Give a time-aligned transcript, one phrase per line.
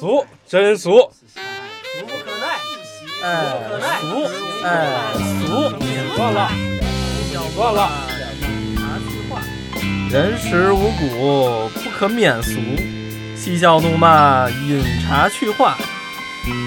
[0.00, 2.56] 俗，真俗，俗不可耐，
[3.22, 4.24] 哎，可耐俗，
[4.64, 5.12] 哎，
[5.44, 6.50] 俗，算了，
[7.54, 7.90] 算了。
[10.10, 12.58] 人食五谷，不可免俗。
[13.36, 15.76] 嬉笑怒骂，饮茶去话。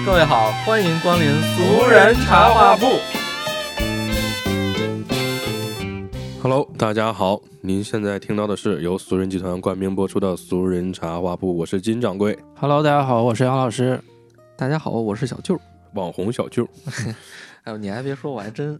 [0.06, 3.00] 各位好，欢迎光临俗人茶话铺。
[6.40, 13.98] Hello，大家好，您现在听到的是由俗人集团冠名播出的《俗人茶话铺》，我是金掌柜，Hello，大家好，我是杨老师。
[14.54, 15.58] 大家好，我是小舅。
[15.94, 16.68] 网红小舅，
[17.64, 18.78] 哎呦，你还别说，我还真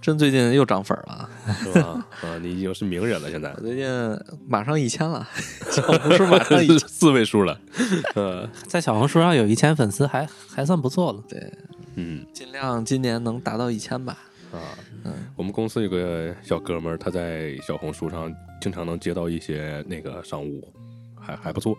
[0.00, 1.28] 真最近又涨粉了。
[1.58, 2.06] 是吧？
[2.22, 3.84] 啊，你已经是名人了，现在我最近
[4.46, 5.26] 马上一千了，
[5.72, 6.78] 小红书马上一。
[6.86, 7.58] 四位数了，
[8.14, 11.20] 呃，在小红书上有一千粉丝还，还算不错了。
[11.28, 11.52] 对，
[11.96, 14.16] 嗯尽量今年能达到一千吧。
[14.52, 14.62] 啊，
[15.04, 20.66] 嗯，我们公司有个小哥们儿，他在小红书上经常能接到一些那个商务，
[21.20, 21.76] 还还不错。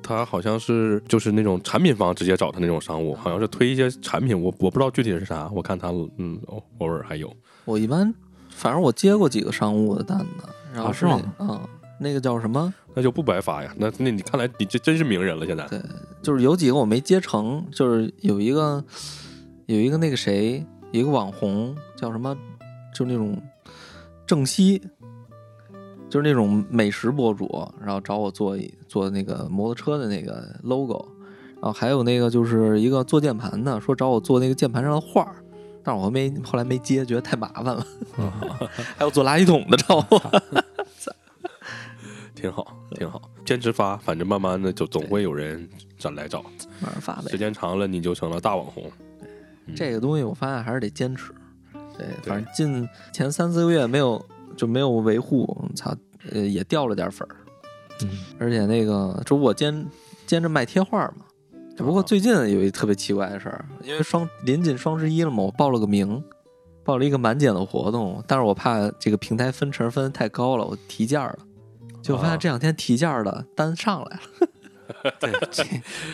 [0.00, 8.14] 他好像是就是那种产品方直接找他那种商务，好像是推一些产品，我我不知道具体是啥，我看他嗯偶偶尔还有，我一般，
[8.50, 11.44] 反正我接过几个商务的单子，然后啊是吗那？
[11.44, 11.60] 嗯，
[11.98, 12.72] 那个叫什么？
[12.94, 13.74] 那就不白发呀。
[13.76, 15.80] 那那你看来你这真是名人了，现在对，
[16.22, 18.82] 就是有几个我没接成，就是有一个
[19.66, 22.36] 有一个那个谁，有一个网红叫什么，
[22.94, 23.40] 就是那种
[24.26, 24.78] 正熙，
[26.08, 31.06] 就是那种美食博主，然后找我做一做那个摩托车的那个 logo，
[31.56, 35.36] 然后还有那个就是一个做键盘的，说找我做那个键盘上的画儿。
[35.84, 37.86] 但是我没后来没接，觉得太麻烦了。
[38.96, 40.42] 还有做垃圾桶的找我，
[42.34, 46.42] 挺好，挺好，坚持发，反正慢慢的就总会有人找来找，
[46.80, 47.38] 慢慢发呗时。
[47.38, 48.90] 间长了你就成了大网红。
[49.74, 51.32] 这个东西我发现还是得坚持。
[51.96, 54.24] 对，反正近前三四个月没有
[54.56, 55.94] 就没有维护，操，
[56.30, 57.36] 呃，也掉了点粉儿。
[58.02, 59.86] 嗯，而且那个，这不我兼
[60.26, 61.24] 兼着卖贴画嘛。
[61.76, 66.22] 只不过最近有一特别奇怪的事儿，因为双临近双十一了嘛，我报了个名，
[66.84, 71.38] 报了一个满减的活动，但是我怕这个平台分成分太高了，我提价了。
[72.00, 74.20] 就发啊现这两天提价的单上来
[75.04, 75.64] 了， 对，这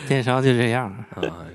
[0.07, 0.91] 电商就这样。
[1.11, 1.45] 啊，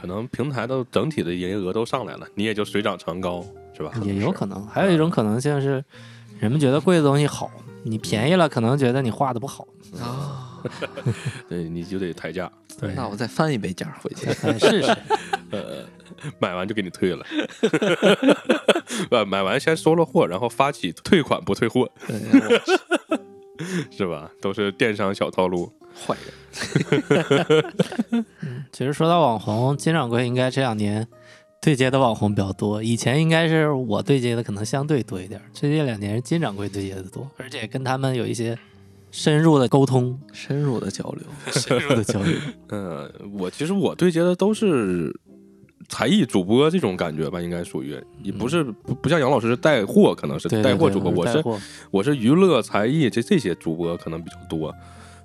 [0.00, 3.44] 可能平台的整体的营业额都上来了，你也就水涨船高，
[3.76, 3.92] 是吧？
[4.02, 4.66] 也有可能。
[4.66, 5.84] 还有一种可能性是，
[6.38, 7.50] 人们觉得贵的东西好，
[7.82, 9.66] 你便宜了，可能觉得你画的不好。
[10.00, 10.60] 啊，
[11.48, 14.26] 对，你就得抬价，对那我再翻一杯价回去。
[14.58, 14.96] 试试
[15.50, 15.84] 呃。
[16.40, 17.24] 买完就给你退了。
[19.08, 21.88] 呃，买完先收了货，然后发起退款不退货，
[23.90, 24.30] 是吧？
[24.40, 25.72] 都是电商小套路。
[26.06, 26.32] 坏人。
[28.72, 31.06] 其实说到网红，金掌柜应该这两年
[31.60, 38.56] 对接的网红比较多，以前应该是我对接的可能相对多一点，最近两年是金掌柜对接的多，而且跟他们有一些
[39.10, 41.24] 深入的沟通、深入的交流。
[41.52, 42.34] 深入的交流。
[42.68, 45.12] 呃，我其实我对接的都是
[45.88, 51.42] 才艺主播这种感觉吧，应该属于，也不是不不像杨老师是带货，可能是带货主播，我是
[51.90, 54.74] 我是娱乐才艺这这些主播可能比较多，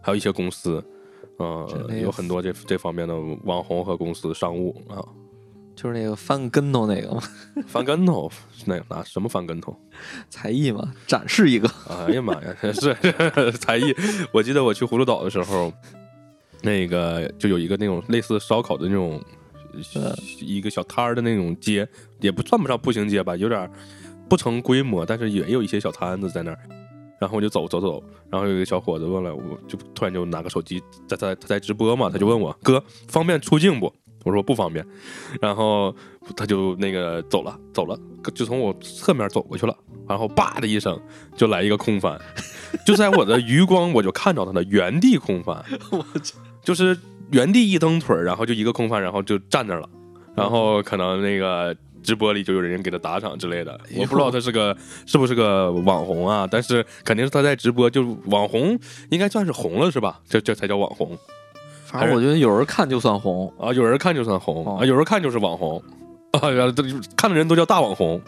[0.01, 0.83] 还有一些公司，
[1.37, 1.67] 呃
[2.01, 3.13] 有很多这这方面的
[3.43, 5.03] 网红和公司商务啊，
[5.75, 7.21] 就是那个翻跟头那个嘛，
[7.67, 8.31] 翻跟头
[8.65, 9.75] 那拿什么翻跟头？
[10.29, 11.69] 才艺嘛，展示一个。
[11.89, 13.93] 哎呀妈呀， 是才艺！
[14.31, 15.73] 我记得我去葫芦岛的时候，
[16.61, 19.42] 那个就有一个那种类似烧烤的那种呃
[20.39, 21.87] 一个小摊儿的那种街，
[22.19, 23.69] 也不算不上步行街吧，有点
[24.29, 26.59] 不成规模，但是也有一些小摊子在那儿。
[27.19, 33.93] 然后我就走走走，然后有一个小伙子问了，我就突然就拿个手机在在他在直播嘛，他就问我哥方便出镜不？
[34.25, 34.85] 我说不方便，
[35.41, 35.93] 然后
[36.37, 37.99] 他就那个走了走了，
[38.33, 40.97] 就从我侧面走过去了，然后叭的一声
[41.35, 42.17] 就来一个空翻，
[42.87, 46.97] 就在我的余光我就看着他了原地空翻， 我去，就是
[47.31, 49.89] 原地一蹬腿儿，然后就一个空翻，然后就站那儿了，
[50.35, 54.75] 然后可能那个直播里就有人给他打赏之类的，我不知道他是个
[55.05, 58.77] 是不是个网红啊，但是肯定是他在直播，就网红
[59.09, 60.19] 应该算是红了是吧？
[60.27, 61.17] 这这才叫网红
[61.85, 63.53] 反正我觉得有人看就算红。
[63.59, 65.81] 啊，有人看就算红哦啊，有人看就是网红。
[66.41, 66.83] 啊，然后这
[67.15, 68.19] 看的人都叫大网红，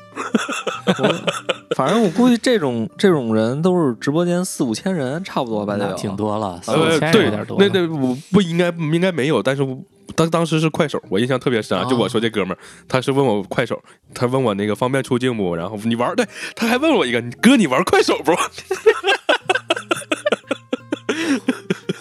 [1.75, 7.67] 反正我估计这种这种人都是直播间四五千人差不多吧，得挺多了，四呃五，千对有点多，那。
[7.69, 9.75] 那我不应该应该没有，但是我
[10.15, 11.83] 当当时是快手，我印象特别深啊。
[11.83, 12.57] 哦就我说这哥们儿，
[12.87, 13.81] 他是问我快手，
[14.13, 15.55] 他问我那个方便出镜不？
[15.55, 16.23] 然后你玩对，
[16.55, 18.31] 他还问我一个，哥你玩快手不？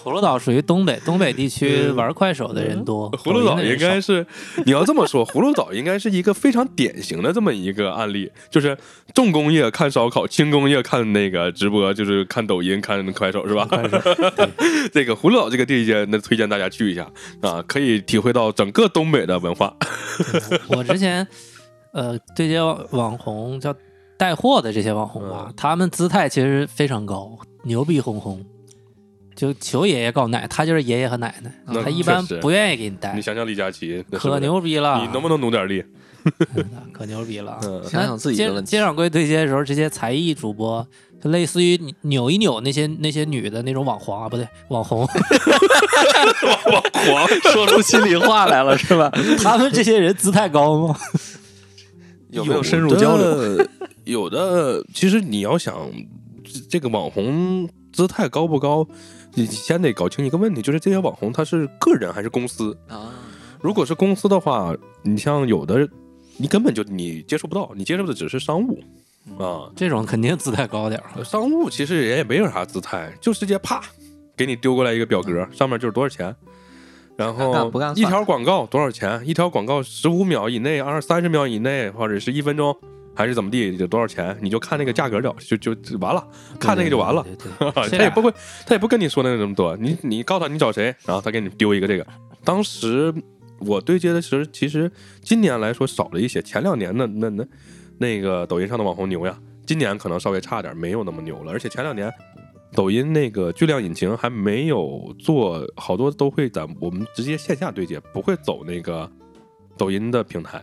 [0.05, 4.23] 葫芦岛属于东北， 东北地区玩快手的人多，葫芦岛应该是，
[4.63, 8.77] 你要这么说，葫芦岛应该是一个非常典型的这么一个案例，就是
[9.15, 13.67] 重工业看烧烤，轻工业看那个直播，就是看抖音、看快手，是吧？
[14.93, 17.09] 这个葫芦岛这个地界，那推荐大家去一下
[17.41, 19.75] 啊，可以体会到整个东北的文化。
[20.67, 21.27] 我之前
[21.93, 23.73] 呃对接网网红叫
[24.19, 28.45] 带货的这些网红啊，他们姿态其实非常高，牛逼哄哄，
[29.35, 35.83] 就求爷爷告奶，他就是爷爷和奶奶，那他一般确实不愿意给你带你，想想李佳琦，那是不可是牛逼了，你能不能努点力？
[36.91, 37.59] 可牛逼了。
[37.63, 40.85] 嗯，想想自己的问题接掌柜对接的时候，这些才艺主播
[41.21, 45.05] 就类似于扭一扭那些那些女的那种网黄啊，不对，网红，
[47.05, 49.11] 黄说出心里话来了是吧？
[49.43, 50.97] 他们这些人姿态高吗？
[52.31, 53.57] 有没有深入交流？
[53.57, 53.67] 流？
[54.05, 55.75] 有的，其实你要想
[56.43, 58.87] 这这个网红姿态高不高，
[59.35, 62.75] 你先得搞清一个问题，就是这些网红他是个人还是公司？
[62.87, 63.11] 啊，
[63.61, 64.73] 如果是公司的话，
[65.03, 65.87] 你像有的，
[66.37, 68.81] 你根本就你接触不到，你接触的只是商务
[69.37, 69.69] 啊。
[69.75, 71.11] 这种肯定姿态高点儿。
[71.15, 73.81] 呃商务其实人也没有啥姿态，就直接啪
[74.37, 76.33] 给你丢过来一个表格，上面就是多少钱，
[77.17, 82.73] 然后一条广告多少钱，一条广告十五秒以内、二三十秒以内，或者是一分钟，
[83.15, 86.27] 还是怎么地，就多少钱，你就看那个价格表，就就就完了，
[86.59, 87.25] 看那个就完了。
[87.89, 88.31] 他也不会，
[88.65, 89.75] 他也不跟你说那那么多。
[89.77, 92.05] 你你告诉他你找谁，然后他给你丢一个这个。
[92.43, 93.13] 当时
[93.59, 94.91] 我对接的时候，其实
[95.21, 97.45] 今年来说少了一些，前两年那那那
[97.97, 101.51] 那个抖音上的网红牛呀，今年可能稍微差点，没有那么牛了。
[101.53, 102.13] 而且前两年
[102.73, 109.09] 抖音那个巨量引擎还没有做，好多都会在我们直接线下对接，不会走那个
[109.77, 110.61] 抖音的平台。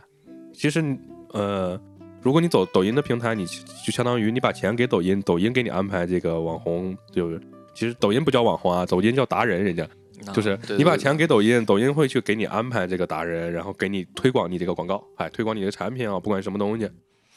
[0.53, 0.85] 其实
[1.31, 1.81] 呃。
[2.23, 7.41] 如果你走抖音的平台，你就相当于你把钱给抖音，抖音给你安排这个网红，就是
[7.75, 9.87] 其实抖音不叫网红啊，抖音叫达人，人家
[10.33, 16.89] 就是你把钱给抖音，抖音会去给你安排这个达人，然后给你推广你这个广告，哎，推广你的产品啊，不管什么东西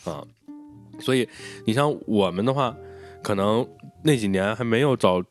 [0.04, 0.24] 啊。
[1.00, 1.28] 所以
[1.66, 2.76] 你像我们的话，
[3.24, 3.68] 可能
[4.04, 5.22] 那几年还没有找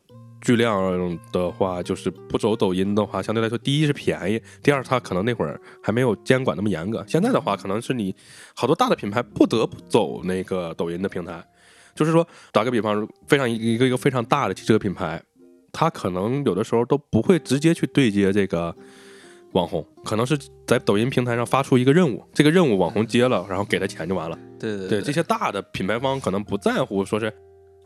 [0.44, 7.02] 巨量的话，就是不走抖音的话，相对来说，第一是便宜，第二它可能那会儿还没有监管那么严格。
[7.08, 8.14] 现在的话，可能是你
[8.54, 11.42] 好多大的品牌不得不走那个抖音的平台。
[11.94, 15.22] 就是说，打个比方，非常一个一个非常大的汽车品牌，
[15.72, 18.74] 它可能有的时候都不会直接去对接这个
[19.52, 20.36] 网红，可能是
[20.66, 24.36] 在抖音平台上发出一个任务，这个任务网红接了，然后给他钱就完了。
[24.58, 27.32] 对对对这些大的品牌方可能不在乎说是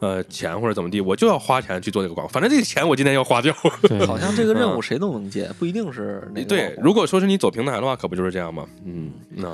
[0.00, 3.54] 呃钱或者怎么地，我就要花钱去做这个广告，反正这个钱我今天要花掉。
[3.88, 8.66] 对，好像这个任务嗯谁都能接，不一定是那个对如果说是你走平台的话，可不就是这样吗？
[8.84, 9.48] 嗯，那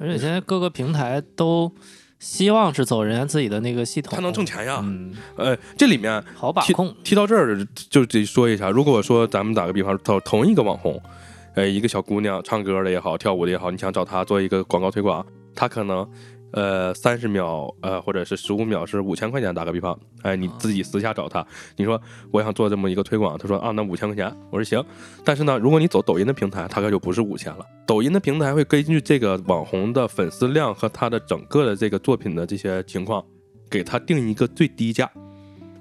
[0.00, 1.70] 而且现在各个平台都
[2.18, 4.80] 希望是走人家自己的那个系统，他能挣钱呀。
[4.82, 6.94] 嗯，呃，这里面好把控。
[7.02, 11.00] 提到这儿就得说一下，如果说咱们打个比方，找同一个网红，
[11.54, 15.24] 呃，一个小姑娘唱歌的也好，跳舞的也好，你想找她做一个广告推广，
[15.54, 16.08] 她可能
[16.52, 22.00] 呃三十秒呃或者是十五秒是五千块钱，打个比方，哎，你自己私下找他，你说
[22.30, 24.84] 我想做这么一个推广，他说啊那五千块钱，我说行，
[25.24, 33.24] 但是呢，如果你走抖音的平台，大概就不是五千了，抖音的平台会根据这个网红的粉丝量和他的整个的这个作品的这些情况，
[33.70, 35.10] 给他定一个最低价。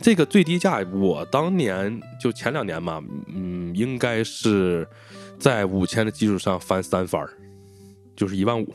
[0.02, 4.88] 这个最低价，我当年就前两年嘛，嗯，应该是
[5.38, 7.30] 在五千的基础上翻三番儿，
[8.16, 8.74] 就是一万五，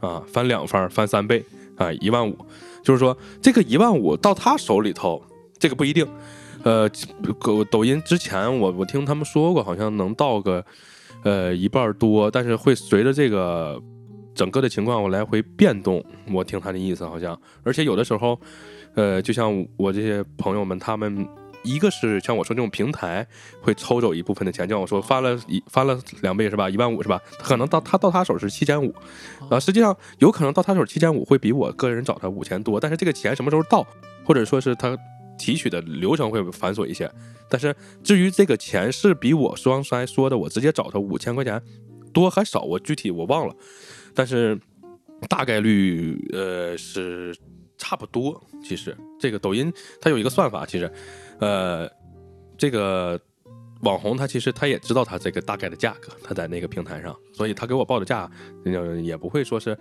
[0.00, 1.44] 啊，翻两番，翻三倍
[1.76, 2.36] 啊，一万五。
[2.82, 5.22] 就是说，这个一万五到他手里头，
[5.58, 6.06] 这个不一定。
[6.62, 6.88] 呃，
[7.40, 10.64] 抖抖音之前我我听他们说过，好像能到个
[11.22, 13.80] 呃一半多，但是会随着这个
[14.34, 16.04] 整个的情况我来回变动。
[16.32, 18.38] 我听他的意思好像，而且有的时候。
[18.96, 21.24] 呃，就像我这些朋友们，他们
[21.62, 23.26] 一个是像我说这种平台
[23.60, 26.68] 会抽走一部分的钱，像我说翻了一翻了两倍是吧？
[26.70, 27.20] 一万五是吧？
[27.38, 28.94] 可能到他到他手是七千五，
[29.50, 33.86] 啊，实际上有可能到他手七千五会比我个人找他五千多，但是这个钱什么时候到，
[34.24, 34.96] 或者说是他
[35.38, 37.10] 提取的流程会繁琐一些。
[37.48, 41.60] 但是至于这个钱是比我双筛说的我直接找他五千块钱
[42.12, 43.54] 多还少，我具体我忘了，
[44.14, 44.58] 但是
[45.28, 47.36] 大概率呃是。
[47.82, 50.92] 差不多，其实这个抖音它有一个算法，其实，
[51.40, 51.90] 呃，
[52.56, 53.20] 这个
[53.80, 58.30] 网红他其实他也知道他这个大概的价格，他在那个平台上，所以他给我报的价，
[58.64, 59.76] 嗯，也不会说是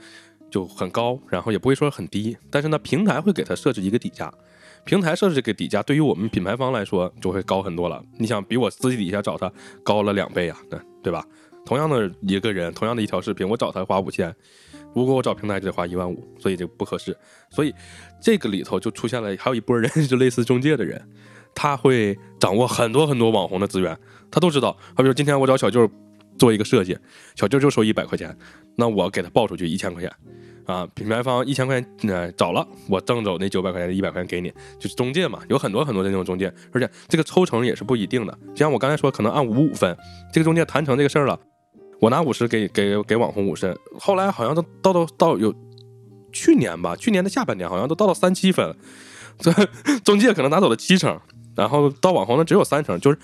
[0.49, 4.33] 就很高，然后也不会说很低，但是呢，平台会给他设置一个底价，
[4.85, 8.01] 平台设置这个底价，对于我们品牌方来说就会高很多了。
[8.17, 9.51] 你想比我私底下找他
[9.83, 11.25] 高了两倍啊，对对吧？
[11.65, 14.33] 同样的一个人，同样的一条视频，我找他花五千。
[14.95, 17.15] 如果我找平台就得花一万五，所以这不合适。
[17.51, 17.71] 所以
[18.19, 20.99] 这个里头就出现了还有一波人， 就类似中介的人，
[21.55, 23.97] 他会掌握很多很多网红的资源，
[24.31, 24.71] 他都知道。
[24.95, 25.89] 好比说今天我找小舅
[26.37, 26.97] 做一个设计，
[27.35, 28.35] 小舅就收一百块钱，
[28.75, 30.11] 那我给他报出去一千块钱。
[30.65, 38.37] 啊，品牌方一千块钱，呃，找了我挣走那九百块钱，一百块钱给你，就是中介嘛，有很多很多的那种中介，而且这个抽成也是不一定的。
[38.49, 39.97] 就像我刚才说，可能按五五分，
[40.31, 41.39] 这个中介谈成这个事儿了，
[41.99, 45.51] 我拿五十给给给网红五十，后来好像都到到到有
[46.31, 48.75] 去年吧，去年的下半年好像都到了三七分，
[49.39, 49.51] 这
[50.03, 51.19] 中介可能拿走了七成，
[51.55, 53.17] 然后到网红的只有三成，就是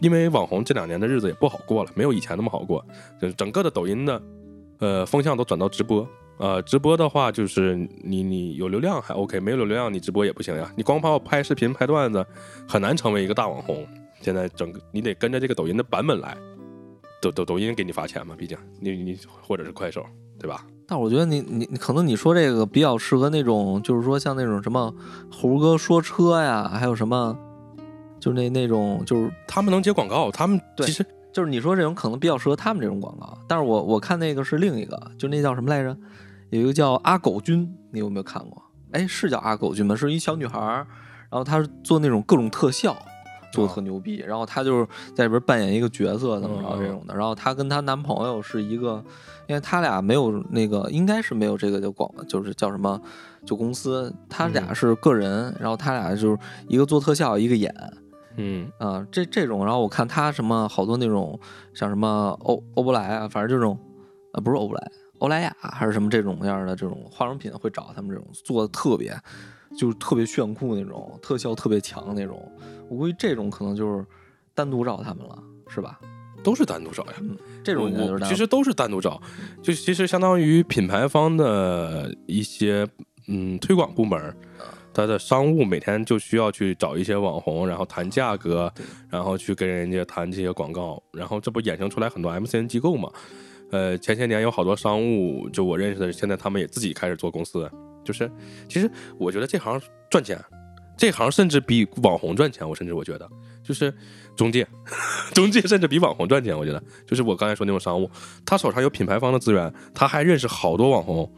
[0.00, 2.84] 因为网红这两年的日子也不好过了，没有以前那么好过，
[3.20, 4.22] 就是整个的抖音的
[4.78, 6.06] 呃风向都转到直播。
[6.38, 10.72] 呃，直播的话，就是你你有流量还 OK，没有流量你直播也不行呀。
[10.76, 12.24] 你光靠拍视频拍段子，
[12.68, 13.84] 很难成为一个大网红。
[14.20, 16.36] 现在整个你得跟着这个抖音的版本来，
[17.20, 20.06] 抖抖抖音给你发钱嘛，毕竟你你或者是快手，
[20.38, 20.64] 对吧？
[20.86, 24.94] 但我觉得你你你可能你说这个比较适合那种，就是说像那种什么
[25.30, 27.36] 猴哥说车呀，还有什么，
[28.18, 33.36] 就是那那种就是他们能接广告，他们对其实就是你说这种可能比较适合他们这种广告。
[33.46, 35.94] 但是我我看那个是另一个，就那叫什么来着？
[36.50, 38.62] 有一个叫阿狗君，你有没有看过？
[38.92, 39.94] 哎，是叫阿狗君吗？
[39.94, 40.86] 是一小女孩儿，
[41.30, 42.96] 然后她是做那种各种特效，
[43.52, 44.16] 做的特牛逼。
[44.26, 47.14] 然后她就是在里边扮演一个角色，怎么着这种的。
[47.14, 49.02] 然后她跟她男朋友是一个，
[49.46, 53.00] 因为他俩没有那个，应该是没有这个叫广，就是叫什么，
[53.44, 55.54] 就公司，他俩是个人。
[55.58, 57.74] 然后他俩就是一个做特效，一个演。
[58.40, 61.36] 嗯啊，这这种，然后我看他什么好多那种
[61.74, 63.76] 像什么欧欧珀莱啊，反正这种，
[64.32, 69.12] 呃，不是欧珀莱，欧莱雅还是什么这种样的这种化妆品会找他们这种做的特别，
[69.76, 72.40] 就是特别炫酷那种，特效特别强那种。
[72.88, 74.04] 我估计这种可能就是
[74.54, 75.98] 单独找他们了，是吧？
[76.42, 77.14] 都是单独找呀。
[77.20, 79.20] 嗯，这种就是单独我其实都是单独找，
[79.62, 82.86] 就其实相当于品牌方的一些
[83.26, 84.34] 嗯推广部门儿，
[84.94, 88.72] 他的商务每天就需要去找一些网红，然后谈价格，
[89.10, 93.10] 然后去跟人家谈这些广告，然后这不衍生出来很多 MCN 机构嘛？
[93.70, 97.70] 呃，前些年有好多商务，就我认识的，现在他们也自己开始做公司，
[98.08, 98.30] 就是
[98.66, 99.78] 其实我觉得这行
[100.10, 100.42] 赚钱。
[100.96, 103.30] 这行甚至比网红赚钱，我甚至我觉得，
[103.62, 103.94] 就是
[104.34, 104.66] 中介，
[105.32, 106.58] 中介甚至比网红赚钱。
[106.58, 108.10] 我觉得，就是我刚才说那种商务，
[108.44, 111.30] 他手上有品牌方的资源，他还认识好多网红。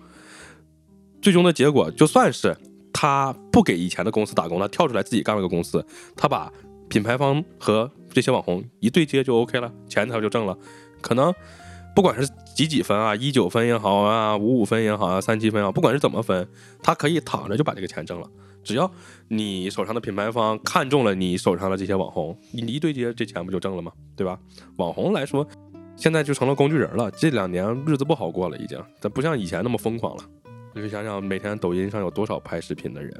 [1.20, 2.56] 最终的结果，就算是
[2.90, 5.84] 他不给以前的公司打工，他跳出来自己干了个公司，
[6.16, 6.50] 他把
[6.88, 10.56] 品牌方和这些网红一对接就 OK 了，钱他就挣了。
[11.02, 11.34] 可能
[11.94, 16.48] 不管是几几分啊，一九分也好啊，五五分也好啊，三七分啊，不管是怎么分，
[16.82, 18.28] 他可以躺着就把这个钱挣了。
[18.62, 18.90] 只要
[19.28, 23.90] 你手上的品牌方看中了你手上的这些网红，你一对接，这钱不就挣了吗？
[24.14, 24.38] 对吧？
[24.76, 25.46] 网红来说，
[25.96, 27.10] 现在就成了工具人了。
[27.12, 30.24] 这两年日子不好过了，已经，咱不像以前那么疯狂了。
[30.74, 33.12] 你就想想，每天抖音上有多少拍视频的人，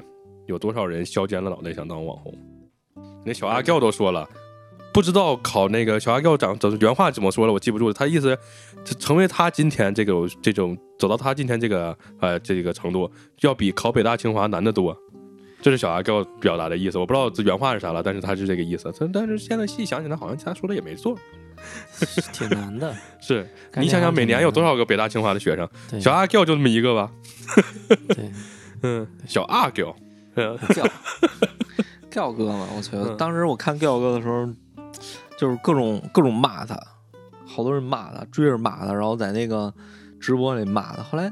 [0.45, 2.33] 有多少人削尖了脑袋想当网红。
[3.25, 4.29] 那小阿教都说了，
[4.93, 7.93] 不知道考那个小阿 Giao 长怎原话怎么说了，我记不住了。
[7.93, 8.37] 他意思，
[8.99, 13.09] 成为他今天这个这种走到他今天这个呃这个程度，
[13.41, 14.95] 要比考北大清华难得多。
[15.61, 18.91] 这是小阿 Giao 表达的意思，我不知道这原话是啥了，但是他是这个意思。
[18.99, 21.15] 但但是现在细想起来，好像他说的也没错。
[22.33, 22.91] 挺难的。
[23.21, 26.01] 是你想想，每年有多少个北大清华的学生？
[26.01, 27.11] 小阿 Giao 就这么一个吧？
[28.07, 28.31] 对，
[28.81, 29.93] 嗯，小阿 Giao，
[30.33, 30.87] 嗯调
[32.09, 34.49] 调哥嘛，我觉得嗯当时我看调哥的时候，
[35.37, 36.79] 就是各种各种骂他，
[37.45, 39.73] 好多人骂他，追着骂他，然后在那个
[40.19, 41.03] 直播里骂他。
[41.03, 41.31] 后来，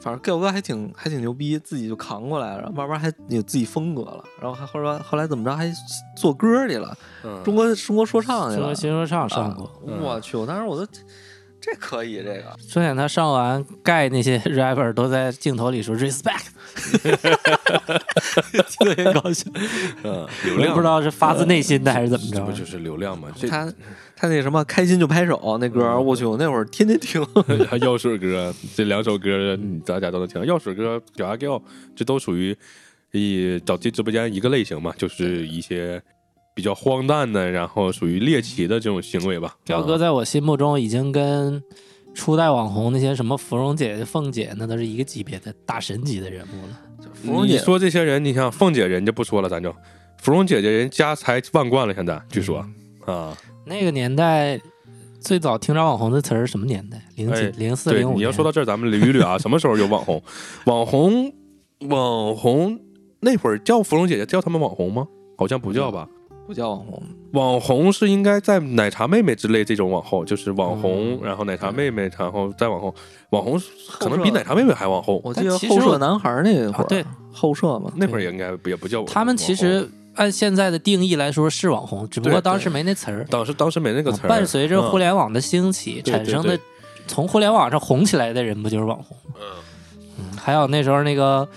[0.00, 5.72] 反正盖哥还挺还挺牛逼，自己就扛过来了，慢慢还有自己风格了，然后还后来后来怎么着还
[6.16, 8.74] 做歌去了，嗯中国中国说唱去了说。
[8.74, 10.36] 新说唱上啊过，我去！
[10.36, 10.86] 我当时我都
[11.64, 16.48] 这可以这个，顺便他上完盖那些 rapper 都在镜头里说 respect，
[18.78, 19.50] 特别高兴。
[20.04, 22.52] 嗯，也流量不知道是发自内心的还是怎么着这不。
[22.52, 23.28] 就是流量吗？
[23.34, 23.72] 这他
[24.14, 27.26] 他那什么开心就拍手那歌，我去，我那会儿天天听。
[27.80, 30.44] 药水歌这两首歌，嗯大家都能听。
[30.44, 31.62] 药水歌、小阿 Giao，
[31.96, 32.54] 这都属于
[33.12, 36.02] 以早期直播间一个类型嘛，就是一些
[36.54, 39.56] 比较荒诞的，然后属于猎奇的这种行为吧。
[39.64, 41.60] 彪哥啊在我心目中已经跟
[42.14, 46.80] 初代网红那些什么芙蓉姐姐、凤姐那都是一个级别的大神级的人物了。
[46.98, 49.74] 你芙蓉姐说这些人，你像凤姐人就不说了，咱就
[50.18, 52.64] 芙蓉姐姐人家财万贯了，现在据说
[53.06, 54.60] 嗯啊，那个年代
[55.20, 57.02] 最早听着网红的词儿是什么年代？
[57.16, 58.14] 零几哎、零四、零五。
[58.14, 60.22] 你要说到这儿，咱们捋一捋啊， 什么时候有网红？
[60.66, 61.32] 网红，
[61.88, 62.78] 网红
[63.20, 65.06] 那会儿叫芙蓉姐姐，叫他们网红吗？
[65.36, 66.08] 好像不叫吧。
[66.46, 72.94] 不叫网红，网红是应该在奶茶妹妹之类这种网红，就是网红，嗯然后奶茶妹妹，然后再网红，
[73.30, 73.60] 网红
[73.98, 75.20] 可能比奶茶妹妹还往后。
[75.24, 77.04] 我记得后舍男孩那会儿，啊对。
[77.32, 79.12] 后舍嘛，那会儿也应该也不叫网红。
[79.12, 83.26] 他们其实按现在的定义来说是网红，只不过当时没那词儿。
[83.28, 86.60] 当时当时没那个词儿，伴随着互联，网的兴起对产生的对，
[87.08, 89.34] 从互联网上红起来的人不就是网红吗？
[90.16, 91.48] 嗯，还有那时候那个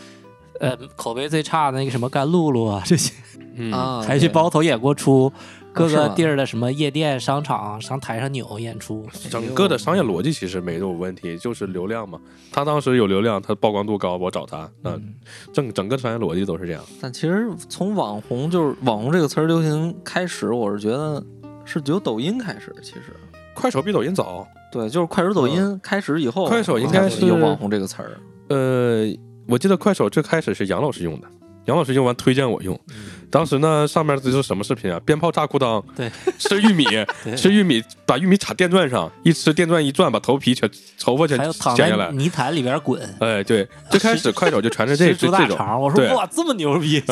[0.59, 3.13] 呃口碑最差的那个什么甘露露啊这些，
[3.57, 5.31] 嗯啊，还去包头演过出。
[5.73, 12.19] 各个地儿的什么夜店、商场上台上扭演出，整个的商业逻辑其实没有问题，就是流量嘛。
[12.51, 14.67] 他当时有流量，他曝光度高，我找他。
[14.81, 15.13] 那嗯
[15.53, 16.83] 整整个商业逻辑都是这样。
[16.99, 21.23] 但其实从网红就是网红这个词儿流行开始，我是觉得
[21.63, 22.73] 是由抖音开始。
[22.81, 23.15] 其实
[23.53, 28.17] 快手比抖音早，对，就是快手、抖音开始以后，快手应该是有网红这个词儿。
[28.49, 29.05] 呃，
[29.47, 31.27] 我记得快手最开始是杨老师用的，
[31.65, 32.79] 杨老师用完推荐我用。
[33.29, 34.99] 当时呢，上面这是什么视频啊？
[35.05, 36.85] 鞭炮炸裤裆，对， 吃玉米，
[37.23, 40.69] 对吃玉米，把玉米插电钻上，一吃电钻一转，把头皮全
[40.99, 42.11] 头发全还有躺在剪下来。
[42.11, 45.57] 泥潭里边滚，哎，对， 最开始快手就全是这这这种。
[45.79, 47.03] 我说哇，这么牛逼！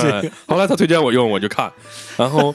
[0.47, 1.71] 后来他推荐我用，我就看，
[2.17, 2.53] 然后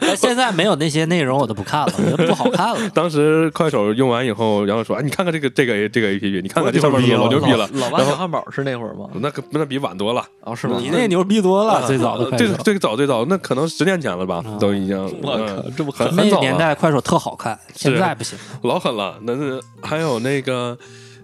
[0.00, 2.90] 但现在没有那些内容，我都不看了，觉得不好看了。
[2.90, 7.68] 当时快手用完以后，然后说：“哎，你看看这个这个这个 A P P，你看看这上面老牛逼了。
[7.74, 9.08] 老八小汉堡是那会儿吗？
[9.14, 10.78] 那可那比晚多了，哦，是吗？
[10.80, 12.62] 你那牛逼多了，最早的快手这个。
[12.64, 14.96] 这个早最早，那可能十年前了吧，啊都已经。
[15.22, 18.38] 我靠嗯，这不很狠那个很早了，年代快手特好看，现在不行。
[18.62, 19.18] 老狠了。
[19.22, 20.78] 那是还有那个，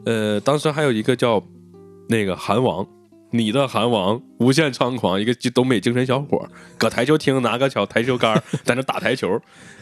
[0.05, 1.43] 呃，当时还有一个叫
[2.09, 2.87] 那个韩王。
[3.31, 9.29] 你的韩王无限猖狂，一个东北精神小伙，搁台球厅拿个小台球杆在那打台球，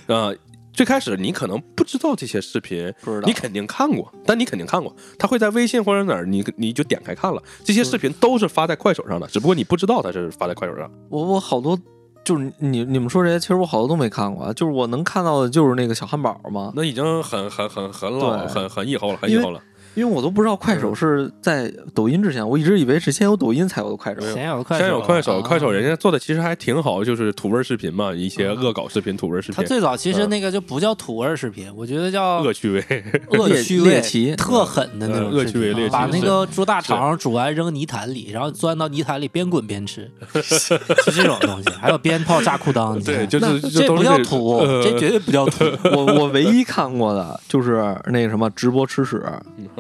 [0.07, 0.33] 啊、
[0.73, 7.43] 最开始你可能不知道这些视频，不知道你肯定看过，但你肯定看过，他会在微信或者哪儿，你你就点开看了。
[7.63, 10.91] 这些视频都是发在快手上的，只不过你不知道它是发在快手上。
[11.11, 11.79] 我我好多
[12.25, 14.53] 就是你你们说这些，其实我好多都没看过啊。
[14.53, 19.61] 就是我能看到的就是那个小汉堡嘛，那已经很很很很老，很很以后了，很以后了。
[19.95, 24.21] 因为我都不知道快手是在抖音之前，我一直以为是先有抖音才有的快手。
[24.33, 25.43] 先有快手，先有快手，啊。
[25.43, 32.83] 快手人家做的其实还挺好，就是土味视频嘛，一些恶搞视频、土味视它频，最早其实那个就不叫土味视频，我觉得叫恶趣味。
[33.31, 40.11] 恶趣味 猎奇特狠的那种嗯恶趣味把那个猪大肠煮完扔泥潭里，然后钻到泥潭里边滚边吃，
[40.43, 40.79] 是
[41.13, 41.69] 这种东西。
[41.81, 44.83] 还有鞭炮炸裤裆，对，就是这不都是这叫土，呃。
[44.83, 45.65] 这绝对不叫土。
[45.95, 49.23] 我我唯一看过的就是那个什么直播吃屎，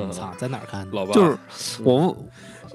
[0.07, 0.97] 嗯操，在哪儿看的？
[0.97, 1.37] 老爸就是
[1.83, 2.17] 我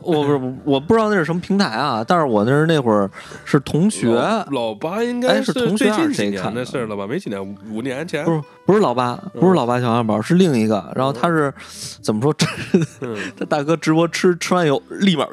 [0.01, 3.09] 我不是我不知道那是什么平台啊，但是我那是那会儿
[3.43, 7.07] 是同学，老老八应该哎是同学最还是近几年谁看的的事儿了吧？
[7.07, 8.31] 没几年，五五年前不。
[8.31, 10.91] 是不是老八，不是老八小汉堡，是另一个。
[10.93, 11.53] 然后他是
[12.01, 12.35] 怎么说？
[13.33, 15.25] 这大哥直播吃吃完以后，立马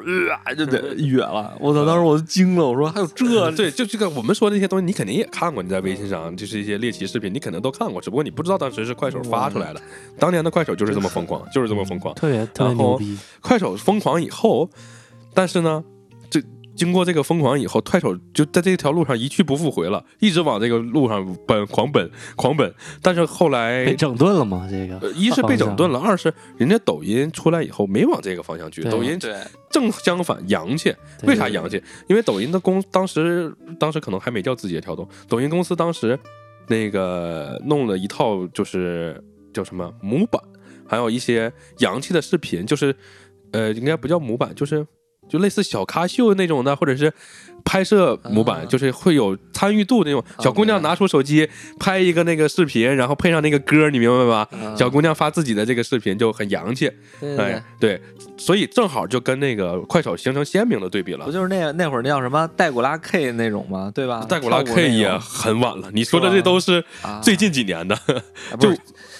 [0.45, 1.53] 呃就得哕了。
[1.59, 1.85] 我操！
[1.85, 5.61] 当时我都惊了，我说还有这 对，就这个我们说的这些东西，你肯定也看过。
[5.61, 9.81] 你在微信上就是一些猎奇视频，你肯定都看过，只不过你不知道当时是快手发出来的。
[10.17, 12.13] 当年的快手就是这么疯狂， 就是这么疯狂。
[12.15, 14.69] 特别特别然后牛逼，快手疯狂以后，
[15.33, 15.83] 但是呢，
[16.29, 16.41] 这
[16.75, 22.73] 经过这个疯狂以后，快手就在这条路上一去不复回了，一直往这个路上奔，狂奔，狂奔。
[23.01, 24.67] 但是后来被，整顿了吗？
[24.69, 29.17] 这个呃一是被整顿了，二是人家抖音出来以后没往这个方向去，抖音
[29.69, 30.93] 正相反洋气。
[31.23, 31.81] 为啥洋气？
[32.07, 36.19] 因为抖音的公当时当时可能还没叫字节跳动，抖音公司当时
[36.67, 40.41] 那个弄了一套就是叫什么模板，
[40.87, 42.95] 还有一些洋气的视频，就是
[43.51, 44.85] 呃应该不叫模板，就是
[45.27, 47.11] 就类似小咖秀那种的，或者是
[47.63, 50.23] 拍摄模板，啊就是会有参与度那种。
[50.39, 54.47] 小姑娘拿出手机拍一个那个视频，然后配上那个歌，你明白吧？
[54.51, 56.87] 嗯小姑娘发自己的这个视频就很洋气，
[57.19, 58.01] 对对对哎，对，
[58.37, 61.31] 所以正好就跟那个快手形成鲜明的对比了不。
[61.31, 63.91] 就是那那会儿那叫什么戴古拉 K 那种吗？
[63.95, 64.23] 对吧？
[64.29, 67.97] 戴古拉 K 也很晚了，你说的这都是啊最近几年的，
[68.59, 68.79] 就是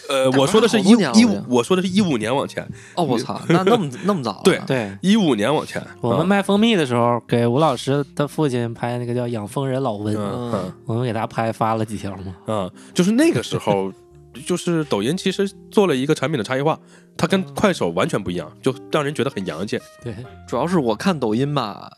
[0.09, 4.41] 呃，我说的是好一一五我，说的是一五年往前，哦，我操，那那么那么早了？
[4.43, 4.97] 对对。
[5.01, 12.35] 一五年往前，我们啊卖蜂蜜的时候，给吴老师的父亲拍那个叫《养蜂人老温》，嗯嗯我们给他拍发了几条嘛。
[12.47, 13.91] 嗯，就是那个时候，
[14.45, 16.77] 就是抖音其实做了一个产品的差异化，
[17.17, 19.79] 它跟快手完全不一样，就让人觉得很洋气。
[20.03, 20.15] 对，
[20.47, 21.89] 主要是我看抖音吧，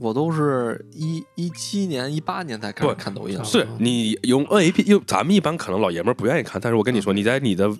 [0.00, 3.38] 我都是一一七年、一八年才开始看抖音。
[3.44, 7.70] 是你用 N A P，因为咱们一般可能老爷们儿不愿意看，但是我跟你说，你在你的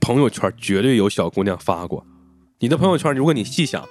[0.00, 2.04] 朋友圈绝对有小姑娘发过。
[2.58, 3.88] 你的朋友圈，如果你细想，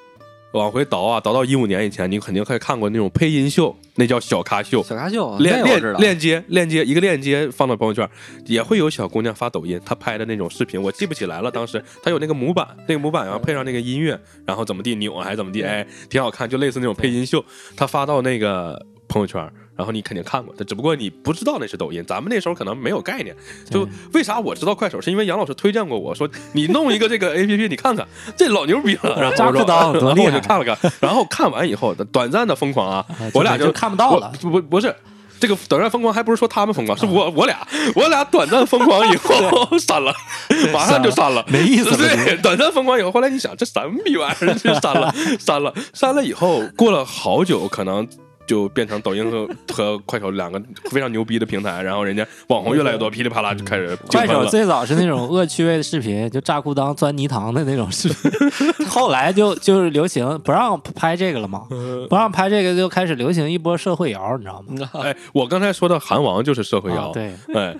[0.53, 4.83] 往回倒啊，倒到一五年以前，你肯定还看过那种配音秀，那叫小咖秀。
[4.83, 8.07] 小咖秀，链那我知道链链接链接一个链接放到朋友圈，
[8.45, 11.49] 也会有小姑娘发抖音，她拍的那种视频，我记不起来了。
[11.49, 17.43] 当时她有那个模板，那个模板然后配上那个音乐，然后怎么地扭还是怎么地，哎，挺好看，就类似那种配音秀。
[17.77, 19.49] 她发到那个朋友圈，
[19.81, 22.05] 然然后你肯定看过，只不过你不知道那是抖音。
[22.07, 23.35] 咱们那时候可能没有概念，
[23.67, 29.19] 就为啥我知道快手，是因为杨老师推荐过我说你弄一个这个 A P P，你看看，这老牛逼了。
[29.19, 34.95] 然后我说扎然后我就看了看， 然后看完以后短暂的疯狂啊，啊我俩就看不到了不不不是。
[35.39, 39.35] 这个短暂疯狂还不是说他们疯狂，是我我俩我俩短暂疯狂以后
[39.79, 40.13] 删 了，
[40.71, 48.07] 马上就删了，没意思对，短暂疯狂以后，后来你想这什么逼玩意儿，就删了删了删了以后，过了好久，可能
[48.51, 54.45] 就变成抖音和和快手两个非常牛逼的平台，然后人家网红越来越多，噼里啪啦就开始快手。
[54.47, 58.29] 最早是那种恶趣味的视频，就炸裤裆钻泥塘的那种视频，
[58.89, 61.65] 后来就就是流行不让拍这个了嘛，
[62.09, 65.01] 不让拍这个就开始流行一波社会摇，你知道吗？
[65.05, 67.79] 哎，我刚才说的韩王就是社会摇，啊对，哎，就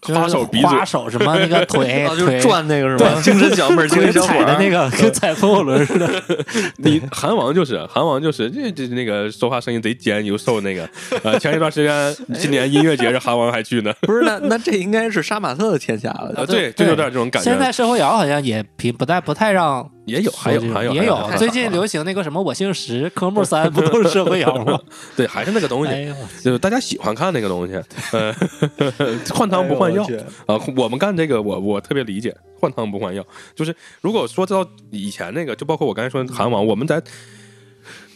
[0.00, 3.20] 花手鼻子花手什么那个腿 啊，就转那个是吧？
[3.20, 6.08] 精神小妹儿，精神小伙儿的那个跟 踩风火轮似的，
[6.78, 10.88] 你韩王就是韩王就是这这那个说话声音贼尖又瘦那个，
[11.24, 14.22] 呃，前一段时间今年音乐节是韩王还去呢，不是？
[14.22, 16.32] 那那这应该是杀马特的天下了。
[16.36, 17.50] 啊，对，就有点这种感觉。
[17.50, 24.80] 现在社会摇好像也平不太不太让也有，还有还有也有最近流行那个什么我姓石，科目三不都是社会摇吗？
[25.14, 27.74] 对，还是那个东西，哎，就是大家喜欢看那个东西，
[28.12, 28.34] 呃，
[29.34, 30.02] 换汤不换药
[30.46, 33.24] 啊、我们干这个，我我特别理解，换汤不换药。
[33.54, 37.02] 就是如果说到以前那个，就包括我刚才说的韩网，我们在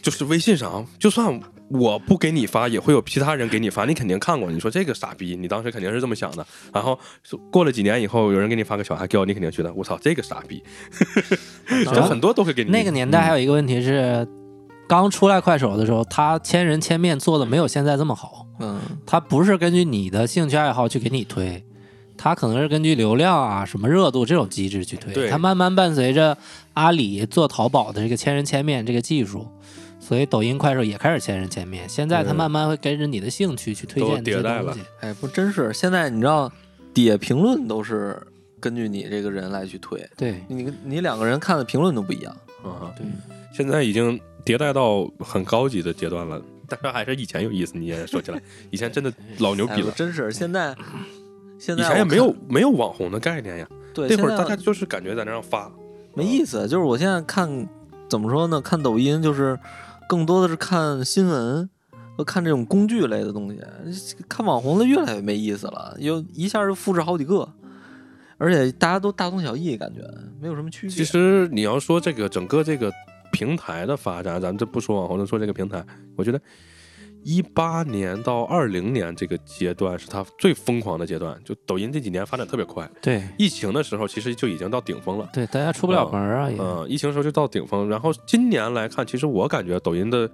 [0.01, 4.51] 就是微信上，就算我不给你发，也会有其他人给你发，你肯定看过。
[4.51, 6.45] 你说这个傻逼，你当时肯定是这么想的。
[6.73, 6.99] 然后
[7.51, 10.61] 过了几年以后，有人给你发个小哈叫，你肯定觉得我操，这个傻逼。
[11.85, 14.27] 就很多都会给你那个年代还有一个问题是，
[14.87, 18.45] 刚出来快手的时候，他千人千面做的没有现在这么好。
[18.59, 21.63] 嗯，他不是根据你的兴趣爱好去给你推，
[22.15, 25.11] 他可能是根据流量啊、什么热度这种机制去推。
[25.11, 26.37] 对他慢慢伴随着
[26.73, 29.47] 阿里做淘宝的这个千人千面这个技术，
[30.05, 31.87] 所以抖音、快手也开始千人千面。
[31.87, 34.81] 现在它嗯慢慢会跟着你的兴趣去推都荐这些迭代了东西。
[34.99, 35.71] 哎，不真是。
[35.71, 36.51] 现在你知道，
[36.93, 38.21] 底下评论都是
[38.59, 42.35] 根据你这个人来去推，对你你两个人看的评论都不一样。
[42.63, 43.05] 啊，对，
[43.55, 47.77] 现在已经迭代到很高级的阶段了， 但是还是以前有意思。
[47.77, 50.75] 你也说起来， 以前真的老牛哎，逼了，我真是现在
[51.57, 53.67] 现在以前也没有没有网红的概念呀。
[53.93, 55.71] 对那会儿现在大家就是感觉在那上发，
[56.13, 56.67] 没意思。
[56.67, 57.47] 就是我现在看
[58.09, 58.59] 怎么说呢？
[58.59, 59.57] 看抖音就是
[60.07, 61.69] 更多的是看新闻
[62.17, 64.15] 和看这种工具类的东西。
[64.27, 67.47] 看网红的越来越没意思了，又一下就复制好几个，
[68.37, 70.01] 而且大家都大同小异，感觉
[70.39, 70.95] 没有什么区别。
[70.95, 72.91] 其实你要说这个整个这个
[73.31, 75.83] 平台的发展，咱们这不说网红，就说这个平台，
[76.15, 76.39] 我觉得
[77.23, 81.39] 一八年到二零年这个阶段是他最疯狂的阶段。
[81.43, 85.29] 就抖音这几年发展特别快，对疫情的时候其实就已经到顶峰了。
[85.33, 90.29] 对，大家出不了门啊，也、嗯，疫情时候就到顶峰，然后今年来看，其实我感觉抖音的，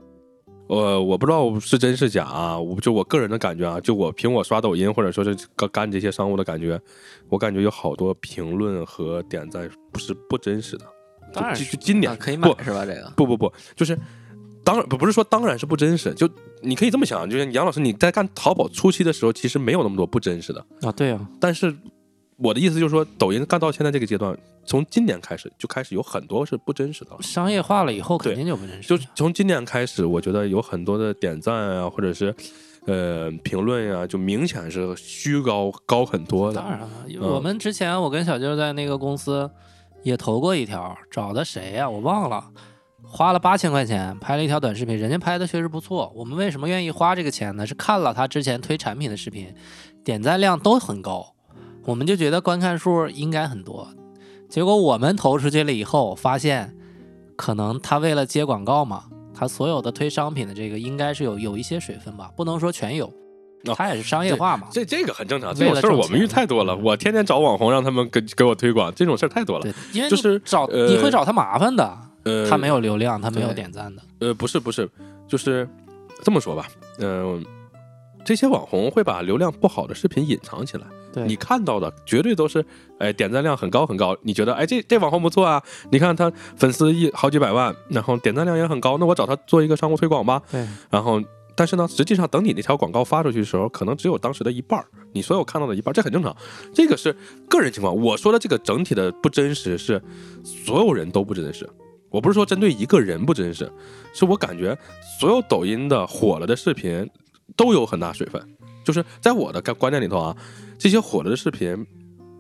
[0.67, 6.80] 呃，我不知道是真是假啊，我就我个人的感觉啊，就我凭我刷抖音或者说是干干这些商务的感觉，
[7.30, 10.86] 我感觉有好多评论和点赞不是不真实的，
[11.34, 12.86] 当然就今年啊可以不买是吧？
[12.86, 13.97] 这个不不不，就是
[14.63, 16.30] 当然不不是说当然是不真实，就
[16.62, 21.76] 你可以这么想，就是杨老师你在干淘宝初期的时候，其实没有那么多不真实的，啊，对啊，但是
[22.38, 27.17] 我的意思就是说，抖音干到现在这个阶段，从今年开始就开始有很多是不真实的了。
[27.22, 29.04] 商业化了以后肯定就不真实就。
[29.15, 32.34] 从今年开始，我觉得有很多的点赞啊，或者是
[32.86, 36.60] 呃评论呀、就明显是虚高高很多的。
[36.62, 39.50] 当然了，嗯我们之前我跟小舅在那个公司
[40.04, 42.52] 也投过一条，找的谁呀、我忘了，
[43.12, 46.12] 花了八千块钱拍了一条短视频，人家拍的确实不错。
[46.15, 47.65] 我们为什么愿意花这个钱呢？
[47.65, 49.52] 是看了他之前推产品的视频，
[50.04, 51.34] 点赞量都很高，
[51.86, 53.88] 我们就觉得观看数应该很多。
[54.48, 56.76] 结果我们投出去了以后，发现
[57.36, 63.08] 可能他为了接广告嘛，他所有的推商品的这个应该是有有一些水分吧，不能说全有
[63.65, 64.67] 哦，他也是商业化嘛。
[64.72, 66.78] 这这个很正常，这种事儿我们遇太多了。
[66.78, 69.63] 我天天找网红让他们给给我推广，这种事儿太多了。
[69.63, 74.01] 对，因为就是找、呃你会找他麻烦的，呃，他没有流量，他没有点赞的。
[74.19, 74.89] 呃，不是不是，
[75.27, 75.67] 就是
[76.23, 76.67] 这么说吧，
[76.99, 77.45] 嗯、
[78.25, 82.65] 这些网红会把流量不好的视频隐藏起来，对，你看到的绝对都是，
[82.99, 91.21] 哎，点赞量很高很高，你觉得，哎，这这网红不错啊，你看他粉丝一好几百万，然后点赞量也很高，那我找他做一个商务推广吧，对然后。
[91.55, 96.34] 但是呢，实际上等你那条广告发出去的时候，可能只有当时的一半儿，你所有看到的一半儿，这很正常。
[96.73, 97.13] 这个是
[97.49, 97.93] 个人情况。
[97.93, 100.01] 我说的这个整体的不真实是
[100.41, 101.69] 所有人都不真实，
[102.10, 103.72] 我不是说针对一个人不真实，
[104.13, 104.78] 是我感觉
[105.19, 107.10] 所有抖音的火了的视频
[107.56, 108.41] 都有很大水分。
[108.84, 110.36] 就是在我的观观念里头啊，
[110.78, 111.86] 这些火了的视频，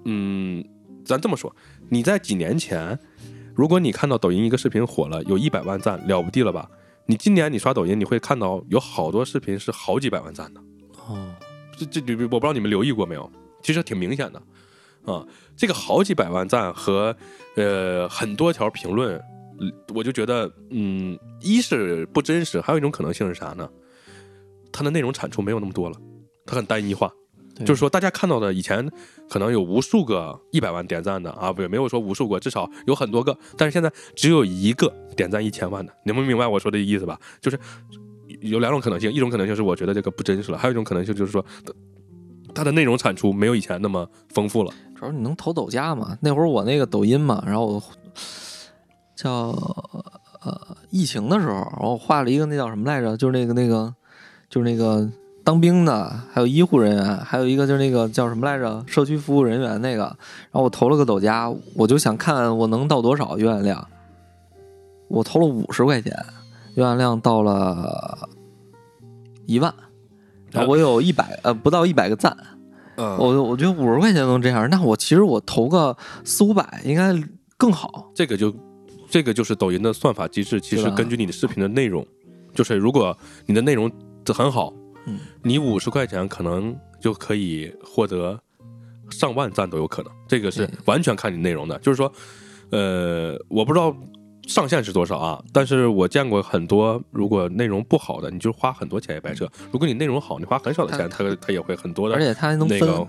[0.05, 0.63] 嗯，
[1.05, 1.55] 咱这么说，
[1.89, 2.97] 你在几年前，
[3.53, 6.67] 如果你看到抖音一个视频火了，有一百万赞，了不地了吧？
[7.05, 10.61] 你今年你刷抖音，你会看到有好多视频是好几百万赞的。
[11.07, 11.35] 哦，
[11.77, 13.31] 这这这，我不知道你们留意过没有？
[13.61, 14.41] 其实挺明显的
[15.11, 15.23] 啊。
[15.55, 17.15] 这个好几百万赞和
[17.55, 19.38] 呃很多条评论，嗯
[19.93, 23.69] 我就觉得，嗯，一是不真实，还有一种可能性是啥呢？
[24.71, 25.95] 它的内容产出没有那么多了，
[26.45, 27.11] 它很单一化。
[27.65, 28.89] 就是说，大家看到的以前
[29.29, 37.19] 可能有无数个一百万点赞的啊，不没有说无数个，至少有很多个，但是现在只有一个点赞一千万的，你们明白我说的意思吧？
[37.41, 37.59] 就是
[38.39, 44.73] 有两种可能性，一种可能性是我觉得这个不真实了，还有一种可能性就是说，它它的内容产出没有以前那么丰富了。
[44.95, 46.17] 主要你能投抖加嘛？
[46.21, 47.83] 那会儿我那个抖音嘛，然后我
[49.21, 49.49] 叫
[50.41, 53.17] 呃疫情的时候，我画了一个那叫什么来着？
[53.17, 53.93] 就是那个那个
[54.49, 55.09] 就是那个
[55.43, 58.81] 当兵的，还有医护人员，还有一个就是那个叫什么来着？
[58.87, 60.03] 社区服务人员那个。
[60.03, 63.85] 然后我投了个抖加，我就想看我能到多少阅览量。
[65.09, 66.15] 我投了五十块钱，
[66.75, 68.17] 阅览量到了
[69.45, 69.73] 一万，
[70.49, 72.37] 然后我有一百呃不到一百个赞。
[72.95, 77.13] 嗯我我觉得五十块钱能这样，那我其实我投个四五百应该
[77.57, 78.11] 更好。
[78.15, 78.53] 这个就
[79.09, 82.05] 这个就是抖音的算法机制，其实根据你的视频的内容，
[82.53, 83.91] 就是如果你的内容
[84.27, 84.73] 很好，
[85.05, 88.39] 嗯，你五十块钱可能就可以获得
[89.09, 91.77] 上万赞都有可能，这个是完全看你内容的。
[91.79, 92.11] 就是说，
[92.69, 93.95] 呃，我不知道
[94.47, 103.07] 上限是多少啊，但是我见过很多，如果内容不好的，你就花很多钱也白扯；如果你内容好，你花很少的钱，它它也会很多的而且它还能分，那个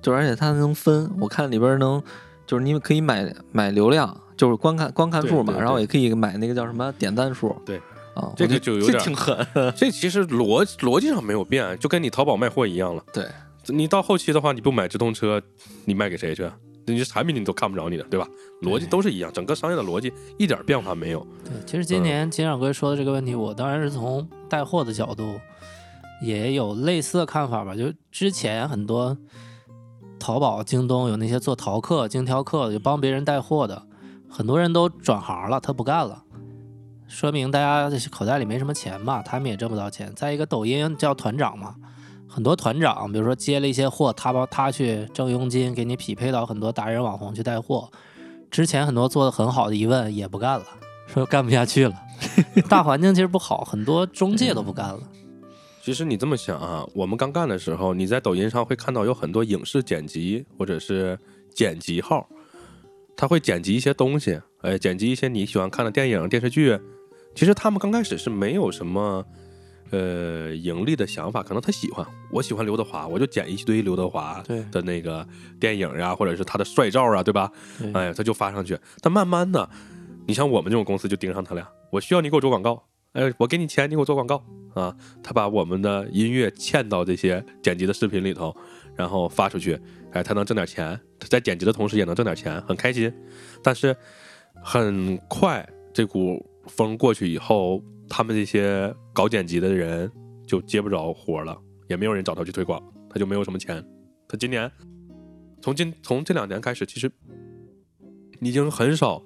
[0.00, 1.08] 就是而且它还能分。
[1.20, 2.02] 我看里边能，
[2.46, 7.54] 就是你可以买买流量，就是观看观看数嘛，然后也可以买那个叫什么点赞数。
[7.64, 7.80] 对
[8.16, 9.46] 啊，这个就有点这挺狠。
[9.76, 13.04] 这其实逻逻辑上没有变，就跟你淘宝卖货一样了。
[13.12, 13.24] 对，
[13.68, 15.40] 你到后期的话，你不买直通车，
[15.84, 16.50] 你卖给谁去？
[16.86, 18.26] 你这产品你都看不着你的，对吧？
[18.62, 21.24] 逻辑都是一样，整个商业的逻辑一点变化没有。
[21.44, 25.38] 对，其实今年金掌柜说的这个问题，我当然是从带货的角度
[26.20, 27.76] 也有类似的看法吧。
[27.76, 29.16] 就之前很多
[30.18, 33.80] 淘宝、京东有那些做淘客、精挑客的，就帮别人带货的，
[34.32, 36.24] 很多人都转行了，他不干了，
[37.06, 40.10] 说明大家口袋里没什么钱嘛，他们也挣不到钱。
[40.16, 41.74] 再一个，抖音叫团长嘛，
[42.26, 47.90] 很多团长，比如说接了一些货，他帮他去挣佣金，给你匹配到很多达人网红去带货。
[48.50, 50.64] 之前很多做的很好的，一问也不干了，
[51.06, 51.94] 说干不下去了。
[52.70, 55.00] 大环境其实不好，很多中介都不干了。
[55.82, 61.18] 其实你这么想啊，我们刚干的时候，你在抖音上会看到有很多影视剪辑或者是
[61.54, 62.26] 剪辑号，
[63.16, 66.78] 他会剪辑一些东西，哎，剪辑一些你喜欢看的电影、电视剧。
[67.34, 69.24] 其实他们刚开始是没有什么
[69.90, 75.26] 呃盈利的想法，可能他喜欢，我喜欢刘德华，我就剪一堆刘德华对的那个
[75.58, 77.50] 电影呀，或者是他的帅照啊，对吧？
[77.78, 78.78] 对哎，他就发上去。
[79.00, 79.68] 但慢慢的，
[80.26, 84.42] 你像我们这种公司就盯上他俩，我需要你给我做广告，哎，我给你钱，你给我做广告
[84.74, 84.96] 啊。
[85.22, 88.54] 他把我们的音乐嵌到这些剪辑的视频里头，
[88.96, 89.78] 然后发出去，
[90.12, 93.12] 哎，他能挣点钱，他在剪辑的同时也能挣点钱，很开心。
[93.62, 93.94] 但是
[94.62, 100.10] 很快这股风过去以后，他们这些搞剪辑的人
[100.46, 101.54] 就接不着活了，
[101.88, 103.84] 也没有人找他去推广，他就没有什么钱。
[104.26, 104.70] 他今年
[105.60, 107.12] 从今从这两年开始，其实
[108.40, 109.22] 已经很少，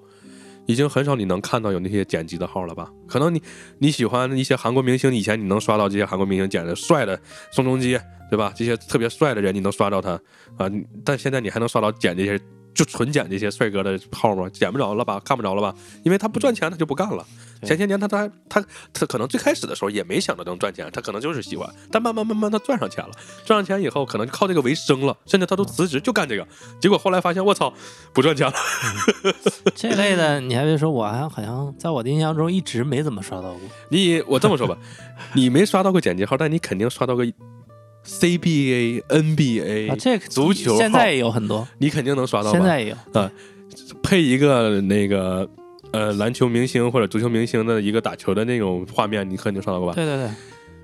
[0.66, 2.90] 已经很少你能看到有那些剪辑的号了吧？
[3.09, 3.40] 可能你
[3.79, 7.18] 你喜欢一些韩国明星，以前你能刷到这些韩国明星剪的帅的
[7.52, 7.98] 宋仲基，
[8.31, 8.52] 对吧？
[8.55, 10.11] 这些特别帅的人，你能刷到他
[10.59, 10.70] 啊？
[11.05, 12.38] 但现在你还能刷到剪这些
[12.77, 14.49] 就纯捡这些帅哥的号吗？
[14.51, 15.19] 捡不着了吧？
[15.25, 15.75] 看不着了吧？
[16.05, 17.27] 因为他不赚钱，他就不干了。
[17.59, 18.62] 对前些年他他他
[18.93, 23.12] 他可能最开始的时候也没想到能赚钱，他可能就是喜欢，但慢慢慢慢他赚上钱了，
[23.47, 26.47] 赚上钱以后可能就靠这个为生了，甚至他都辞职就干这个，
[26.79, 27.73] 结果后来发现我操
[28.12, 28.55] 不赚钱了。
[29.75, 33.61] 这类的，你还别说，我还好像在我的印象中一直没怎么刷到过。
[33.89, 34.77] 你我这么说吧，
[35.33, 37.25] 你没刷到过剪辑号，但你肯定刷到过
[38.07, 42.59] CBA、NBA，、啊，这个足球现在也有很多， 你肯定能刷到吧？
[42.59, 43.31] 现在也有。
[44.03, 45.49] 配一个那个
[45.92, 49.95] 呃篮球明星或者足球明星的一个打球的那种画面，你肯定刷到过吧？
[49.95, 50.31] 对对对，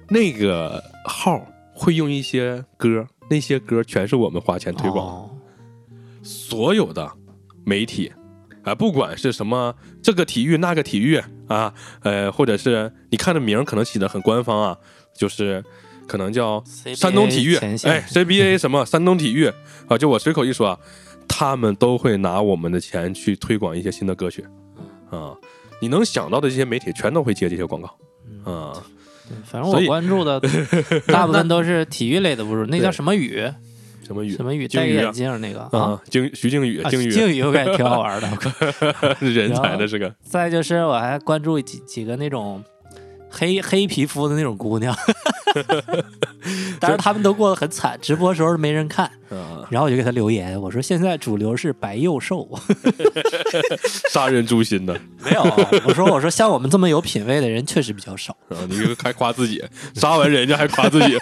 [0.08, 1.40] 那个号
[1.72, 5.30] 会用一些歌，那些歌全是我们花钱推广，哦
[6.24, 7.10] 所有的
[7.64, 8.12] 媒体
[8.62, 14.76] 啊，不管是什么这个体育那个体育啊，呃，或者是你看的名可能起的很官方啊，
[15.16, 15.64] 就是
[16.12, 16.62] 可能叫
[16.94, 19.50] 山东体育，哎，CBA 什么山东体育。
[19.88, 20.78] 啊，就我随口一说啊，
[21.26, 24.44] 他们都会拿我们的钱去推广一些新的歌曲。
[25.08, 25.34] 啊，
[25.80, 27.88] 你能想到的这些媒体全都会接这些广告。
[28.44, 28.74] 啊，
[29.26, 30.38] 对反正我关注的
[31.08, 32.66] 大部分都是体育类的，不是？
[32.66, 33.50] 那叫什么宇？
[34.06, 34.68] 什么宇什么宇？
[34.68, 35.62] 戴个眼镜那个。
[35.78, 35.98] 啊。
[36.10, 37.10] 靖，徐静宇，啊鲸鱼。
[37.10, 38.28] 鲸鱼我感觉挺好玩的。
[39.32, 42.62] 人才的是个，再就是我还关注几几个那种
[43.32, 44.94] 黑黑皮肤的那种姑娘，
[46.78, 49.10] 但是他们都过得很惨，直播时候没人看。
[49.30, 52.46] 啊，然后我就给他留言，我说现在主流是白幼瘦，
[54.12, 55.42] 杀人诛心的没有，
[55.86, 58.58] 我说我说像我们这么有品位的人确实比较少， 啊！
[58.68, 59.64] 你还夸自己，
[59.94, 61.16] 杀完人家还夸自己，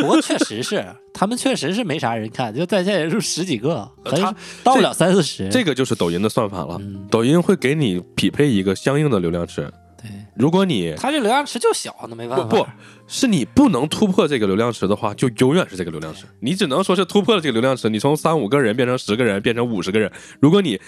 [0.00, 5.48] 不过确实是他们确实是没啥人看，就在线人数十几个，很他到不了三四十。
[5.48, 6.76] 这个就是抖音的算法了。
[6.78, 9.68] 嗯，抖音会给你匹配一个相应的流量池，
[10.00, 12.62] 对，如果你他这流量池就小，那没办不法。
[12.64, 12.68] 不
[13.06, 16.24] 是你不能突破这个流量池的话，就永远是这个流量池。
[16.40, 20.10] 你只能说是突破了这个流量池，你从三五个人变成十个人，变成五十个人。
[20.40, 20.80] 如果你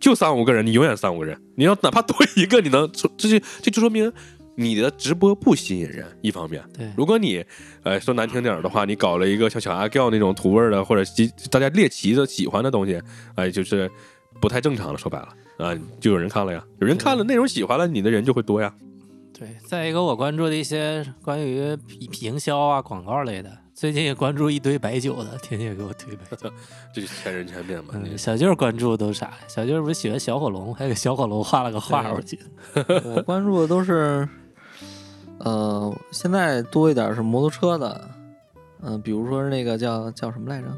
[0.00, 1.38] 就三五个人，你永远三五个人。
[1.56, 4.10] 你要哪怕多一个，你能这就这就说明
[4.54, 6.06] 你的直播不吸引人。
[6.22, 7.44] 一方面，对，如果你
[7.82, 13.02] 呃说难听点的话，你搞了一个像小阿 Giao 那种土味的，或者喜大家猎奇的喜欢的东西，
[13.34, 13.90] 哎，就是
[14.40, 14.98] 不太正常了。
[14.98, 18.72] 说白了啊，就有人看了呀，有人看了，内容喜欢了，你的人就会多呀。
[19.32, 21.76] 对，再一个我关注的一些关于
[22.22, 26.50] 营销啊、广告类的，最近也关注一堆白酒的，天天给我推白酒。
[26.94, 27.90] 这就是千人千面嘛。
[27.92, 29.34] 嗯，小舅关注都啥？
[29.46, 33.02] 小舅不是喜欢小火龙，还给小火龙画了个画，对我记得。
[33.10, 34.26] 我关注的都是，
[35.40, 38.10] 呃，现在多一点是摩托车的，
[38.82, 40.68] 嗯、比如说那个叫叫什么来着？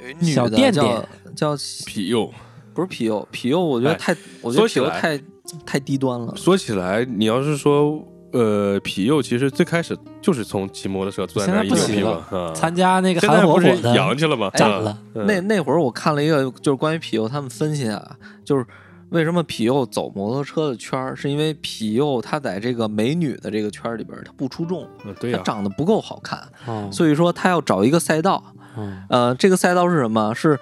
[0.00, 2.32] 有一女小的叫电电叫皮柚。
[2.76, 5.18] 不是皮柚，皮柚我觉得哎太，我觉得说起来皮柚太
[5.64, 6.34] 太低端了。
[6.36, 14.50] 说起来，你要是说，呃，皮幼其实最开始就是从骑摩托车坐在那儿一现在不骑嘛，啊，参加那个韩火火的洋去了吗？
[14.50, 18.66] 展了，嗯那那会儿我看了一个，就是关于皮幼，他们分析啊，就是
[19.08, 28.42] 为什么皮幼走摩托车的圈儿，是因为皮幼他在这个美女的这个圈儿里边儿，它不出众，嗯对呀，它长得不够好看，哦，所以说他要找一个赛道。
[28.78, 30.34] 嗯呃，这个赛道是什么？
[30.34, 30.58] 是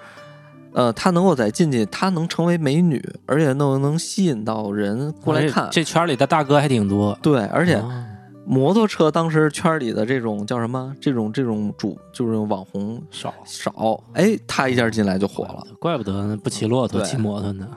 [0.75, 5.69] 呃，他能够在进去，他能成为美女，而且能能吸引到人过来看。
[5.71, 8.03] 这圈里的大哥还挺多，对，而且哦
[8.45, 10.93] 摩托车当时圈里的这种叫什么？
[10.99, 17.67] 这种这种主就是网红少少，哎，他一下进来就火了。，怪不得不骑骆驼，对骑摩托呢。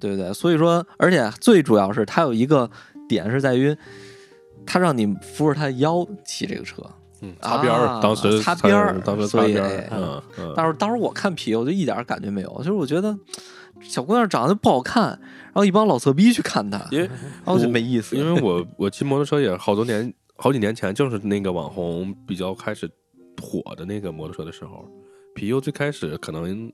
[0.00, 2.68] 对对，所以说，而且最主要是它有一个
[3.06, 3.76] 点是在于，
[4.64, 6.82] 他让你扶着他腰骑这个车。
[7.22, 13.16] 嗯，擦边儿啊，当时擦边儿当时擦边儿哎，嗯嗯，但是当时我看皮我就一点感觉没有，就是我觉得
[13.80, 18.16] 小姑娘长得不好看，然后一帮老色逼去看她，因为然后就没意思。
[18.16, 22.90] 因为我我骑摩托车也好多年，好几年前，正是那个网红比较开始
[23.40, 24.84] 火的那个摩托车的时候，
[25.34, 26.70] 皮尤最开始可能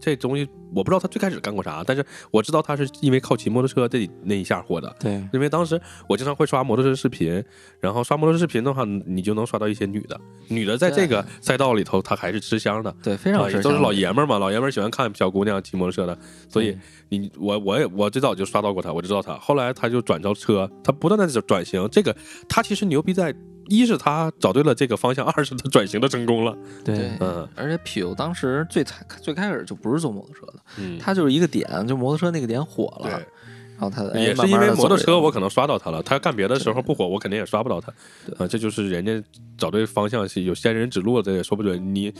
[0.00, 4.94] 这东西我不知道他最开始干过啥，但是我知道他是因为靠骑摩托车这那一下火的。
[4.98, 7.42] 对，因为当时我经常会刷摩托车视频，
[7.78, 12.92] 然后刷摩托车视频的话，你就能刷到一些女的，女的在这个赛道里头，她还是吃香的。
[13.02, 16.18] 对，非啊，常吃香也都是老爷们儿嘛，老爷们儿喜欢看小姑娘骑摩托车的，
[16.48, 16.76] 所以
[17.08, 22.16] 你我我也我最早就刷到过他，我就知道他，后来他就转到车，他不断的在转型，这个
[22.48, 23.32] 他其实牛逼在
[23.68, 26.96] 一是他找对了这个方向， 二是他转型的成功了，对。
[26.96, 27.48] 对，嗯。
[27.54, 37.92] 而且皮尤当时最开最开始就不是做摩托车的，嗯，他就是一个点，就摩托车那个点火了，对，然后他哎也是因为摩托车我可能刷到他了，他干别的时候不火，我肯定也刷不到他，
[38.38, 39.22] 啊，这就是人家
[39.56, 41.94] 找对方向是有仙人指路，这也说不准。
[41.94, 42.12] 你。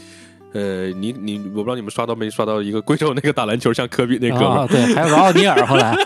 [0.52, 5.96] 呃，你你，我不知道你们刷到没刷到一个贵州那个打篮球像科比那哥们对，还有个奥尼尔，后来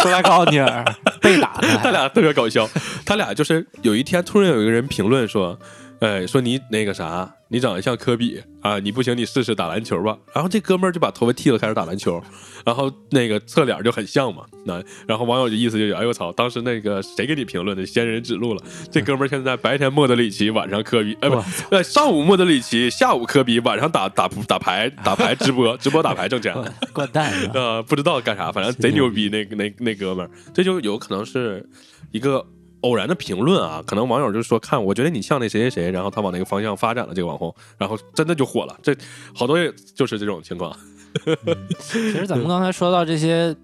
[0.00, 0.84] 出来个奥尼尔
[1.20, 2.68] 被打的， 他俩特别搞笑，
[3.04, 5.58] 他俩就是有一天突然有一个人评论说，
[6.02, 10.18] 哎，说你那个啥，你长得像科比啊，你不行，你试试打篮球吧。
[10.34, 12.20] 然后这哥们儿就把头发剃了，开始打篮球，
[12.66, 26.52] 然后那个侧脸就很像嘛，那然后网友的意思就是，哎呦我操，当时那个谁给你评论的，仙人指路了，这哥们儿现在白天莫德里奇，晚上科比，哎不哇，呃上午莫德里奇，下午科比，晚上打打打牌打牌直播直播打牌挣钱。
[26.92, 27.50] 掼蛋啊？
[27.54, 31.64] 呃，不知道干啥，反正贼牛逼那那那哥们儿，这就有可能是
[32.10, 32.44] 一个
[32.82, 38.94] 偶然的评论啊，可能网友就说看，我觉得你像那谁谁谁，然后他往那个方向发展了这个网红，然后真的就火了，这
[39.34, 39.58] 好多
[39.94, 40.76] 就是这种情况。
[41.78, 43.54] 其实咱们刚才说到这些，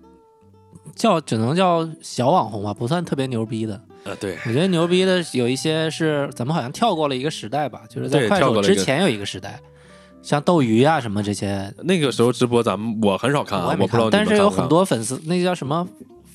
[0.94, 3.74] 叫只能叫小网红吧，不算特别牛逼的。
[4.04, 9.60] 啊，对，我觉得牛逼的有一些是咱们好像跳过了一个时代吧，就是在快手之前有一个时代，
[10.22, 15.86] 像斗鱼啊什么这些，那个时候直播咱们我很少看啊，我不知道看，但是有很多粉丝，那个叫什么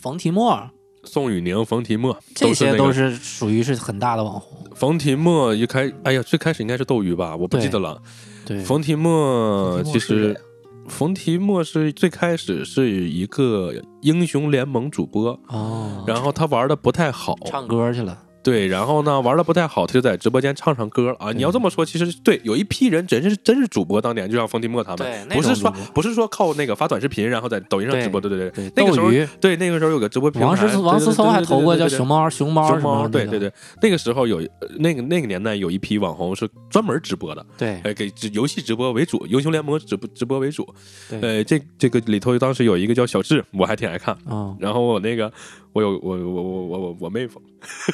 [0.02, 0.70] 冯提莫，
[1.04, 4.58] 宋雨宁、冯提莫这些都是属于是很大的网红。
[4.74, 8.02] 冯提莫一开，哎呀，最开始应该是斗鱼吧，我不记得了。
[8.46, 10.40] 对，冯提莫其实
[10.88, 21.32] 冯提莫是最开始是一个英雄联盟主播，哦，然后他玩的不太好，唱歌去了，对，然后呢，玩的不太好，他就在直播间唱唱歌啊。
[21.32, 32.30] 你要这么说，其实对，有一批人真是真是主播，当年就像冯提莫他们，不是说不是说靠那个发短视频，然后在抖音上直播，对对对，对那个时候对那个时候有个直播平台，王思王思聪还投过叫熊猫。
[32.30, 40.68] 熊猫熊什么猫，对对对，那个时候有呃那个那个年代有一批网红是专门直播的，对呃，给游戏直播为主，英雄联盟直播直播为主。
[41.10, 44.18] 对呃，这这个里头当时有一个叫小智，我还挺爱看。
[44.30, 45.32] 嗯然后我那个
[45.74, 47.42] 我有我我我我我我妹夫，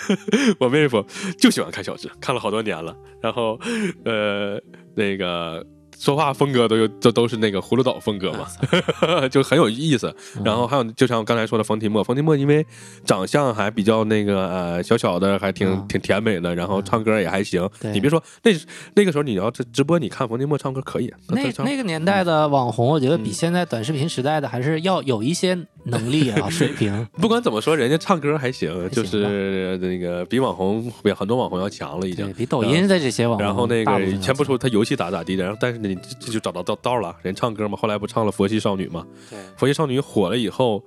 [0.59, 1.03] 我妹夫
[1.37, 2.95] 就喜欢看小智，看了好多年了。
[3.21, 3.59] 然后
[4.05, 4.59] 呃
[4.95, 5.65] 那个
[5.97, 8.47] 说话风格都有都都是那个葫芦岛风格嘛，
[9.27, 10.13] 就很有意思。
[10.45, 12.65] 然后还有就像我刚才说的冯提莫，冯提莫因为
[13.05, 17.67] 长相还比较那个呃小小的，还挺、嗯挺甜美的，然后唱歌也还行。
[17.81, 18.51] 对你别说那
[18.95, 27.07] 那个时候你要直直播，你看冯提莫唱歌可以，那那个年代的网红，我觉得比嗯现在短视频时代的还是要有一些能力啊 水平。
[27.13, 32.31] 不管怎么说，人家唱歌还行，就是那个比网红比很多网红要强了已经。
[32.33, 40.83] 比抖音的这些网红，然后那个先不说他游戏咋咋地的，然后但是你这这就找到道道了，人唱歌嘛，后来不唱了《佛系少女》嘛，对《佛系少女》火了以后，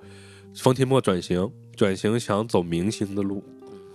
[0.55, 3.43] 冯提莫转型，转型想走明星的路，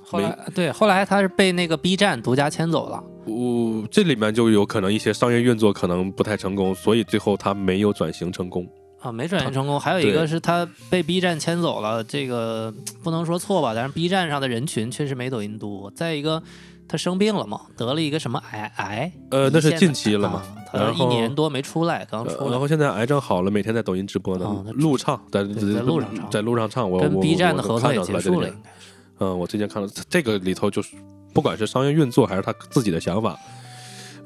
[0.05, 3.03] 后来对后来他是被那个 B 站独家签走了。
[3.25, 8.67] 我、这里面就有可能一些商业运作可能不太成功，所以最后他没有转型成功。
[9.01, 9.79] 啊，没转型成功。
[9.79, 12.73] 还有一个是他被 B 站牵走了，这个
[13.03, 15.91] 不能说错吧，但是 B 站上的人群确实没抖音多。
[15.95, 16.43] 再一个，
[16.89, 20.37] 他生病了嘛，得了一个什么癌癌，呃，那是近期了嘛。
[20.37, 22.51] 啊他一年多没出来，刚呃出来。
[22.51, 28.89] 然后现在癌症好了，每天在抖音直播呢录唱，在在路上唱在路上唱，我跟 B 站的合作也结束了，应该是。
[29.21, 30.95] 嗯，我最近看了这个里头，就是
[31.33, 33.35] 不管是商业运作还是他自己的想法，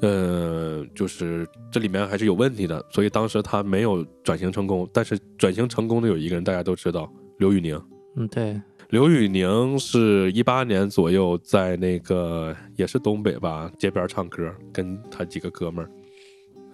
[0.03, 4.85] 呃，就是这里面还是有问题的，所以当时他没有转型成功。
[4.91, 7.81] 但是转型成功的有一个人，大家都知道，刘宇宁。
[8.17, 15.89] 嗯，对，刘宇宁是一八年左右在那个也是东北吧街边唱歌，跟他几个哥们儿，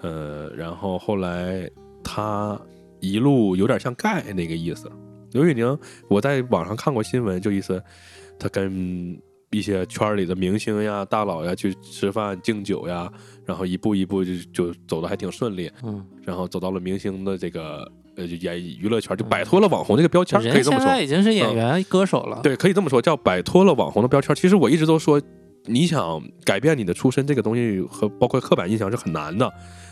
[0.02, 1.70] 呃，然后后来
[2.04, 2.60] 他
[3.00, 4.92] 一路有点像盖那个意思。
[5.34, 5.78] 刘宇宁，
[6.08, 7.80] 我在网上看过新闻，就意思
[8.40, 9.16] 他跟
[9.52, 13.12] 一些圈里的明星呀、大佬呀去吃饭敬酒呀，
[13.46, 20.86] 然后一步一步就就走的还挺顺利，嗯，然后走到了明星的这个呃就演娱乐圈，就摆脱了网红这个标签，可以这么说。
[20.86, 22.42] 在已经是演员、歌手了。
[22.44, 24.36] 对，可以这么说，叫摆脱了网红的标签。
[24.36, 25.20] 其实我一直都说，
[25.66, 29.52] 你想改变你的出身这个东西和包括刻板印象是很难的。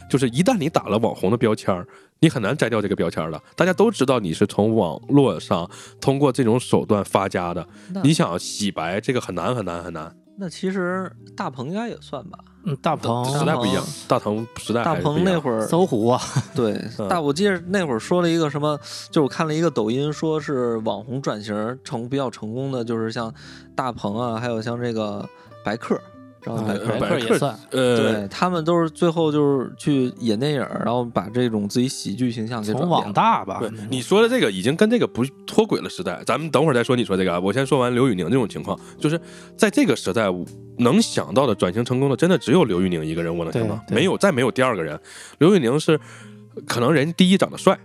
[0.09, 1.85] 就是一旦你打了网红的标签儿，
[2.20, 3.41] 你很难摘掉这个标签儿的。
[3.55, 7.68] 大家都知道你是从网络上通过这种手段发家的，
[8.03, 10.15] 你想洗白这个很难很难很难。
[10.39, 12.38] 那其实大鹏应该也算吧。
[12.63, 16.22] 嗯，大鹏、时代不一样，大鹏时代大鹏那会儿搜狐啊，
[16.53, 18.78] 对 嗯大，我记得那会儿说了一个什么，
[19.09, 23.34] 就是我看了一个抖音，说是网红转型成比较成功的，就是像
[23.76, 25.28] 大鹏啊，还有像这个
[25.63, 25.99] 白客，
[26.47, 26.65] 知道吗？
[26.67, 26.85] 嗯白客。
[26.87, 27.59] 白百客也算。
[27.71, 36.21] 呃，对他们都是最后就是去演电影，然后把这种自己喜剧形象给转从变网大吧对，你说的这个已经跟这个不脱轨了时代。
[36.25, 39.19] 咱们等会儿再说你说这个啊，我先说完刘宇宁这种情况，就是
[39.55, 40.27] 在这个时代
[40.77, 44.99] 能想到的转型成功的，真的只有刘宇宁一个人，我能想到，没有再没有第二个人。
[45.39, 45.99] 刘宇宁是
[46.65, 47.77] 可能人第一长得帅。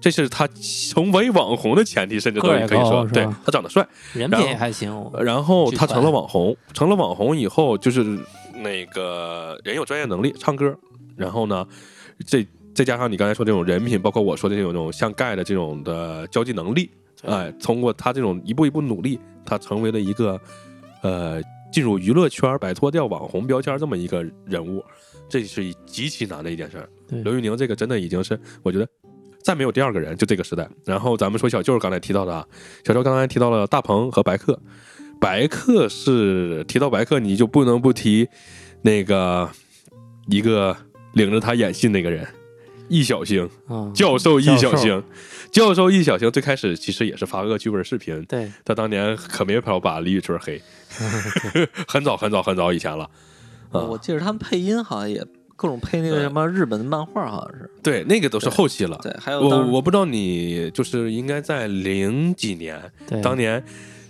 [0.00, 0.46] 这是他
[0.92, 5.10] 成为网红的前提，甚至可以说对他长得帅，人品也还行。
[5.20, 8.04] 然后他成了网红，成了网红以后，就是
[8.54, 10.76] 那个人有专业能力，唱歌，
[11.16, 11.66] 然后呢，
[12.26, 16.90] 这再加上你刚才说这种人品，包括我说的这种这种像盖的这种的交际能力，
[17.20, 20.40] 对哎，通过他这种一步一步努力，他成为了一个
[21.02, 21.42] 呃
[21.72, 24.84] 进入娱乐圈、摆脱掉网红标签这么一个人物，
[25.28, 26.88] 这是极其难的一件事儿。
[27.24, 28.88] 刘宇宁这个真的已经是，我觉得
[29.46, 30.68] 再没有第二个人，就这个时代。
[30.84, 32.44] 然后咱们说小舅刚才提到的啊，
[32.84, 34.60] 小舅刚才提到了大鹏和白客，
[35.20, 38.28] 白客是提到白客，你就不能不提
[38.82, 39.48] 那个
[40.26, 40.76] 一个
[41.12, 42.26] 领着他演戏那个人，
[42.88, 45.00] 易小星啊，教授易小星，
[45.52, 50.60] 教授易小星最开始其实也是发恶趣味视频，对，他当年可没少把李宇春黑，
[51.86, 53.08] 很早很早很早以前了。
[53.70, 55.24] 啊，我记得他们配音好像也
[55.56, 57.70] 各种配那个什么日本的漫画，好像是。
[57.82, 58.98] 对，那个都是后期了。
[59.02, 63.62] 对，还有我我不知道你就是应该在零几年，对，当年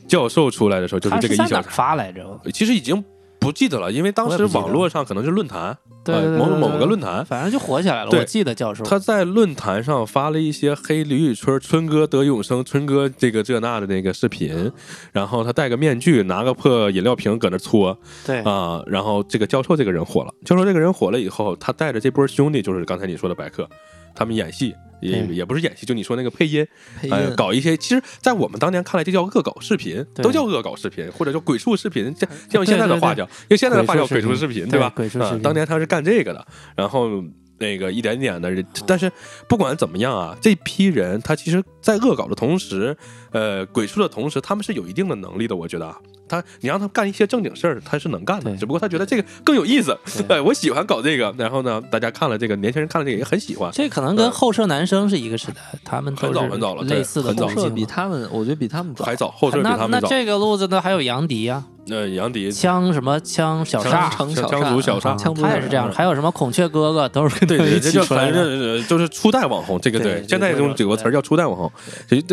[0.09, 2.41] 教授出来的时候，就是这个一小是在哪儿发来着？
[2.53, 3.03] 其实已经
[3.47, 8.11] 不记得了，因因为当时网络上可能是论坛，对某某个论坛，反正就火起来了。
[8.13, 14.73] 我记得教授他在论坛上发了一些黑李宇春、春哥得永生、春哥这个这那的那个视频，
[15.13, 18.41] 然后他戴个面具，拿个破饮料瓶搁那搓对。
[18.43, 23.69] 啊，然后这个教授这个人火了，教授这个人火了以后，他带着这波兄弟，就是刚才你说的白客，
[24.17, 24.75] 他们演戏。
[24.99, 26.67] 也也不是演戏，就你说那个配音，
[26.99, 34.91] 配呃，搞一些，其实，在我们当年看来，这叫恶搞视频，都叫恶搞视频，或者叫鬼畜视频，这这用现在的话叫，因为现在的话叫鬼畜视频，对吧？
[34.97, 37.23] 鬼畜视频啊当年他是干这个的，然后
[37.59, 38.51] 那个一点点的，
[38.87, 39.13] 但是
[39.47, 42.97] 不管怎么样啊，这批人他其实，在恶搞的同时，
[43.33, 45.99] 呃，鬼畜的同时，他们是有一定的能力的，我觉得啊。
[46.29, 49.97] 他，你让他干一些正经事儿，他是能干的，只不过他觉得这个更有意思。
[50.27, 53.71] 对哎，我喜欢搞这个，然后呢，大家看了这个，年轻人看了这个也很喜欢。
[53.73, 59.05] 这可能跟后舍男生是一个时代，他们都很早是很早了对类似的很早后设路径嘛比他们，我觉得比他们早。
[59.05, 60.09] 还早，后舍比那他们早。
[60.09, 68.33] 那这个路子呢，还有杨迪啊，呃，杨迪、枪什么枪小枪煞，枪小枪族小煞他也是这样，还有什么孔雀哥哥都是跟对对，这就反。
[68.33, 71.71] 正呃就是初代网红，这个对对现在对用有个词儿叫初代网红。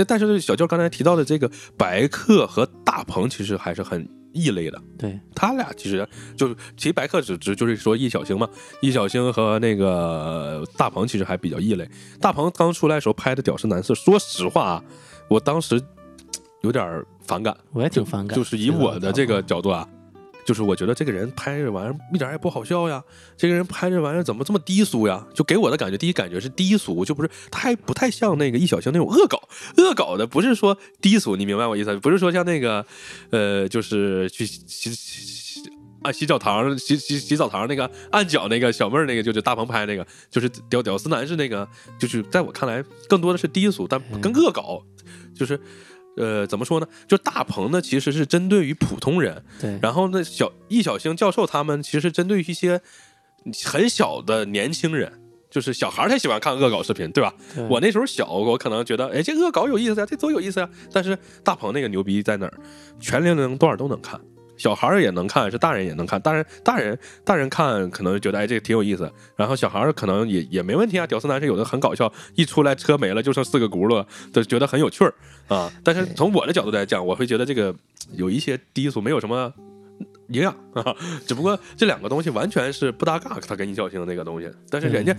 [0.08, 4.82] 但是小舅刚才提到的这个白客和大鹏，其实还是很异类的。
[4.98, 8.50] 对，他俩其实就是，其实白客只只就是说易小星嘛，
[8.82, 11.88] 易小星和那个大鹏其实还比较异类。
[12.20, 14.84] 大鹏刚出来的时候拍的《屌丝男士》，说实话啊，
[15.28, 15.80] 我当时
[16.62, 17.56] 有点儿反感。
[17.72, 18.36] 我也挺反感。
[18.36, 19.88] 就是以我的这个角度啊，
[20.46, 23.04] 就是我觉得这个人拍这玩意儿一点儿也不好笑呀，
[23.38, 25.26] 这个人拍这玩意儿怎么这么低俗呀？
[25.34, 29.42] 就给我的感觉，第一感觉是低俗，就不是他还不太像那个易小星那种恶搞，
[29.78, 31.96] 恶搞的不是说低俗，你明白我意思？
[31.98, 32.86] 不是说像那个
[33.32, 35.74] 呃，就是去洗洗洗。
[36.04, 41.66] 啊，洗澡堂洗洗洗澡堂那个按脚那个小妹儿那个就是大鹏拍那个，就是屌屌丝男士那个，
[41.98, 44.84] 就是在我看来更多的是低俗，但跟恶搞，
[45.34, 45.58] 就是
[46.18, 46.88] 呃怎么说呢？
[47.08, 52.82] 就大鹏呢其实是针对于普通人，对，然后呢小易小星教授他们其实针对于一些
[53.66, 55.20] 很小的年轻人。
[55.54, 57.32] 就是小孩儿才喜欢看恶搞视频，对吧？
[57.54, 60.68] 对我那时候小，我可能觉得，哎，这恶搞有意思呀，这多有意思呀。
[60.92, 62.54] 但是大鹏那个牛逼在哪儿？
[63.00, 64.20] 全年龄段儿都能看，
[64.64, 66.22] 小孩儿也能看，是大人也能看。
[66.22, 71.06] 大人大人大人看可能觉得哎这个挺有意思，然后小孩儿可能也也没问题啊。
[71.06, 75.14] 屌丝男是有的很搞笑，一出来车没了就剩四个轱辘，就觉得很有趣儿
[75.50, 75.70] 啊。
[75.84, 77.76] 但是从我的角度来讲，我会觉得这个
[78.14, 79.54] 有一些低俗，没有什么。
[80.30, 80.96] 营养啊，
[81.28, 85.14] 只不过这两个东西完全是不搭嘎，他跟易小星那个东西，但是人家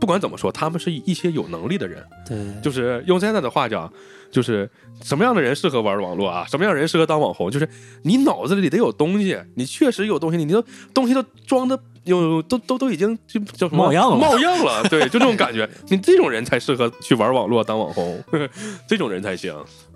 [0.00, 3.92] 不管怎么说，他们是一些有能力的人，对，就是用现在的话讲，
[4.30, 4.68] 就是
[5.02, 6.44] 什么样的人适合玩网络啊？
[6.48, 7.50] 什么样的人适合当网红？
[7.50, 7.68] 就是
[8.02, 15.68] 你脑子里得有东西，你确实有东西，你都东西都装的有都都都已经就叫什么冒样了冒样了，对，就这种感觉。
[15.88, 18.22] 你这种人才适合去玩网络当网红，
[18.88, 19.54] 这种人才行。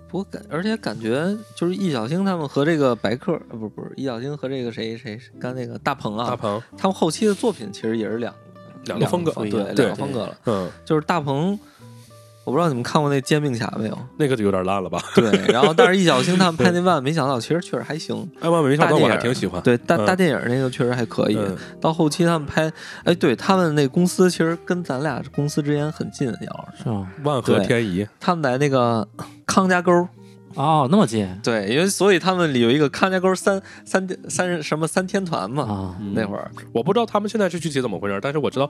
[0.09, 8.39] 不过感，而且感觉就是易小星他们和这个白客，呃，不不是易小星和这个谁谁谁刚那个大鹏啊，大鹏，他们后期的作品其实也是两个
[8.85, 10.37] 两个风格对，两个风格了。
[10.45, 11.57] 嗯，就是大鹏，
[12.43, 13.97] 我不知道你们看过那《煎饼侠》没有？
[14.17, 15.01] 那个就有点烂了吧？
[15.15, 18.15] 对， 然后但是易小星他们拍那万没想到，其实确实还行。
[18.39, 19.61] 哎万没想到，电影还挺喜欢。
[19.61, 21.37] 对，大嗯大电影那个确实还可以。
[21.37, 22.71] 嗯到后期他们拍，
[23.03, 27.11] 哎，对他们那公司其实跟咱俩公司之间很近，姚老师，是吗？
[27.23, 29.07] 万和天宜，他们在那个
[29.45, 30.07] 康家沟。
[30.55, 38.69] 哦，那么近对，因为所以他们里有一个康家沟三三三什么三天团嘛，啊，那会儿我不知道他们现在是具体怎么回事，但是我知道，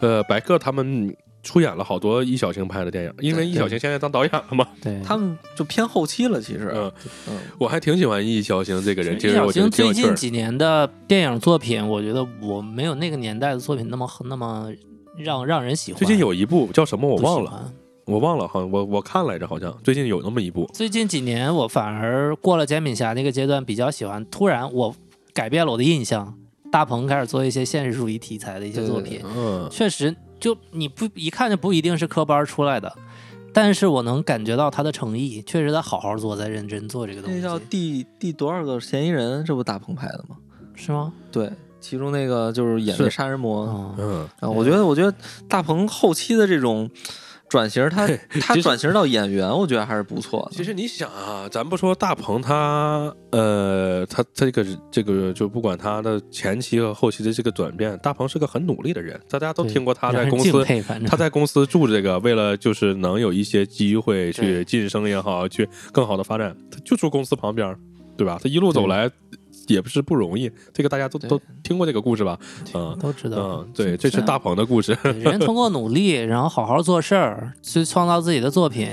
[0.00, 4.66] 呃，白客他们出演了好多易小星拍的电影，因为易小星现在当导演了嘛。
[4.82, 6.92] 对， 他们就偏后期了，其实，嗯，
[7.28, 9.92] 嗯，我还挺喜欢易小星这个人，其易小实我觉得星最。
[9.92, 14.70] 近几年的电影作品，我觉得我没有那个年代的作品那么那么
[15.16, 15.98] 让让人喜欢。
[15.98, 17.74] 最近有一部叫什么我忘了，欢。
[18.04, 20.68] 我忘了，好像我我看来着，好像最近有那么一部。
[20.72, 24.24] 最近几年，我反而过了煎饼侠那个阶段，比较喜欢。
[24.26, 24.94] 突然，我
[25.32, 26.36] 改变了我的印象，
[26.70, 32.92] 大鹏开始做一些现实主义题材的一些作品，嗯，确实就你不一看就不一定是科班出来的，
[33.52, 37.38] 但是我能感觉到他的诚意，确实在好好做，在认真做这个东西。
[37.38, 39.44] 那叫第第多少个嫌疑人？
[39.44, 40.36] 这不大鹏拍的吗？
[40.74, 41.12] 是吗？
[41.30, 41.50] 对，
[41.80, 43.64] 其中那个就是演的杀人魔。
[43.64, 45.14] 哦，嗯，啊，我觉得，我觉得
[45.48, 46.90] 大鹏后期的这种
[47.52, 48.08] 转型，他
[48.40, 50.56] 他转型到演员，我觉得还是不错的。
[50.56, 60.64] 其实你想啊，咱不说大鹏他，呃，他他这个这个就不管他的前期和后期的这个转变，大鹏是个很努力的人，大家都听过他在公司
[61.06, 67.76] 他在公司住这个，为了就是能有一些机会去晋升也好，去更好的发展，他就住公司旁边，
[68.16, 68.40] 对吧？
[68.42, 69.10] 他一路走来
[69.68, 72.38] 也不是不容易，这个大家都都听过这个故事吧？
[72.74, 73.36] 嗯都知道。
[73.38, 74.96] 嗯，对，这是大鹏的故事。
[75.02, 78.88] 对人通过努力，然后好好做事儿，去创造自己的作品。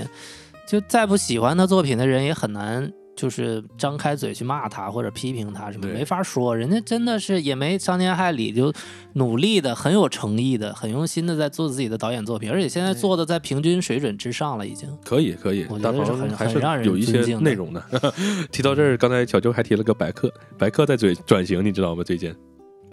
[0.68, 6.56] 就再不喜欢他作品的人，也很难就是张开嘴去骂他或者批评他什么，对没法说。
[6.56, 8.72] 人家真的是也没伤天害理，就
[9.16, 14.90] 努力的、很有诚意的、很用心的在做自己的导演作品，而且现在做的在平均水准之上了，已经。
[15.04, 17.84] 可以可以我，觉大得是很还是很让人有一些尊敬内容的。
[18.54, 22.02] 提到这儿，刚才小周还提了个白客，白客在嘴转型，你知道吗？
[22.02, 22.34] 最近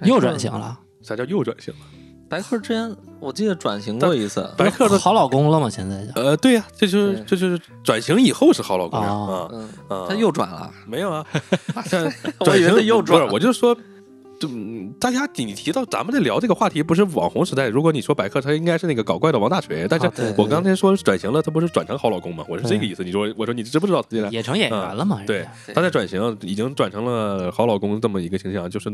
[0.03, 1.81] 又转型了，啥叫又转型了？
[2.29, 5.71] 白客之前我记得转型过一次，白客的好老公了吗？
[5.71, 10.07] 现在就呃，对呀、这就是这就是转型以后是好老公呀哦啊嗯，啊！
[10.09, 11.25] 他又转了，没有啊？
[12.41, 13.77] 转型又转不是，我就说。
[14.39, 17.69] 就嗯大家你提到咱们在聊这个话题，不是网红时代。
[17.69, 19.87] 如果你说百科，他应该是那个搞怪的王大锤。
[19.89, 22.45] 但是我刚才说转型了，他不是转成好老公吗？
[22.49, 23.03] 我是这个意思。
[23.03, 24.05] 你说，我说你知不知道？
[24.31, 25.23] 也成演员了嘛？
[25.27, 28.91] 对他在转型，已经转成了好老公这么一个形象，就是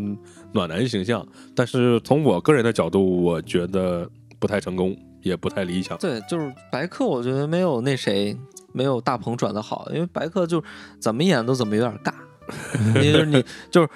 [0.52, 1.26] 暖男形象。
[1.54, 5.98] 但是从我个人的角度，我觉得不太成功，也不太理想。
[5.98, 8.36] 对，就是白客，我觉得没有那谁，
[8.72, 10.62] 没有大鹏转的好，因为白客就
[11.00, 12.12] 怎么演都怎么有点尬，
[13.02, 13.88] 因 为你就是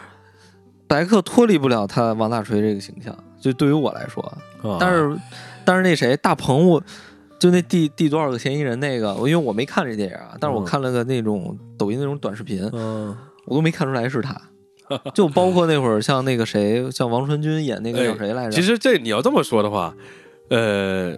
[0.86, 4.22] 白客脱离不了他王大锤这个形象，就对于我来说，
[4.62, 5.16] 啊但是
[5.64, 6.82] 但是那谁大鹏我。
[7.38, 13.14] 就那第第多少个嫌疑人那个，我因为我没看这电影啊，但是我嗯看了个那种抖音那种短视频，嗯，
[13.44, 14.34] 我都没看出来是他。
[15.12, 18.52] 就包括那会儿像那个谁，像王传君演那个叫谁来着？
[18.52, 19.94] 其实这你要这么说的话，
[20.48, 21.14] 呃，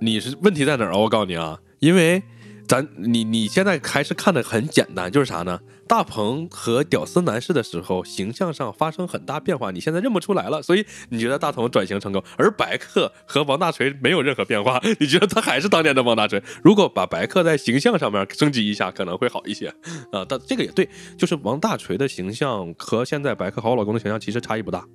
[0.00, 0.98] 你是问题在哪儿啊？
[0.98, 2.20] 我告诉你啊，因为
[2.66, 5.60] 咱你你现在还是看的很简单，就是啥呢？
[5.86, 16.42] 大鹏和屌丝男士的时候，形象上发生很大变化，你现在认不出来了，所以你觉得大鹏转型成功，而白客和王大锤没有任何变化，你觉得他还是当年的王大锤？
[16.64, 19.68] 如果把白客在形象上面升级一下，可能会好一些
[20.10, 20.24] 啊。
[20.26, 20.88] 但这个也对，
[21.18, 24.86] 就是王大锤的形象和现在白客好老公的形象其实差异不大。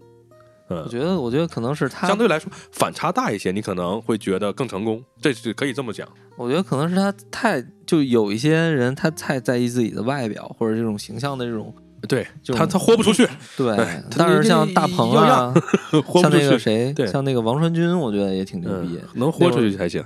[0.69, 6.07] 嗯，我觉得，我觉得可能是他相对来说反差大一些，你可能会觉得更成功，这是可以这么讲。
[6.35, 11.73] 我觉得可能是他太就有一些人他太在意自己的外表或者这种形象的这种
[12.07, 15.53] 对就他，他豁不出去，对哎， 但是像大鹏啊，
[16.21, 20.03] 像那个谁对，像那个王传君，我觉得也挺牛逼嗯。，能豁出去才行。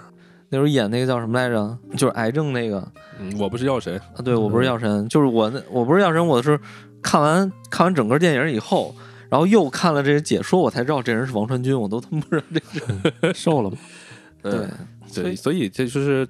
[0.49, 1.77] 那时候演那个叫什么来着？
[1.97, 2.85] 就是癌症那个
[3.19, 6.59] 嗯，我不是药神，啊，对我不是药神，就是我那我不是药神，我是
[7.01, 8.93] 看完看完整个电影以后。
[9.31, 13.31] 然后又看了这些解说，我才知道这人是王传君，我都他妈不知道这人。
[13.33, 13.77] 瘦了吗？
[14.43, 14.69] 对嗯，
[15.07, 16.27] 所以对，所以这就是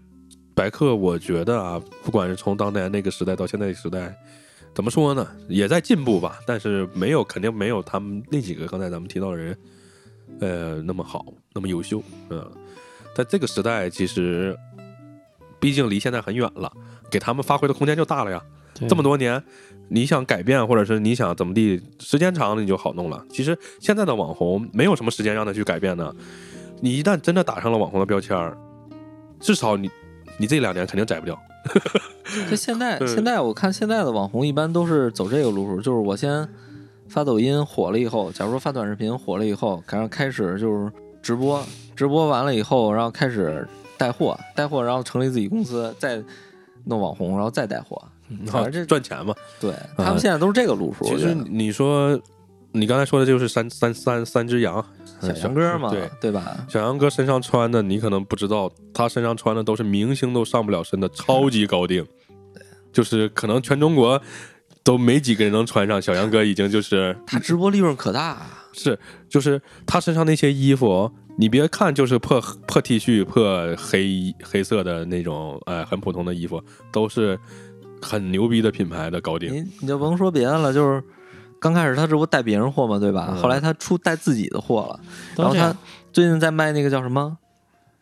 [0.53, 4.15] 白客，我觉得啊，不管是从当年那个时代到现在这时代，
[4.75, 9.57] 怎么说呢，也在进步吧，但是没有肯定没有他们那几个刚才咱们提到的人，
[10.39, 12.47] 呃，那么好，那么优秀，嗯，
[13.15, 14.55] 在这个时代，其实
[15.59, 16.71] 毕竟离现在很远了，
[17.09, 18.39] 给他们发挥的空间就大了呀。
[18.87, 19.43] 这么多年，
[19.93, 23.21] 你想改变，或者是你想怎么地，时间长了你就好弄了。
[23.29, 26.15] 其实现在的网红没有什么时间让他去改变的，
[26.79, 28.57] 你一旦真的打上了网红的标签儿，
[29.41, 29.89] 至少你
[30.37, 31.37] 你这两年肯定改不掉。
[32.49, 36.47] 就现在，嗯现在我看现在的网红一般都是走这个路数，就是我先
[37.09, 41.61] 发抖音火了以后，假如说发短视频火了以后，然后开始就是直播，
[41.95, 43.67] 直播完了以后，然后开始
[43.97, 46.23] 带货，带货，然后成立自己公司，再
[46.85, 48.01] 弄网红，然后再带货。
[48.47, 49.33] 反正这赚钱嘛。
[49.59, 51.05] 对他们现在都是这个路数。
[51.05, 52.19] 其实你说，
[52.71, 54.83] 你刚才说的就是三三三三只羊，
[55.21, 56.09] 小杨哥嘛，对。
[56.21, 56.65] 对吧？
[56.69, 62.05] 小杨哥身上穿的，你可能不知道，他身上穿的都是明星都上不了身的超级高定，
[62.93, 64.21] 就是可能全中国
[64.83, 66.01] 都没几个人能穿上。
[66.01, 68.41] 小杨哥已经就是 他直播利润可大，
[68.73, 68.97] 是，
[69.29, 77.37] 就是他身上那些衣服，你别看就是破破 T 恤、破黑黑色的那种，哎，很普通的衣服，都是
[78.01, 79.53] 很牛逼的品牌的高定。
[79.53, 81.03] 你你就甭说别的了，就是
[81.59, 83.27] 刚开始他这不带别人货嘛，对吧？
[83.29, 84.99] 嗯后来他出带自己的货了，
[85.37, 85.75] 然后他。
[86.13, 87.37] 最近在卖那个叫什么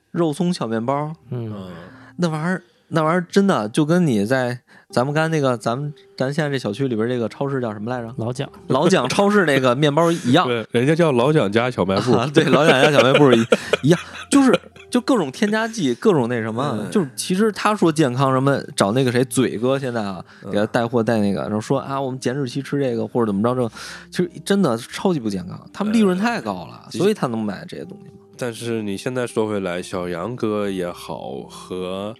[0.10, 1.72] 肉松小面包，嗯，嗯，
[2.18, 4.62] 那玩意儿那玩意儿真的就跟你在
[4.92, 8.12] 咱们刚才那个咱们咱现在这小区里边这个超市叫什么来着？
[8.18, 10.48] 老蒋，老蒋 超市那个面包一样。
[10.48, 13.40] 对，人家叫老蒋家小卖部，啊，对，老蒋家小卖部一
[13.84, 14.00] 一样，
[14.32, 14.60] 就是
[14.90, 23.70] 就各种添加剂，各种那什么，嗯就是其实他说健康什么，找那个谁嘴哥现在啊，嗯给他带货带那个，然后说啊，我们减脂期吃这个或者怎么着这，
[24.10, 28.14] 其实真的超级不健康，他们利润太高了，嗯所以他能买这些东西嘛。
[28.36, 32.16] 但是你现在说回来，小杨哥也好和。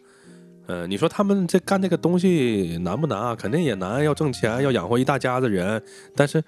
[0.70, 3.36] 呃，你说他们这干这个东西难不难啊？
[3.36, 5.82] 肯定也难，要挣钱，要养活一大家子人。
[6.16, 6.44] 但是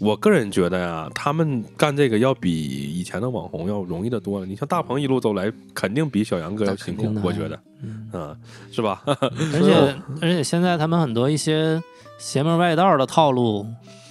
[0.00, 4.46] 我个人觉得呀，他们干这个要比以前的网红要容易的多了。
[4.46, 8.36] 你像大鹏一路走来，肯定比小杨哥要辛苦我觉得，嗯，嗯，
[8.72, 9.02] 是吧？
[9.04, 11.82] 而且而且现在他们很多一些
[12.16, 13.66] 邪门外道的套路，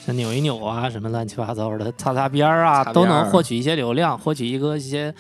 [0.05, 5.11] 像扭一扭啊，什么乱七八糟的，擦擦边儿啊，都能获取一些流量，获取一个一些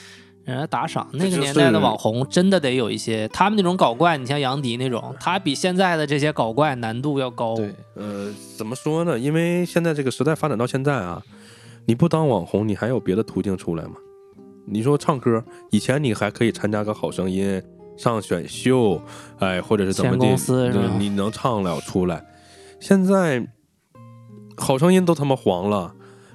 [0.45, 1.07] 人家打赏。
[1.13, 7.55] 那个年代的网红真的得有一些，他们那种搞怪，你像杨迪那种，他比现在的这些搞怪难度要高。
[7.55, 9.17] 对，呃，怎么说呢？
[9.19, 11.21] 因为现在这个时代发展到现在啊，
[11.85, 13.95] 你不当网红，你还有别的途径出来吗？
[14.67, 17.61] 你说唱歌，以前你还可以参加个好声音，
[17.97, 19.01] 上选秀，
[19.39, 22.23] 哎，或者是怎么地，签公司是对吧你能唱了出来。
[22.79, 23.47] 现在
[24.57, 25.93] 好声音都他妈黄了，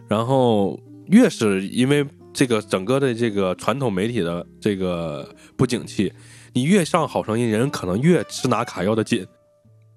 [0.09, 6.13] 然后越是因为这个整个的这个传统媒体的这个不景气，
[6.53, 9.27] 你越上好声音，人可能越吃拿卡要的紧。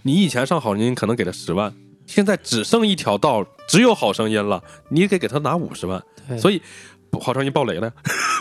[0.04, 1.74] 你以前上好声音可能给他十万，
[2.06, 6.04] 现在只剩一条道，只有好声音了，你得给他拿五十万，
[6.38, 6.62] 所以
[7.22, 7.94] 好声音爆雷了呀。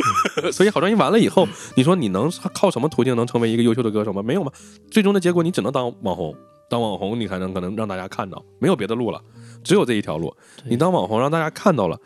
[0.51, 4.22] 所以好声音完了以后，你说你能靠什么途径能成为一个优秀的歌手吗？
[4.22, 4.51] 没有吗？
[4.90, 6.34] 最终的结果你只能当网红，
[6.68, 9.20] 当网红你才能可能让大家看到，没有别的路了，
[9.62, 10.34] 只有这一条路。
[10.64, 12.01] 你当网红让大家看到了，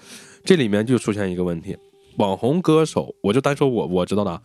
[0.46, 1.76] 这里面就出现一个问题：
[2.18, 4.40] 网红歌手，我就单说我我知道的啊，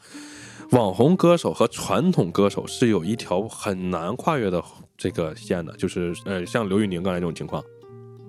[0.72, 4.64] 网红歌手和传统歌手是有一条很难跨越的
[4.98, 7.64] 这个线的，就是呃，像刘宇宁刚才这种情况，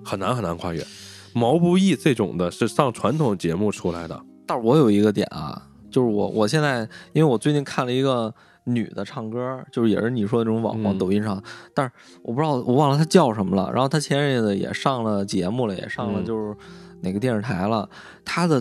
[0.05, 0.85] 很难很难跨越。
[1.33, 8.31] 毛不易这种的是上传统节目出来的，但是我有一个点啊，就是我我现在因为我最近看了一个
[8.65, 11.41] 女的唱歌，就是也是你说的这种网红嗯抖音上，
[11.73, 13.71] 但是我不知道我忘了她叫什么了。
[13.73, 16.55] 然后她前阵子也上了节目了，也上了嗯就是
[17.03, 17.87] 哪个电视台了。
[18.25, 18.59] 他的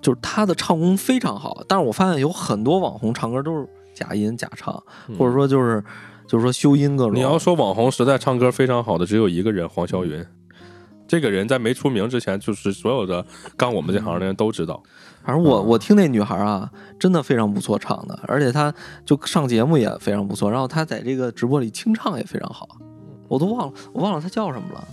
[0.00, 4.72] 就是他的唱功非常好，但是我发现有很多网红唱歌都是假音假唱，
[5.18, 5.82] 或者说就是
[6.26, 7.14] 就是说修音各种。
[7.14, 10.24] 嗯你要说网红实在唱歌非常好的，只有一个人黄霄云。
[11.08, 13.24] 这个人在没出名之前，就是所有的
[13.56, 14.82] 干我们这行的人都知道。
[15.24, 16.70] 反正我嗯我听那女孩啊，
[17.00, 18.72] 真的非常不错唱的，而且她
[19.06, 22.68] 就上节目也非常不错，然后她在这个直播里清唱也非常好，
[23.26, 24.86] 我都忘了我忘了她叫什么了，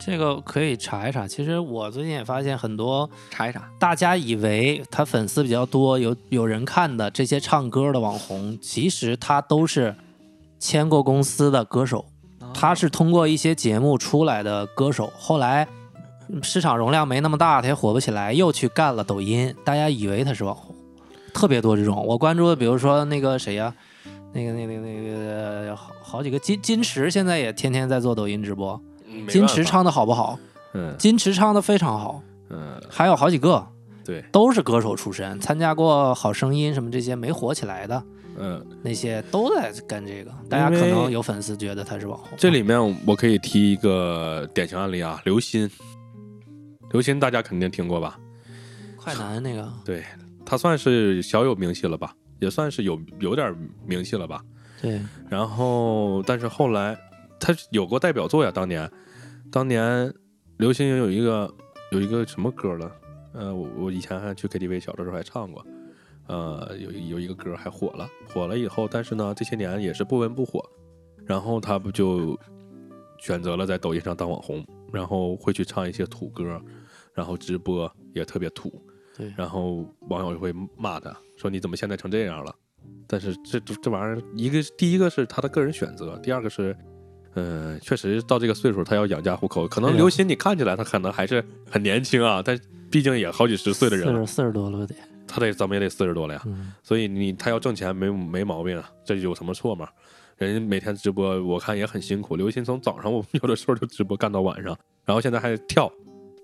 [0.00, 1.28] 这个可以查一查。
[1.28, 3.70] 其实我最近也发现很多查一查。
[3.78, 9.94] 大家以为他粉丝比较多、有有人看的这些唱歌的网红，其实他都是
[10.58, 12.06] 签过公司的歌手，
[12.54, 15.68] 他是通过一些节目出来的歌手，后来
[16.30, 20.74] 嗯市场容量没那么大，他也火不起来，又去干了抖音，大家以为他是网红，
[21.34, 22.02] 特别多这种。
[22.06, 23.74] 我关注的，比如说那个谁呀、
[24.32, 28.80] 那个、那个、那个好好几个金金池，现在也天天在做抖音直播。
[29.28, 30.38] 金池唱的好不好？
[30.74, 30.94] 嗯。
[30.98, 33.66] 金池唱的非常好，嗯，还有好几个。
[34.04, 38.02] 对，都是歌手出身，参加过《好声音》什么这些没火起来的。
[38.38, 40.30] 嗯，那些都在干这个。
[40.48, 45.70] 大家可能有粉丝觉得他是网红，这里面我可以提一个典型案例啊，刘鑫。
[46.92, 48.18] 刘鑫大家肯定听过吧？
[48.96, 49.70] 快男那个。
[49.84, 50.02] 对
[50.44, 53.54] 他算是小有名气了吧，也算是有有点
[53.84, 54.42] 名气了吧。
[54.80, 55.00] 对。
[55.28, 56.96] 然后，但是后来
[57.38, 58.90] 他有过代表作呀，当年，
[59.50, 60.12] 当年
[60.58, 61.52] 刘鑫有一个
[61.90, 62.92] 有一个什么歌了？
[63.32, 65.64] 呃，我我以前还去 KTV 小的时候还唱过，
[66.26, 70.64] 呃，有有一个歌还火了，火了以后，但是呢，这些年也是不温不火，
[71.24, 72.38] 然后他不就
[73.18, 76.60] 选择了在抖音上当网红，然后会去唱一些土歌，
[77.14, 78.82] 然后直播也特别土，
[79.16, 82.54] 对然后网友就会骂他说你怎么现在成这样了？
[83.06, 86.76] 但是这这这玩意儿，一个第一个是他的个人选择，第二个是，
[87.34, 89.66] 嗯、确实到这个岁数他要养家糊口。
[89.68, 92.58] 可能刘鑫你看起来他可能还是很年轻啊，但
[92.90, 94.94] 毕竟也好几十岁的人了，四十多了得，
[95.26, 96.42] 他得怎么也得四十多了呀。
[96.46, 99.88] 嗯，所以你他要挣钱没没毛病啊，这有什么错嘛？
[100.38, 102.34] 人家每天直播，我看也很辛苦。
[102.34, 105.90] 刘鑫从早上 我有的时候就直播干到晚上，然后现在还跳，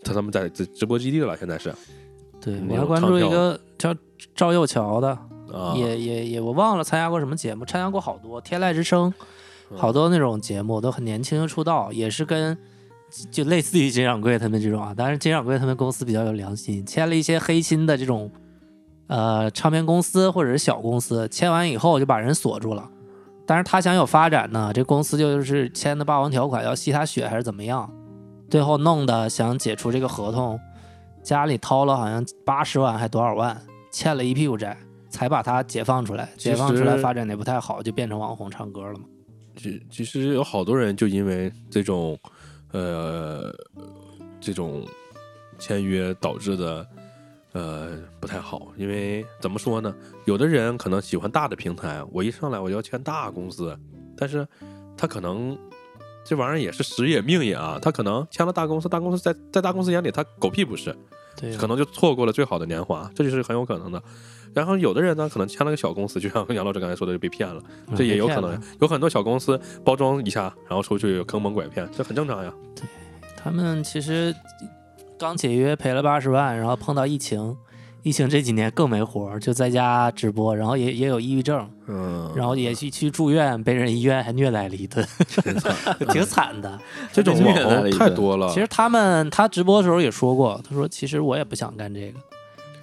[0.05, 1.75] 他他们在直直播基地了，现在是
[2.41, 3.95] 对我还关注一个叫
[4.35, 5.09] 赵又乔的，
[5.53, 9.27] 啊，也也也我忘了参加过什么节目，参加过好多《天籁之声》，嗯
[9.75, 12.57] 好多那种节目都很年轻就出道，也是跟
[13.31, 18.31] 就类似于金掌柜他们这种啊，但是金掌柜他们公司比较有良心，签了一些黑心的这种
[19.07, 22.89] 呃唱片公司或者是小公司，签完以后就把人锁住了。
[23.47, 27.89] 但是他想有发展呢，这公司就是签的霸王条款，要吸他血还是怎么样？
[28.51, 30.59] 最后弄的想解除这个合同，
[31.23, 33.61] 家里掏了好像八十万还多少万，
[33.93, 34.77] 欠了一屁股债，
[35.09, 36.29] 才把他解放出来。
[36.37, 39.05] 解放出来发展的不太好，就变成网红唱歌了嘛。
[39.57, 42.19] 其其实有好多人就因为这种
[42.73, 43.53] 呃
[44.41, 44.87] 这种
[45.59, 46.87] 签约导致的
[47.53, 49.95] 呃不太好，因为怎么说呢？
[50.27, 53.77] 有的人可能喜欢大的平台，我一上来我就要签大公司，
[54.17, 54.47] 但是
[54.97, 55.57] 他可能
[56.25, 60.95] 这玩意儿也是时也命也啊，他可能签了大公司，大公司在在大公司眼里他狗屁不是，
[61.41, 64.03] 对，可能就错过了最好的年华，这就是很有可能的。
[64.57, 67.63] 然后有的人呢，可能签了个小公司，就像杨老师刚才说的，就被骗了。
[67.95, 68.59] 这也有可能。
[68.81, 72.51] 有很多小公司包装一下，然后出去坑蒙拐骗，这很正常呀。
[72.75, 72.85] 对
[73.37, 74.35] 他们其实
[75.19, 77.55] 刚解约赔了八十万，然后碰到疫情，
[78.03, 85.07] 疫情这几年更没活儿，就在家直播，然后也也有抑郁症，嗯，然后也去去住院，被人医院还虐待了一顿，
[86.09, 86.81] 挺惨的。
[87.13, 88.49] 这种网红太多了。
[88.49, 92.19] 其实他们他直播的时候也说过，他说其实我也不想干这个，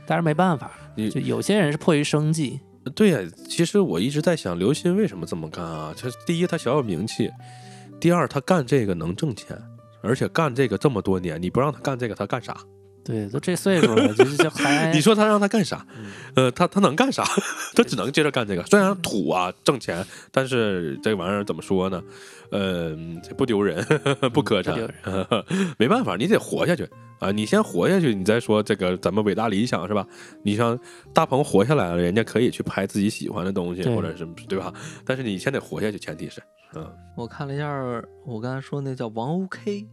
[0.05, 2.60] 但是没办法，你就有些人是迫于生计，
[2.96, 5.94] 对呀，其实我一直在想，刘鑫为什么这么干啊？
[5.98, 7.30] 他第一，他小有名气；
[8.00, 9.58] 第二，他干这个能挣钱，
[10.02, 12.56] 而且干这个这么多年，你不让他干这个，他干啥？
[13.04, 15.86] 对，都这岁数了，就是就还 你说他让他干啥？
[15.97, 17.24] 嗯呃，他他能干啥？
[17.76, 18.64] 他只能接着干这个。
[18.64, 22.01] 虽然土啊挣钱，但是这玩意儿怎么说呢？
[22.51, 22.95] 呃，
[23.38, 23.84] 不丢人，
[24.34, 24.88] 不磕碜
[25.78, 26.88] 没办法，你得活下去
[27.20, 27.32] 啊！
[27.32, 30.06] 你先活下去，你再说这个咱们伟大理想是吧？
[30.43, 30.78] 你像
[31.14, 34.72] 大鹏活下来了，人家可以去拍自己喜欢的东西，或者是对吧？
[35.04, 36.41] 但是你先得活下去，前提是，
[36.76, 36.86] 嗯，
[37.18, 37.68] 我看了一下，
[38.26, 39.88] 我刚才说那叫王 OK，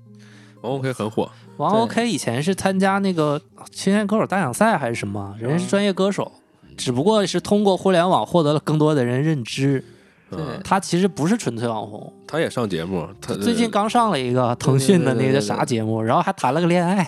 [0.63, 3.41] 王 OK 很火，王 OK 以前是参加那个
[3.71, 6.31] 青年歌手大奖赛还是什么，人家是专业歌手，
[6.77, 9.85] 只不过是通过互联网获得了更多的人认知。
[10.31, 17.05] 对嗯，他其实不是纯粹网红，他也上节目，他最近刚上了一个腾讯的那个啥节目，然后还谈了个恋爱。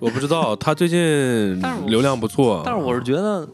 [0.00, 3.48] 我不知道，他最近 流量不错，但是我是觉得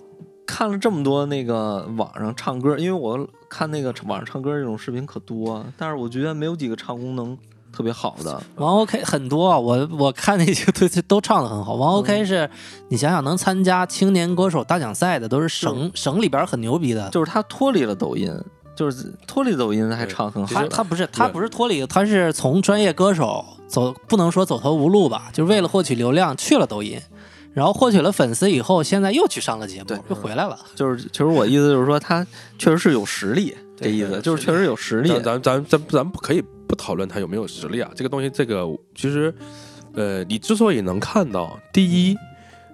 [0.45, 7.39] 看了这么多那个网上唱歌，因为我看那个网上唱歌这种视频可多，但是我觉得没有几个唱功能
[7.75, 8.41] 特别好的。
[8.55, 11.75] 王 OK 很多啊，我我看那些都都唱的很好。
[11.75, 12.49] 王 OK 是
[12.89, 17.11] 你想想能参加青年歌手大奖赛的，都是省省里边很牛逼的。
[17.11, 18.33] 就是他脱离了抖音，
[18.77, 20.69] 就是脱离抖音还对唱很好他。
[20.69, 27.01] 他不是他不是脱离，他是从专业歌手走，不能说走投无路吧，就是为了获取流量去了抖音，
[27.53, 30.57] 然后获取了粉丝以后，现在又去上了节目，又回来了。
[30.75, 32.25] 就是，其实我意思就是说，他
[32.59, 35.09] 确实是有实力，这意思就是确实有实力。
[35.09, 37.91] 咱咱咱咱咱不可以不讨论他有没有实力啊？
[37.95, 39.35] 这个东西，这个其实，
[39.95, 42.17] 呃，你之所以能看到，第一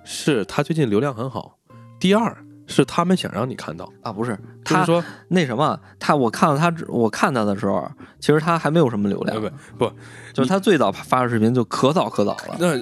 [0.04, 1.56] 是他最近流量很好，
[1.98, 2.36] 第二
[2.66, 7.90] 是他们想让你看到，啊，不是就是他说，那什么，他我看到他，我看他的时候，
[8.20, 9.92] 其实他还没有什么流呃量，不不，
[10.32, 12.56] 就是他最早发的视频就可早可早了。
[12.58, 12.76] 那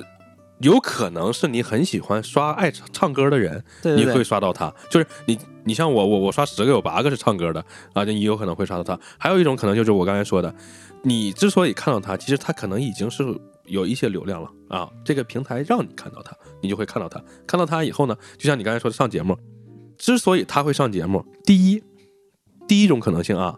[0.61, 4.75] 有可能是你很喜欢刷爱唱唱歌的人，你会刷到他。
[4.91, 7.61] 就是你，你像我，我我刷十个有八个是唱歌的
[7.93, 8.99] 啊，那你有可能会刷到他。
[9.19, 10.53] 还有一种可能就是我刚才说的，
[11.03, 13.25] 你之所以看到他，其实他可能已经是
[13.67, 14.91] 有一些流量了啊。
[15.05, 17.23] 这个平台让你看到他，你就会看到他。
[17.47, 19.39] 看到他以后呢，就像你刚才说的上节目，
[19.97, 21.83] 之所以他会上节目，第一，
[22.67, 23.57] 第一种可能性啊，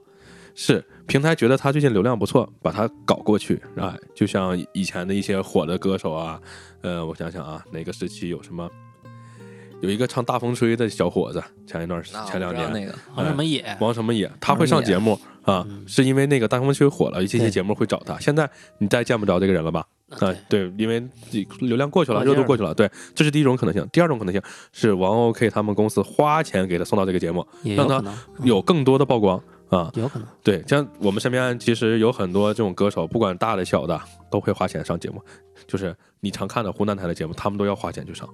[0.55, 6.41] 是平台觉得他最近流量不错，把他搞过去啊，就像以前的一些火的歌手啊，
[6.83, 8.71] 呃，我想想啊，哪个时期有什么？
[9.81, 18.17] 有一个唱《大风吹》的小伙子，前一段前两年，那个王什么野，王什么野，他会上节目啊，嗯是因为那个《大风吹》火了，这些对节目会找他。
[18.21, 18.49] 现在
[18.79, 19.85] 你再见不着这个人了吧？
[20.11, 21.03] 啊，对，因为
[21.61, 22.75] 流量过去了，热度过去了。
[22.75, 23.85] 对，这是第一种可能性。
[23.91, 24.41] 第二种可能性
[24.73, 27.45] 是王 OK 他们公司花钱给他送到这个节目，
[27.75, 28.05] 让他
[28.45, 29.91] 有更多的曝光啊。
[29.95, 30.29] 有可能。
[30.43, 33.99] 对，像我们身边其实有很多这种歌手，不管大的小的，
[34.31, 35.23] 都会花钱上节目。
[35.67, 38.29] 就是你常看的湖南台的节目，他们都要花钱去上，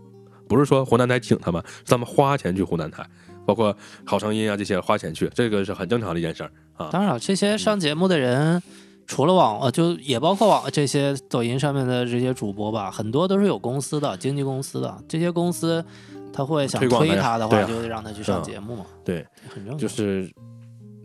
[0.48, 3.06] 不是说湖南台请他们，是他们花钱去湖南台，
[3.44, 6.88] 包括好声音啊这些花钱去，这个是很正常的一件事儿啊。
[6.90, 8.62] 当然，这些上节目的人，
[9.06, 15.84] 除了网呃，就也包括网这些抖音上面的这些主播吧，很多都是有公司的经纪公司的，这些公司
[16.32, 19.78] 他会想推他的话，就得让他去上嗯节目嘛，对，很正常。
[19.78, 20.30] 就是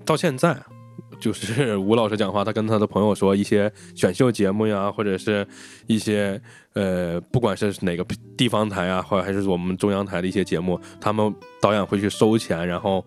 [0.06, 0.58] 到现在，
[1.20, 5.48] 就是 吴老师讲话，他跟他的朋友说，一些选秀节目呀，或者是
[5.88, 6.42] 一些
[6.74, 13.06] 呃，不管是哪个地方台啊，或者还是我们中央台的一些节目，他们导演会去收钱，然后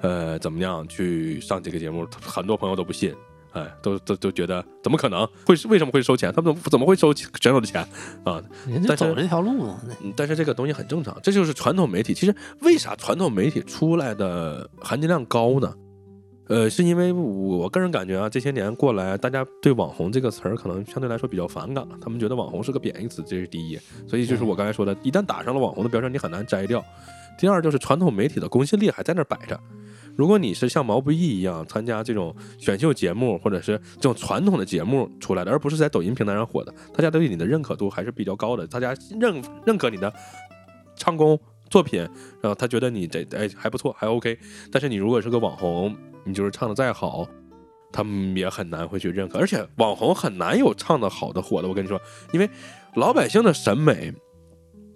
[0.00, 3.14] 呃怎么样去上这个节目，很多朋友都不信。
[3.52, 6.30] 哎，都都都觉得怎么可能会为什么会收钱？
[6.30, 7.80] 他们怎么怎么会收选手的钱
[8.22, 8.38] 啊？
[8.68, 9.80] 人家走这条路嘛，
[10.14, 12.12] 但是这个东西很正常，这就是传统媒体。
[12.12, 15.72] 其实为啥传统媒体出来的含金量高呢？
[16.48, 23.76] 呃，是因为我个人感觉啊，这些年过来，大家对“网红”这个词儿可能相对来说比较反感了，他们觉得网红是个贬义词，这是第一。
[24.06, 26.84] 所以就是我刚才说的，一旦打上了网红的标签，你很难摘掉。
[27.36, 29.58] 第二就是传统媒体的公信力还在那儿摆着。
[30.14, 40.10] 如果你是像毛不易一样参加这种选秀节目，或者是这种传统的节目出来的，而不是在抖音平台上火的，大家对你的认可度还是比较高的，大家认认可你的
[40.94, 41.38] 唱功
[41.68, 42.00] 作品，
[42.40, 44.38] 然后他觉得你这哎还不错，还 OK。
[44.70, 45.94] 但是你如果是个网红，
[46.26, 47.26] 你就是唱的再好，
[47.90, 51.68] 他们也很难会去认可，而且网红很难有唱的好的火的。
[51.68, 51.98] 我跟你说，
[52.32, 52.50] 因为
[52.96, 54.12] 老百姓的审美。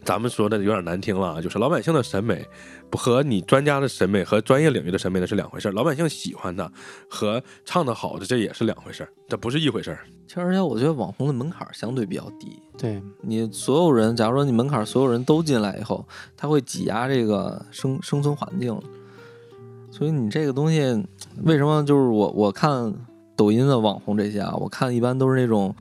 [0.02, 2.42] 咱们说的有点难听了啊，就是老百姓的审美
[2.88, 6.72] 不和你专家的审美和专业领域的审美那是两回事儿，老百姓喜欢的
[7.10, 10.06] 和唱的好的这也是两回事儿，这不是一回事儿。
[10.26, 18.74] 其实而且我觉得网红的门槛儿相对比较低，对，你所有人，假如说你门槛儿所有人都进来以后，他会挤压这个生生存环境，
[20.00, 20.80] 所以你这个东西
[21.42, 22.90] 为什么就是我我看
[23.36, 25.74] 抖音的网红这些啊，我看一般都是那种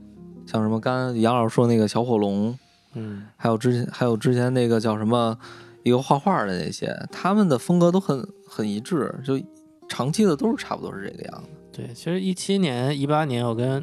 [0.46, 2.54] 像什么刚才杨老师说那个小火龙，
[2.96, 5.38] 嗯，还有之前还有之前那个叫什么
[5.84, 9.40] 一个画画的那些，他们的风格都很很一致，就
[9.88, 11.50] 长期的都是差不多是这个样子。
[11.72, 13.82] 对，其实一七年、一八年我跟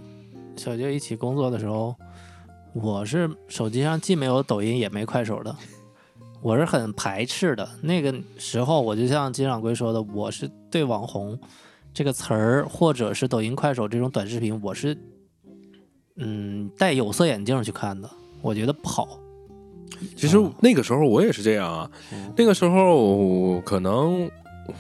[0.55, 1.95] 小杰一起工作的时候，
[2.75, 5.57] 我是手机上既没有抖音也没快手的，
[6.43, 7.69] 我是很排斥的。
[7.83, 11.39] 那个时候我就像金掌柜说的，我是对网红
[11.93, 14.97] 这个词儿，或者是抖音、快手这种短视频，我是
[16.17, 18.09] 嗯戴有色眼镜去看的，
[18.43, 19.19] 我觉得不好。
[20.17, 24.31] 其实嗯那个时候我也是这样啊，嗯那个时候可能。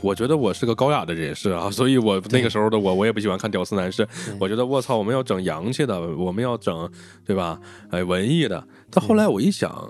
[0.01, 4.05] 我觉得我是个高雅的人士啊， 所以我那个时候的我，我也不喜欢看屌丝男士。
[4.41, 6.91] 我觉得我操，我们要整洋气的，我们要整
[7.25, 7.61] 对吧？
[7.91, 8.67] 哎，文艺的。
[8.91, 9.89] 但后来我一想，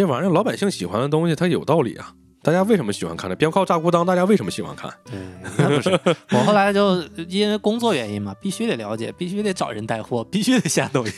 [0.00, 2.10] 这玩意儿老百姓喜欢的东西，它有道理啊。
[2.42, 3.36] 大家为什么喜欢看呢？
[3.36, 4.90] 鞭炮炸裤裆，大家为什么喜欢看？
[5.04, 5.20] 对，
[5.58, 5.90] 那不是
[6.30, 11.12] 我后来就因为工作原因嘛，必须得了解，必须得找人带货，必须得下抖音。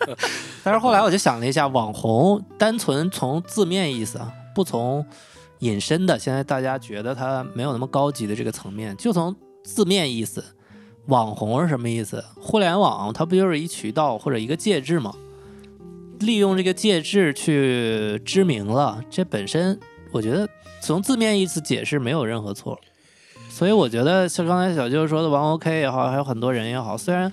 [0.64, 5.04] 但是后来我就想了一下，网红单纯从字面意思啊，不从
[5.58, 10.42] 引申的，现在大家觉得它没有那么高级的这个层面，就从字面意思，
[11.08, 12.24] 网红是什么意思？
[12.40, 15.12] 互联网它不就是一渠道或者一个介质吗？
[16.20, 19.78] 利用这个介质去知名了，这本身
[20.12, 20.48] 我觉得
[20.80, 22.78] 从字面意思解释没有任何错。
[23.48, 27.32] 所以我觉得像刚才小舅说的王 OK 也好，还有很多人也好，虽然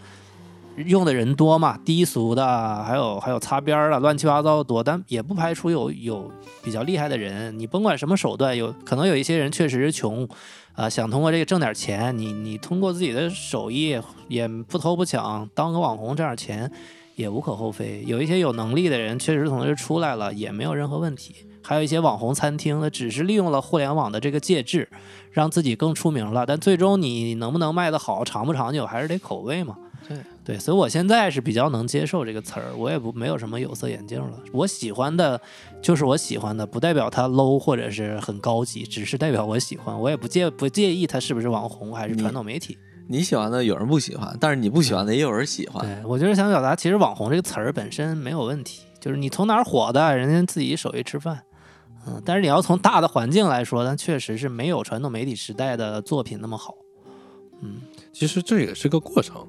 [0.75, 6.31] 用的人多嘛，低俗的，还有还有擦边儿的，乱七八糟的多，但也不排除有有
[6.63, 7.57] 比较厉害的人。
[7.59, 10.27] 你甭管什么手段，有可能有一些人确实是穷，
[10.73, 16.71] 啊、想通过这个挣点钱，你你通过自己的手艺也不偷不抢，当个网红挣点钱
[17.15, 18.03] 也无可厚非。
[18.05, 21.35] 有一些有能力的人确实从这出来了，也没有任何问题。
[21.61, 24.89] 还有一些网红餐厅呢，只是利用了互联网的这个介质，
[25.31, 26.45] 让自己更出名了。
[26.45, 29.77] 但最终你能不能卖得好，长不长久，还是得口味嘛。
[30.05, 34.37] 对对，所以我现在是比较能接受这个词儿，我也不没有什么有色眼镜了。
[34.51, 35.39] 我喜欢的
[35.81, 39.97] 就是我喜欢的，不代表它 low 或者是很高级，只是代表我喜欢。
[39.97, 42.77] 我也不介不介意它是不是网红还是传统媒体。
[43.07, 45.85] 你喜欢的有人不喜欢，但是你不喜欢的也有人喜欢。
[45.85, 51.43] 对我就是想表达，其实网红这个词儿本身没有问题，就是你从哪儿火的，人家自己手艺吃饭。
[52.05, 56.75] 嗯，但是你要从大的环境来说，那确实是没有传统媒体时代的作品那么好。
[57.61, 57.81] 嗯，
[58.11, 59.47] 其实这也是个过程。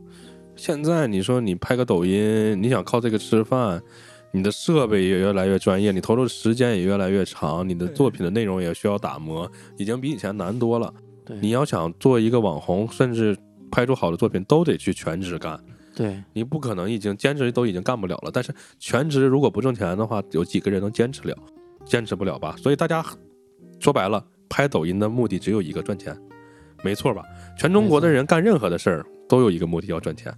[0.54, 3.82] 现在你说你拍个抖音，你想靠这个吃饭，
[4.30, 10.94] 你的设备也越来越专业，你投入的时间也越来越长，你的作品的内容也需要打磨，已经比以前难多了。
[11.24, 13.36] 对，你要想做一个网红，甚至
[13.74, 15.58] 拍出好的作品，都得去全职干。
[15.96, 21.36] 对你不可能已经兼职都已经干不了了，但是全职如果不挣钱的话，有几个人能坚持了？
[21.84, 22.54] 坚持不了吧？
[22.56, 23.04] 所以大家
[23.80, 26.16] 说白了，拍抖音的目的只有一个，赚钱，
[26.84, 27.22] 没错吧？
[27.58, 30.32] 全中国的人干任何的事儿都有一个目的，要赚钱。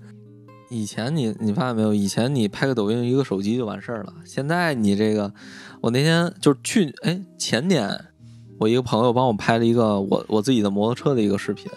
[0.68, 1.94] 以前你你发现没有？
[1.94, 4.12] 以前你拍个抖音一个手机就完事儿了。
[4.24, 5.32] 现在你这个，
[5.80, 7.88] 我那天就是去哎前年，
[8.58, 11.70] 我一个朋友帮我拍了一个我我自己的摩托车的一个视频，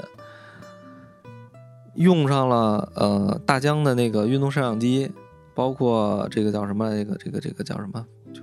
[2.00, 5.12] 用上了呃大疆的那个运动摄像机，
[5.54, 8.42] 包括这个叫什么这个这个这个叫什么，就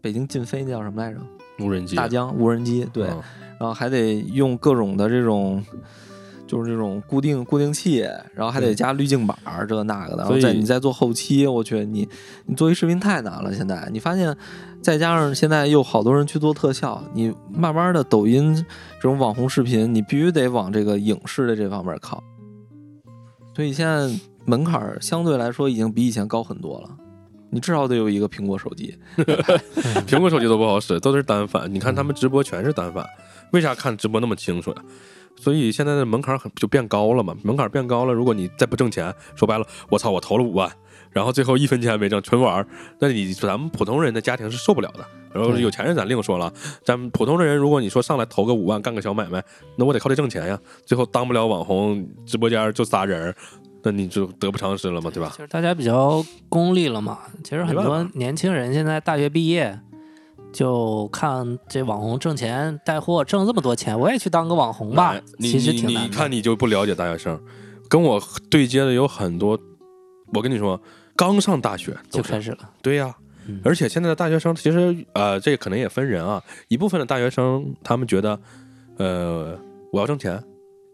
[0.00, 1.18] 北京禁飞那叫什么来着？
[1.60, 3.22] 无人机，大疆无人机，对，嗯
[3.60, 5.62] 然后还得用各种的这种，
[6.46, 7.98] 就是这种固定固定器，
[8.34, 12.08] 然后还得加滤镜板儿这那个的，然后再你再做后期，我去，你
[12.46, 13.54] 你做一视频太难了。
[13.54, 14.34] 现在你发现，
[14.80, 18.54] 再加上现在又好多人去做特效，你慢慢的抖音
[18.96, 22.22] 这种网红视频，你必须得往这个影视的这方面靠。
[23.54, 24.10] 所以现在
[24.44, 26.90] 门槛相对来说已经比以前高很多了，
[27.50, 28.96] 你至少得有一个苹果手机。
[30.06, 31.72] 苹果手机都不好使，都是单反。
[31.72, 33.06] 你看他们直播全是单反，
[33.52, 34.82] 为啥看直播那么清楚呀？
[35.36, 40.70] 所以现在的门槛很就变高了嘛，门槛变高了，如果你再不挣钱，说白了，我操，我投了五万，
[41.14, 42.66] 然后最后一分钱没挣，纯玩儿，
[42.98, 45.04] 那你咱们普通人的家庭是受不了的。
[45.32, 46.52] 然后有钱人咱另说了，
[46.84, 49.42] 咱们普通的人，如果你说上来投个五万干个小买卖，
[49.76, 53.34] 那我得靠这挣钱呀，最后当不了网红，直播间就仨人儿，
[53.82, 55.30] 那你就得不偿失了嘛，对吧？
[55.30, 57.18] 就是大家比较功利了嘛。
[57.42, 59.78] 其实很多年轻人现在大学毕业
[60.52, 65.20] 就看这网红挣钱带货挣这么多钱，我也去当个网红吧。
[65.40, 66.16] 其实你你挺难的。
[66.16, 67.40] 看你就不了解大学生，
[67.88, 69.58] 跟我对接的有很多，
[70.32, 70.80] 我跟你说，
[71.16, 73.14] 刚上大学就开始了，对呀、
[73.46, 78.40] 嗯而且现在的大学生其实呃，这可能也分人啊，一部分的大学生他们觉得，
[78.96, 79.58] 呃，
[79.92, 80.42] 我要挣钱，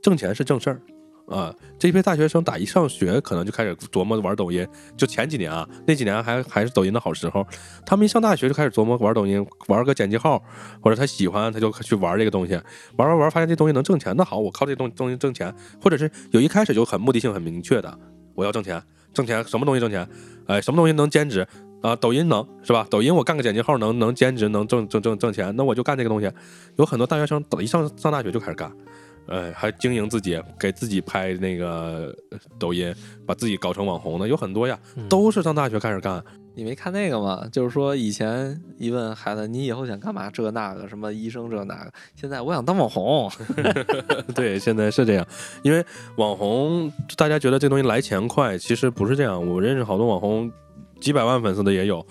[0.02, 0.80] 挣钱是正事儿。
[1.28, 4.66] 啊，这批大学生打一上学，可能就开始琢磨玩抖音。
[4.96, 7.46] 就前几年啊，那几年还还是抖音的好时候，
[7.86, 10.42] 他们一上大学就开始琢磨玩抖音，玩个剪辑号，
[10.80, 12.54] 或者他喜欢他就去玩这个东西，
[12.96, 17.96] 玩玩玩，发现这东西能挣钱，那好，我靠这东东西挣钱，或者是有一开始就很目的性很明确的，
[18.34, 18.82] 我要挣钱，
[19.12, 20.06] 挣钱什么东西挣钱？
[20.46, 21.46] 哎，什么东西能兼职
[21.82, 21.94] 啊？
[21.96, 22.86] 抖音能是吧？
[22.90, 26.30] 抖音我干个剪辑号能能兼职能挣挣挣挣钱，那我就干这个东西。
[26.76, 28.70] 有很多大学生等一上上大学就开始干。
[29.26, 32.92] 哎，还经营自己，给自己拍那个呃抖音，
[33.24, 36.24] 把自己搞成网红的有很多呀，嗯都是上大学开始干。
[36.54, 37.46] 你没看那个吗？
[37.50, 43.30] 就是说以前一问孩子你以后想干嘛，这那个什么医生这那个，现在我想当网红。
[44.34, 45.26] 对，现在是这样，
[45.62, 45.84] 因为
[46.16, 49.46] 网红大家觉得这东西来钱快，其实不是这样。
[49.46, 50.50] 我认识好多网红，
[51.00, 52.04] 几百万粉丝的也有。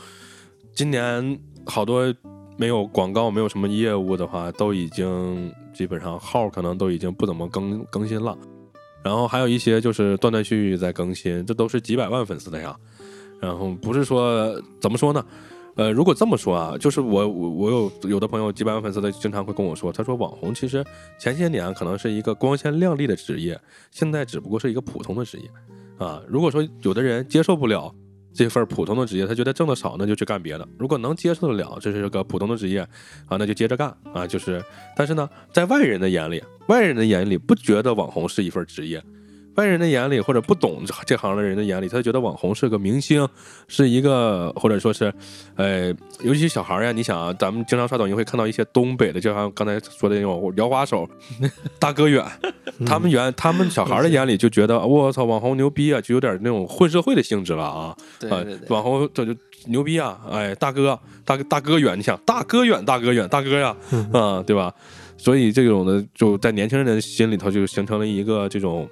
[0.74, 2.12] 今年好多
[2.58, 8.36] 没有广告、没有什么业务的话，都已经基本上号可能都已经不怎么更更新了。
[9.04, 12.76] 然后还有一些就是断断续续在更新，这都是几百万粉丝的呀。
[13.40, 15.26] 然后不是说怎么说呢？
[15.76, 20.84] 呃，如果这么说啊，就是我我我有有的朋友几百万粉丝的，经常会跟我说，他说网红其实
[21.18, 23.58] 前些年可能是一个光鲜亮丽的职业，
[23.90, 25.50] 现在只不过是一个普通的职业
[25.98, 26.22] 啊。
[26.28, 27.96] 如果说有的人接受不了
[28.34, 32.82] 这份普通的职业，他觉得挣得少，那就去干别的；如果能接受得了这是个普通的职业
[33.28, 34.28] 啊，那就接着干啊。
[34.28, 34.62] 就是，
[34.98, 39.02] 但是呢，在外人的眼里，外人的眼里不觉得网红是一份职业。
[39.60, 43.28] 外人的眼里，或者不懂这这行的人的眼里，他觉得网红是个明星，
[43.68, 45.14] 是一个或者说是，
[45.57, 45.93] 呃，
[46.24, 51.05] 尤其是小孩儿呀，你想啊，咱们经常刷抖音会看到一些东北的，就像刚才说的那种摇花手、
[51.78, 52.26] 大哥远，
[52.86, 57.80] 他们远他们小孩的眼里就觉得我操，网红牛逼啊，就有点那种混社会的性质了啊。
[57.80, 59.36] 啊对对对，网红这就
[59.66, 60.18] 牛逼啊！
[60.32, 63.76] 哎，大哥，大哥，大哥远，你想，大哥远，大哥远，大哥呀，
[64.14, 64.74] 啊，对吧？
[65.18, 68.88] 所以这种的就在年轻人的心里头就形成了一个这种。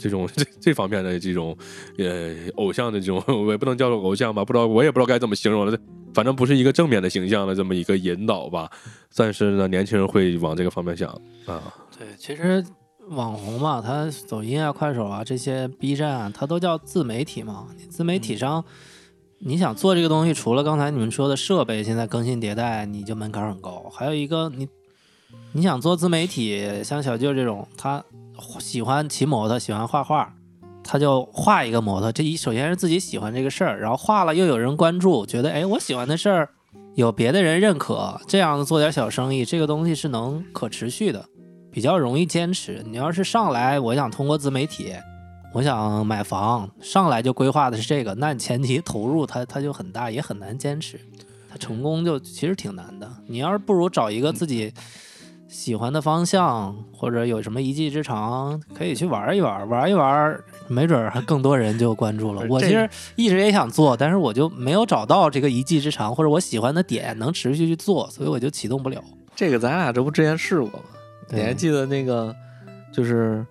[0.00, 1.56] 这种 这这方面的这种，
[1.98, 5.78] 呃，偶像的这种，我也不能叫做偶像吧，不知道我也不知道该怎么形容了，
[6.14, 8.70] 反正不是一个正面的形象的这么一个引导吧。
[9.14, 11.08] 但是呢，年轻人会往这个方面想
[11.46, 12.64] 啊，对，其实
[13.08, 17.66] 网红嘛，他抖音啊、快手啊这些 B 站啊，它都叫自媒体嘛。
[17.76, 18.64] 你自媒体上，
[19.40, 23.90] 你想做这个东西，除了刚才你们说的设备现在更新迭代，你就门槛很高。
[23.92, 24.68] 还有一个，你
[25.52, 28.04] 你想做自媒体，像小舅这种，他
[28.58, 30.32] 喜欢骑摩托，喜欢画画，
[30.82, 32.10] 他就画一个摩托。
[32.10, 36.48] 这一首先是自己喜欢这个事儿，然后画了又有人关注，觉得哎，我喜欢的事儿
[36.94, 41.24] 有别的人认可，这样子做点小生意，这个东西是能可持续的。
[41.72, 42.82] 比较容易坚持。
[42.84, 44.92] 你要是上来，我想通过自媒体，
[45.54, 51.00] 我想买房，上来就规划的是这个，那你前期投入它它就很大，也很难坚持。
[51.48, 53.08] 它成功就其实挺难的。
[53.28, 54.72] 你要是不如找一个自己
[55.50, 62.46] 喜欢的方向，或者有什么一技之长，可以去玩一玩，玩一玩，没准儿还更多人就关注了。
[62.48, 69.02] 我其实一直也想做，但是我就没有找到这个一技之长或者我喜欢的点能持续去做，所以我就启动不了。
[69.34, 70.84] 这个咱俩这不之前试过吗？
[71.30, 72.34] 你还记得那个，
[72.92, 73.44] 就是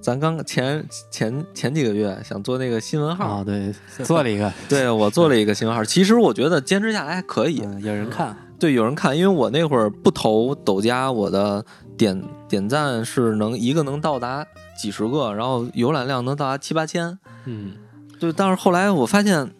[0.00, 3.72] 咱刚前前前几个月想做那个新闻号，啊，对，
[4.04, 5.84] 做了一个，对我做了一个新闻号。
[5.84, 11.64] 其实我觉得坚持下来还可以，嗯有人看，对，有人看，因为我那会儿不投抖加，我的
[11.96, 14.46] 点点赞是能一个能到达
[14.78, 17.18] 几十个，然后浏览量能到达七八千。
[17.44, 17.72] 嗯，
[18.18, 19.50] 对，但是后来我发现，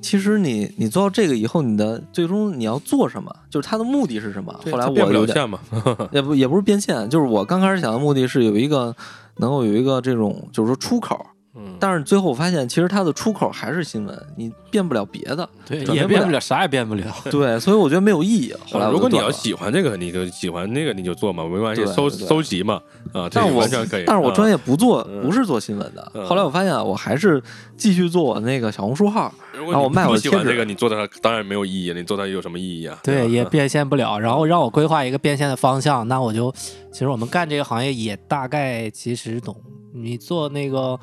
[0.00, 4.52] 其实你你做到这个以后，你的最终你要做什么，就是它的目的是什么？
[4.70, 5.60] 后来我有点不了线嘛，
[6.10, 8.94] 也不也不是变现，就是我刚开始想的目的是有一个
[9.36, 11.24] 能够有一个这种就是说出口，
[11.56, 15.48] 嗯，但是最后我发现其实它的出口还是新闻，你变不了别的。
[15.64, 17.04] 对，也变不了，啥也变不了。
[17.30, 18.52] 对，所以我觉得没有意义。
[18.70, 22.74] 后来我如果你要喜欢这个，你就喜欢那个，你就做嘛，没关系，对收对收集嘛，
[23.12, 24.04] 啊，这个但我完全可以。
[24.04, 26.10] 但是我专业，不做，嗯不是做新闻的。
[26.14, 27.40] 嗯后来我发现啊，我还是
[27.76, 29.32] 继续做我那个小红书号。
[29.52, 32.98] 如然后我卖我的贴纸喜欢这个，你做它当然没有意义，你做它有什么意义啊？
[33.04, 34.18] 对，也变现不了。
[34.18, 36.52] 然后让我规划一个变现的方向，那我就，
[36.90, 39.56] 其实我们干这个行业也大概其实懂。
[39.96, 40.98] 你做那个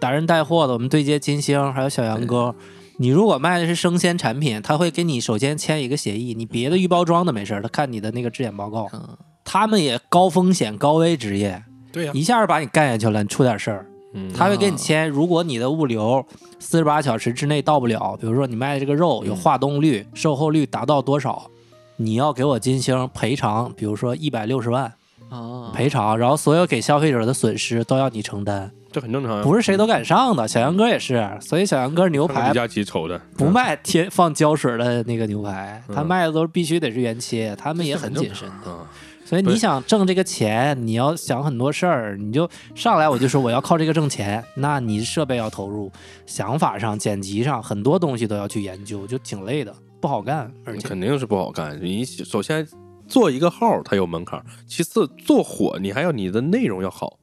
[0.00, 2.54] 达人带货的，我们对接金星还有小杨哥。
[3.00, 8.88] 你如果卖的是生鲜产品，他会给你首先签一个协议，你别的预包装的没事儿，他看你的那个质检报告。
[8.92, 16.24] 嗯，他们也高风险高危职业，对呀，一下把你干下去了，你出点事儿，嗯他会给你签，如果你的物流
[16.58, 21.48] 四十八小时之内到不了，比如说你卖的这个肉有化冻率、售后率达到多少，
[21.96, 24.92] 你要给我金星赔偿，比如说一百六十万
[25.28, 28.72] 啊，赔偿，然后所有给消费者的损失都要你承担。
[28.90, 29.42] 这很正常呀。
[29.42, 30.46] 不是谁都敢上的。
[30.48, 38.70] 小杨哥也是，所以小杨哥牛排李佳琦瞅的不卖贴放胶水的那个牛排，他嗯卖的都是必须得是原切，他们也很谨慎的。
[38.70, 38.86] 啊，
[39.24, 45.92] 所以你想挣这个钱，你要想很多事儿，你就上来我就说我要靠这个挣钱，那你设备要投入，
[46.24, 51.78] 想法上、剪辑上很多东西都要去研究，就挺累的，不好干，而且肯定是不好干。
[51.82, 52.66] 你首先
[53.06, 57.18] 做一个号，它有门槛；其次做火，你还要你的内容要好。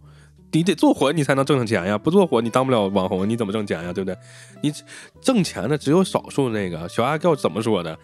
[0.51, 1.97] 你得做火，你才能挣上钱呀！
[1.97, 3.91] 不做火，你当不了网红，你怎么挣钱呀？
[3.91, 4.17] 对不对？
[4.61, 4.71] 你
[5.21, 6.87] 挣钱的只有少数那个。
[6.87, 7.97] 小阿 Q 怎么说的？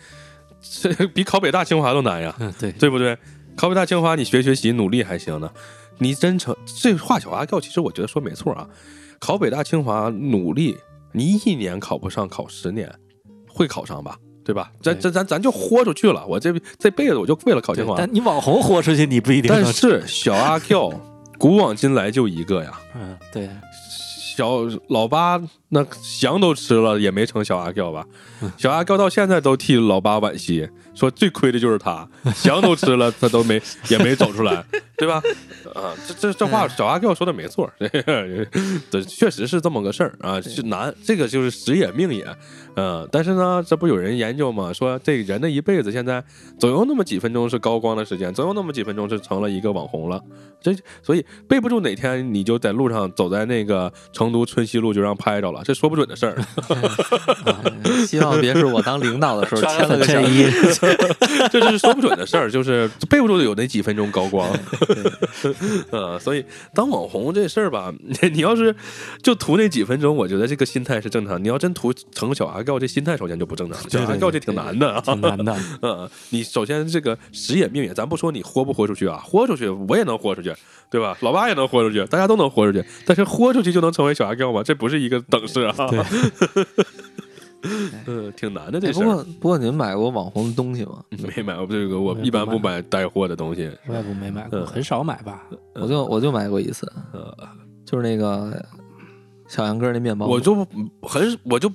[0.61, 2.35] 这 比考北大清华都难呀！
[2.39, 3.18] 嗯对，对不对？
[3.55, 5.49] 考北大清华，你学学习努力还行呢。
[5.99, 8.68] 你真成这话小阿 Q，其实我觉得说没错啊。
[9.19, 10.77] 考北大清华努力，
[11.13, 12.93] 你一年考不上，考十年
[13.47, 14.18] 会考上吧？
[14.43, 14.72] 对吧？
[14.81, 16.26] 咱咱咱咱就豁出去了。
[16.26, 17.95] 我这这辈子我就为了考清华。
[17.95, 20.91] 但你网红豁出去，你不一定但是小阿告
[21.41, 23.49] 古往今来就一个呀，嗯对，
[24.38, 24.59] 小
[24.89, 28.05] 老八那翔都吃了也没成小阿告吧？
[28.59, 33.59] 小阿告到现在都替老八惋惜，说最亏的就是他， 翔都吃了他都没
[33.89, 34.63] 也没走出来，
[34.95, 35.19] 对吧？
[35.73, 37.68] 啊，这这这话小阿告说的没错，
[38.91, 42.23] 这确实是这么个事儿啊，是难，这个就是时也命也，
[42.76, 44.72] 嗯，但是呢，这不有人研究嘛？
[44.72, 46.23] 说这人的一辈子现在
[46.60, 50.22] 总有那么几分钟是高光的时间，总有那么几分钟是成了一个网红了，
[50.61, 56.35] 这所以备不住哪天你就在路上走在那个成都春熙路就让拍着了，这说不准的事儿。
[58.07, 60.45] 希望别是我当领导的时候穿签了个小个衬衣，
[61.52, 64.49] 这是说不准的事儿，就是备不住有那几分钟高光。
[65.91, 66.43] 呃，所以
[66.73, 67.93] 当网红这事儿吧，
[68.34, 68.76] 你要是
[69.22, 71.41] 就图那几分钟，我觉得这个心态是正常。
[71.43, 73.89] 你要真图成小阿告，这心态首先就不正常。
[73.89, 75.01] 小阿告这挺难的啊。
[75.01, 75.55] 挺难的。
[75.81, 80.53] 嗯，你首先这个时也命也，咱不说你豁不豁出去啊，豁出去我也能豁出去，
[80.89, 81.17] 对吧？
[81.21, 84.63] 老八也能豁出去，大家都能豁出去，但是豁出去就能成为小阿告吗？
[84.63, 85.75] 这不是一个等式啊。
[85.89, 85.99] 对
[88.07, 89.05] 嗯，挺难的这事儿。
[89.05, 91.03] 过不过您买过网红的东西吗？
[91.35, 93.69] 没买过这个，我一般不买带货的东西。
[93.88, 95.43] 我也不没买过，嗯很少买吧。
[95.75, 97.31] 我就我就买过一次，呃，
[97.85, 98.65] 就是那个
[99.47, 100.65] 小杨哥那面包，我就
[101.03, 101.71] 很我就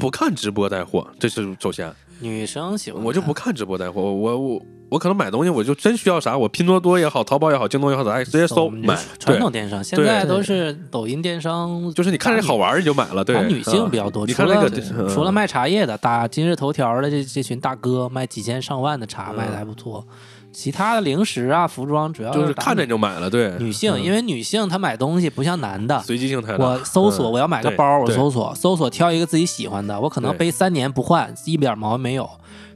[0.00, 8.98] 不看直播带货，这是首先，女生喜欢，我就不看直播带货，我我我可能买东西，我就真需要啥，我拼多多也好，淘宝也好，京东也好，咱直接搜买。
[9.18, 14.26] 传，统电商，现在都是抖音电商，就是你看这好玩儿你就买了，对，女性嗯比较多。
[14.26, 19.36] 你除了看那个嗯除了卖茶叶的，打今日头条的这这群大哥卖几千上万的茶嗯。
[19.36, 20.04] 卖的还不错，
[20.52, 26.00] 其他的零食啊、服装主要就是看着你就买了，对，女性，嗯因为女性她买东西不像男的。
[26.02, 26.64] 随机性太大。
[26.64, 32.28] 我搜索嗯我要买个包，我搜索搜索挑一个自己喜欢的，我可能背三年不换，一点毛病没有。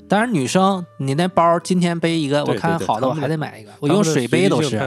[0.07, 3.71] 但是女生，你那包今天背一个，我看好的我还得买一个。
[3.81, 4.79] 我用水杯都是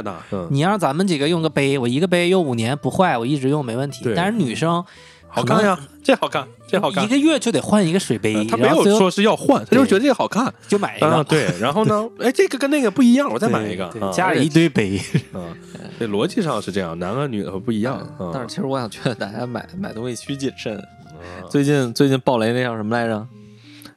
[0.51, 4.05] 你让咱们几个用个杯，我一个杯用五年不坏，我一直用没问题。
[4.15, 4.85] 但是女生
[5.29, 7.03] 好看呀，这好看，这好看。
[7.03, 7.07] 一。
[7.07, 10.51] 个月就得换一个水杯呃，他没有说是要换，他就是觉得这个好看。
[10.67, 11.47] 就买一啊，个，对。
[11.59, 13.89] 然后呢，哎，这个跟那个不一样，我再买一个。
[14.13, 14.99] 家里一堆杯，
[15.33, 15.55] 嗯，
[15.99, 17.97] 这逻辑上是这样，男的女的不一样。
[18.17, 18.31] 啊。
[18.33, 20.77] 但是其实我想劝大家买买东西需谨慎。
[20.77, 20.83] 啊
[21.49, 23.27] 最近最近暴雷那叫什么来着？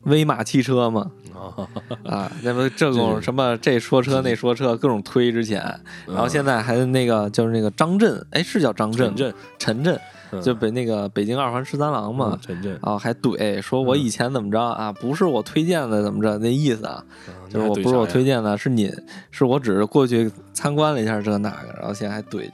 [0.05, 1.69] 威马汽车嘛，啊。
[2.05, 5.62] 啊，那不这种什么这说车那说车各种推之前，
[6.07, 9.35] 然后现在还那个就是那个张震，哎，是叫张震，陈震。
[9.59, 10.01] 陈震，嗯
[10.43, 17.05] 就北那个北京二环十三郎嘛嗯，陈震，啊，还怼说我以前怎么着啊，不是我推荐的怎么着那意思啊，
[17.48, 18.93] 就是我不是我推荐的，是你，
[19.31, 22.48] 是我只是过去参观了一下这那个，然后现在还怼这个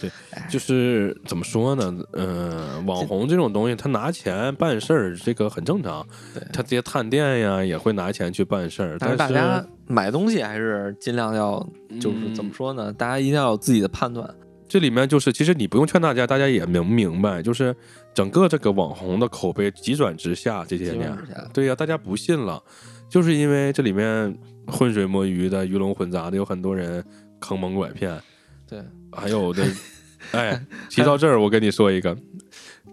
[0.00, 0.10] 这个，对
[0.48, 1.94] 就是怎么说呢？
[2.12, 6.04] 嗯、网红这种东西，他拿钱办事儿，这个很正常。
[6.34, 8.96] 对他这些探店呀，也会拿钱去办事儿。
[8.98, 11.64] 但是是大家买东西还是尽量要，
[12.00, 12.92] 就是怎么说呢？
[12.92, 14.28] 大家一定要有自己的判断。
[14.72, 17.76] 这里面就是，其实你不用劝大家，大家也明明白，就是
[18.14, 21.14] 整个这个网红的口碑急转直下这些年。
[21.52, 22.58] 对呀、大家不信了，
[23.06, 24.34] 就是因为这里面
[24.66, 27.04] 浑水摸鱼的、鱼龙混杂的，有很多人
[27.38, 28.18] 坑蒙拐骗。
[28.66, 28.82] 对，
[29.12, 29.62] 还有的，
[30.32, 30.58] 哎，
[30.88, 32.16] 提到这儿，我跟你说一个，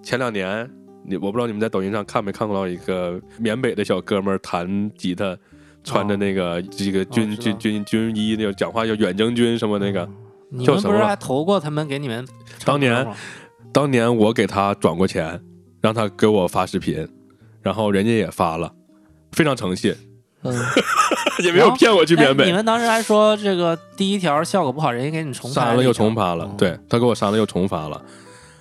[0.04, 0.70] 前两年
[1.06, 5.38] 你我不知道你们在抖音上看没看到一个缅北的小哥们儿弹吉他，
[5.86, 10.06] 穿着那个这个军、哦军军军衣，那个讲话叫远征军什么那个。
[10.52, 12.28] 你们不是还投过他们给你们
[12.66, 13.06] 当年
[13.72, 15.40] 当年我给他转过钱，
[15.82, 17.08] 让他给我发视频，
[17.62, 18.72] 然后人家也发了，
[19.32, 19.96] 非常诚信，
[20.44, 20.54] 嗯，
[21.44, 22.46] 也没有骗我去缅北。
[22.46, 28.02] 哎你们当时还说这个第一条效果不好，人家给你重发删了又重发了，嗯对他给我删了又重发了。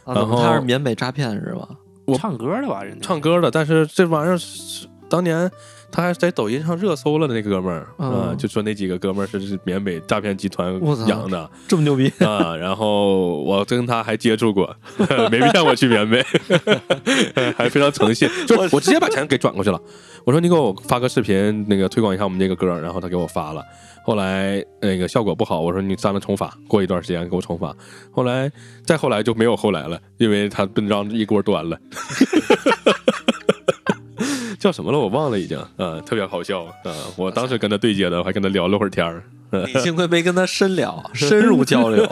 [0.05, 1.69] 啊，然后他是缅北诈骗是吧？
[2.07, 2.83] 我唱歌的吧？
[2.83, 5.51] 人家唱歌的，但是这玩意儿是当年
[5.91, 7.81] 他还在抖音上热搜了的那哥们儿。
[7.97, 11.51] 啊、嗯就说那几个哥们儿是是缅北诈骗集团养的。
[11.67, 14.75] 这么牛逼， 啊，然后我跟他还接触过，
[15.31, 16.23] 没骗我去缅北，
[17.57, 19.81] 还非常诚信，就是我直接把钱给转过去了。
[20.25, 23.63] 我说你给我发个视频，那个推广一下我们这个歌，然后他给我发了。
[24.05, 27.75] 后来那个效果不好，我说你删了重发，过一段时间给我重发。
[28.11, 28.51] 后来
[28.85, 31.79] 再后来就没有后来了，因为他笨账一锅端了。
[34.59, 34.99] 叫什么了？
[34.99, 39.23] 我忘了已经，嗯，特别好笑，嗯，我当时跟他对接的，我还跟他聊了会儿天儿，
[39.67, 42.05] 你幸亏没跟他深聊、 深入交流。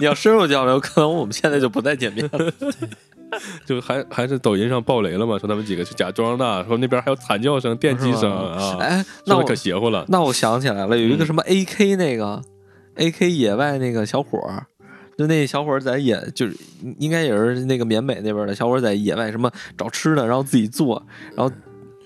[0.00, 2.52] 你要深入交流，可能我们现在就不再见面了。
[3.64, 10.04] 就还还是抖音上爆雷了嘛，说他们几个是假装的，说那边还有惨叫声、电击声啊，哎，那我可邪乎了。
[10.08, 12.42] 那我想起来了，有一个什么 AK 那个、
[12.96, 14.66] AK 野外那个小伙儿，
[15.16, 16.56] 就那小伙儿在野，就是
[16.98, 21.04] 应该也是那个缅北那边的小伙儿在野外什么找吃的，然后自己做，
[21.36, 21.52] 然后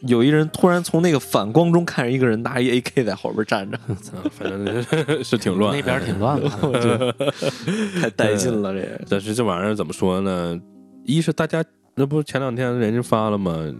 [0.02, 6.50] 有一人突然从那个反光中看着一个人拿一 AK 在后边站着， 啊反正是是挺乱，那边挺乱的。
[6.62, 7.12] 我觉得
[8.02, 9.00] 太带劲了，这个。
[9.08, 10.60] 但是这玩意儿怎么说呢？
[11.04, 11.64] 一是大家
[11.94, 13.72] 那不是前两天人家发了吗？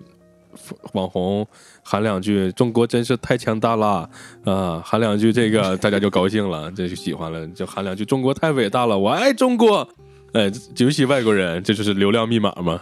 [0.93, 1.47] 网红
[1.83, 4.09] 喊两句“中国真是太强大了”
[4.45, 9.89] 啊，喊两句这个大家就高兴了，这就喜欢了，就喊两句“中国太伟大了，我爱中国”。
[10.33, 12.79] 哎，尤其外国人，这就是流量密码嘛，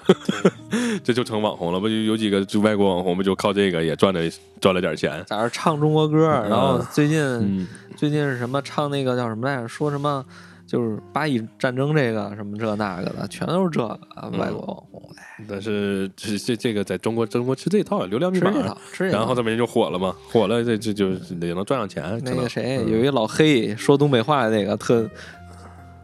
[1.05, 1.79] 这就成网红了。
[1.79, 4.21] 不就有几个就外国网红，不就靠这个也赚了
[4.61, 5.23] 赚了点钱？
[5.29, 9.69] 在那唱中国歌，然后最近、嗯，最近是什么唱那个叫什么来着？
[9.69, 10.25] 说什么
[10.67, 19.19] 就是巴以战争这个什么这那个的，全都是这个嗯外国网红，哎，但是这这这个在中国中国吃这套流量密码，吃这套，吃这套。
[19.19, 21.11] 然后他们人就火了嘛，火了这这就
[21.41, 22.21] 也能赚上钱。
[22.25, 25.09] 那个谁，嗯有一老黑说东北话的那个，特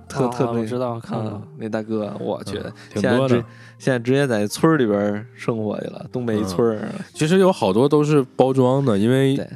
[0.08, 3.44] 特哦特别知道看了嗯那大哥，我去嗯，挺现在直多的
[3.78, 9.48] 现在直接在村儿里边生活去了，东北一村儿，其实有好多都是包装的，因为对，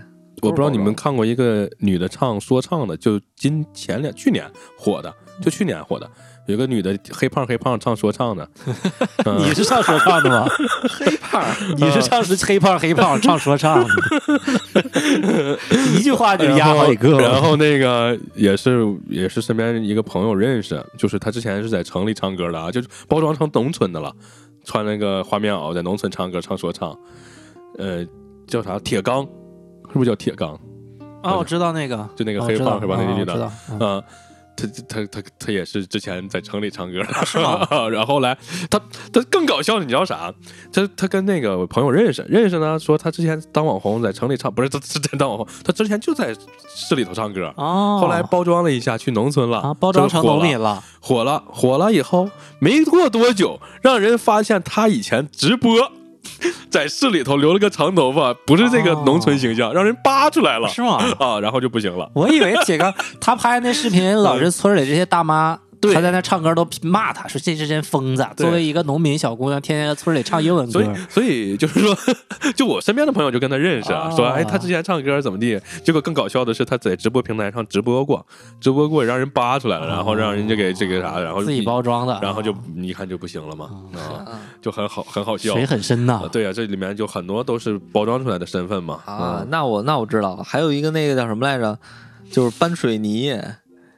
[0.44, 5.12] 我不知道你们看过一个女的唱说唱的，就今前两去年火的，
[5.42, 6.08] 就去年火的，
[6.46, 8.48] 有个女的黑胖黑胖唱说唱的，
[9.24, 9.38] 嗯。
[9.38, 10.46] 你是唱说唱的吗？
[10.98, 11.42] 黑胖，
[11.76, 15.58] 你是唱是黑胖黑胖唱说唱的，
[15.96, 17.18] 一句话就压好几个。
[17.20, 24.12] 然后那个也是也是身边一个朋友认识，就是他之前是在城里唱歌的啊，就是包装成农村的了，
[24.64, 26.96] 穿那个花棉袄在农村唱歌唱说唱，
[27.78, 28.06] 呃，
[28.46, 28.78] 叫啥？
[28.78, 29.26] 铁刚，
[29.94, 30.58] 是不是叫铁钢？
[31.22, 32.96] 啊，我知道那个，就那个黑胖是吧？
[32.98, 34.02] 那个女的嗯啊，
[34.56, 37.64] 他他他他也是之前在城里唱歌，是吗？
[37.92, 38.36] 然后后来
[38.68, 38.80] 他
[39.12, 40.34] 他更搞笑，你知道啥？
[40.72, 46.34] 他他跟那个朋友认识，认识呢，说他之前当网红在城里唱，不是他之前当网红，他之前就在
[46.74, 55.70] 市里头唱歌，哦，后来包装了一下去农村了，啊包装成农民了，火了，火了以后没过多久，让人发现他以前直播。
[56.70, 60.96] 在市里头留了个长头发，不是这个农村形象，让人扒出来了是吗？
[61.18, 62.10] 啊，然后就不行了。
[62.14, 65.58] 我以为铁哥他拍那视频，老是村里这些大妈。
[65.84, 68.26] 对他在那唱歌都骂他，说这是真疯子。
[68.36, 71.96] 作为一个农民小姑娘，天天在村里唱英文歌所以，所以就是说，
[72.56, 75.60] 就我身边的朋友就跟他认识，啊，哦说哎，他之前唱歌怎么地？
[75.84, 78.24] 结果更搞笑的是，他在直播平台上直播过，
[78.60, 83.70] 直播过让人扒出来了，然后让人家给这个啥，然后自己包装的，然后就你一看就不行了嘛，
[84.62, 85.52] 就很好，很好笑。
[85.52, 86.28] 水很深呐啊。
[86.30, 89.00] 对啊，这里面就很多都是包装出来的身份嘛。
[89.04, 91.78] 啊嗯，那我那我知道了，还有一个那个叫什么来着，
[92.30, 93.38] 就是搬水泥，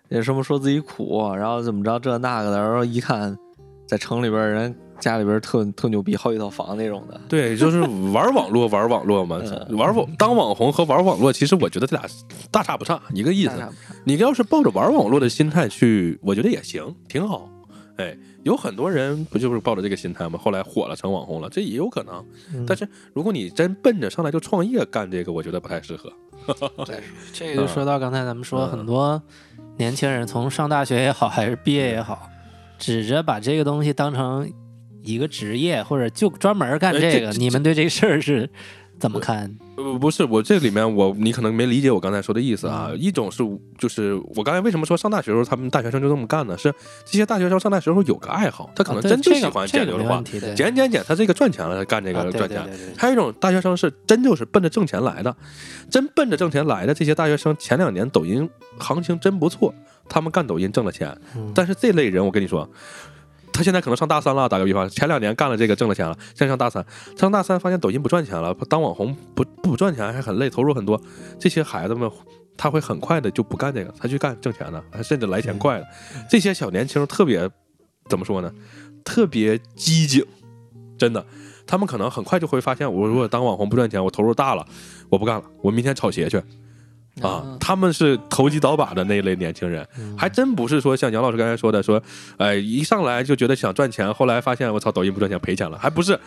[0.08, 3.36] 也什么说自己苦，然后怎么着这那个的，然后一看
[3.86, 7.80] 在城里边人家里边特特牛逼，好几套房那种的，对，就是
[8.12, 12.06] 玩网络，玩网络嘛，嗯玩网当网红和玩网络，其实我觉得这俩
[12.50, 13.52] 大差不差，一个意思
[14.04, 17.50] 你要是抱着玩网络的心态去，我觉得也行，挺好。
[17.96, 20.38] 哎，有很多人不就是抱着这个心态吗？
[20.38, 22.22] 后来火了，成网红了，这也有可能。
[22.54, 26.12] 嗯但是如果你真奔着上来就创业干这个，我觉得不太适合。
[27.32, 29.20] 这个就说到刚才咱们说，嗯很多
[29.76, 32.28] 年轻人从上大学也好，还是毕业也好，
[32.78, 34.50] 指着把这个东西当成
[35.02, 37.06] 一个职业，或者就专门干这个。
[37.06, 38.48] 哎这这你们对这个事儿是
[38.98, 39.54] 怎么看？
[39.76, 42.90] 呃，不是，我这里面我你可能没理解我刚才说的意思啊。
[42.96, 43.42] 一种是
[43.76, 46.56] 就是我刚才为什么说上大学的时候他们大学生就这么干呢？
[46.56, 46.72] 是
[47.04, 52.64] 这些大学生上大学时候有个爱好，他可能真就喜欢剪流的话个没问，题，对剪剪剪，他这个赚钱了，他干这个赚钱。
[52.64, 55.36] 对对对还有一种大学生是真就是奔着挣钱来的，
[55.90, 58.48] 真奔着挣钱来的这些大学生，前两年抖音
[58.78, 59.74] 行情真不错，
[60.08, 61.14] 他们干抖音挣了钱。
[61.36, 62.68] 嗯但是这类人，我跟你说，
[63.56, 66.84] 他现在可能上大三了，打个比方，前两年干了这个挣了钱了，现在上大三，
[67.16, 71.00] 上大三发现抖音不赚钱了，当网红不不赚钱还很累，投入很多，
[71.38, 72.10] 这些孩子们。
[72.58, 75.86] 他会很快的就不干这个，他去干挣钱的，甚至来钱快的。
[76.26, 77.46] 这些小年轻特别
[78.08, 78.50] 怎么说呢？
[79.04, 80.24] 特别机警，
[80.96, 81.22] 真的。
[81.66, 84.66] 他们可能很快就会发现，我如果当网红不赚钱，我投入大了，
[85.10, 86.42] 我不干了，我明天炒鞋去
[87.22, 87.56] 啊。
[87.60, 92.02] 他们是投机倒把的那一类年轻人，嗯还真不是说像杨老师刚才说的，说，
[92.36, 96.18] 哎，一上来就觉得想赚钱，后来发现我操，抖音不赚钱赔钱了，还不是。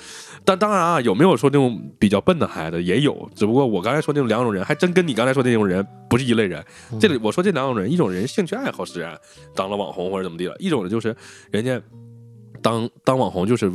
[0.43, 6.63] 但当然啊，有没有说那种比较笨的孩子也有，只不过我刚才说那种两种人，还真跟你刚才说的那种人不是一类人。
[6.99, 9.17] 这里我说这两种人，一种人兴趣爱好使然
[9.55, 11.15] 当了网红或者怎么地了，一种人就是
[11.51, 11.79] 人家
[12.61, 13.71] 当当网红就是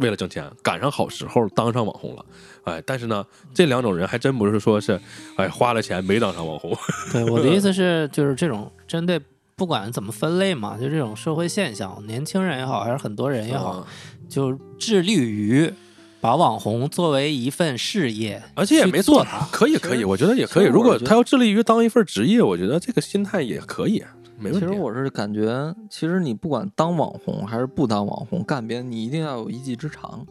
[0.00, 2.24] 为了挣钱，赶上好时候当上网红了，
[2.64, 3.24] 哎，但是呢，
[3.54, 5.00] 这两种人还真不是说是
[5.36, 6.76] 哎花了钱没当上网红，
[7.12, 9.20] 对，我的意思是，就是这种针对
[9.56, 13.86] 不管怎么分类嘛，就这种社会现象，年轻人也好，还是很多人也好，
[14.28, 15.72] 就致力于
[16.20, 19.46] 把网红作为一份事业，而且也没做它。
[19.50, 20.66] 可以可以，我觉得也可以。
[20.66, 24.04] 如果他要致力于当一份职业，我觉得这个心态也可以，
[24.40, 24.66] 没问题。
[24.66, 30.26] 其实我是感觉，其实你不管当网红还是不当网红，干别的你一定要有一技之长，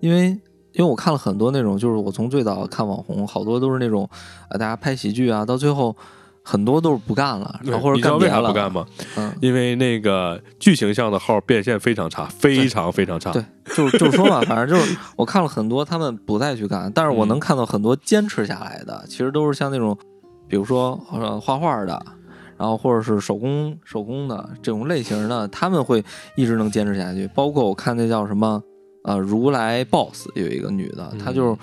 [0.00, 0.28] 因为
[0.72, 4.08] 因为我看了很多那种，就是我从最早看网红，好多都是那种
[4.48, 5.96] 啊，大家拍喜剧啊，到最后
[6.44, 8.86] 很多都是不干了，然后或者干别了，啥不干吗？
[9.16, 13.32] 嗯，因为那个剧情上的号变现非常差，非常非常差。
[13.32, 13.44] 对，
[13.74, 19.96] 就是就是说嘛，反正就是我看了很多，他们不再去干，但是我嗯能看到很多坚持下来的，其实都是像那种，
[20.46, 22.00] 比如说呃画画的，
[22.58, 26.04] 然后或者是手工手工的这种类型的，他们会
[26.36, 27.28] 一直能坚持下去。
[27.28, 28.62] 包括我看那叫什么
[29.04, 31.56] 呃如来 boss 有一个女的，她就是。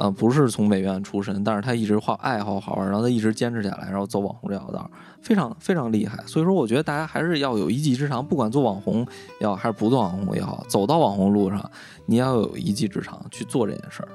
[0.00, 4.88] 呃，不是从美院出身，但是她一直画爱好好玩，然后她一直坚持下来，然后走网红这条道，
[5.22, 6.16] 非常非常厉害。
[6.24, 9.04] 所以说，我觉得大家还是要有一技之长，不管做网红
[9.40, 11.68] 也好，还是不做网红也好，走到网红路上，
[12.06, 14.08] 你要有一技之长去做这件事儿，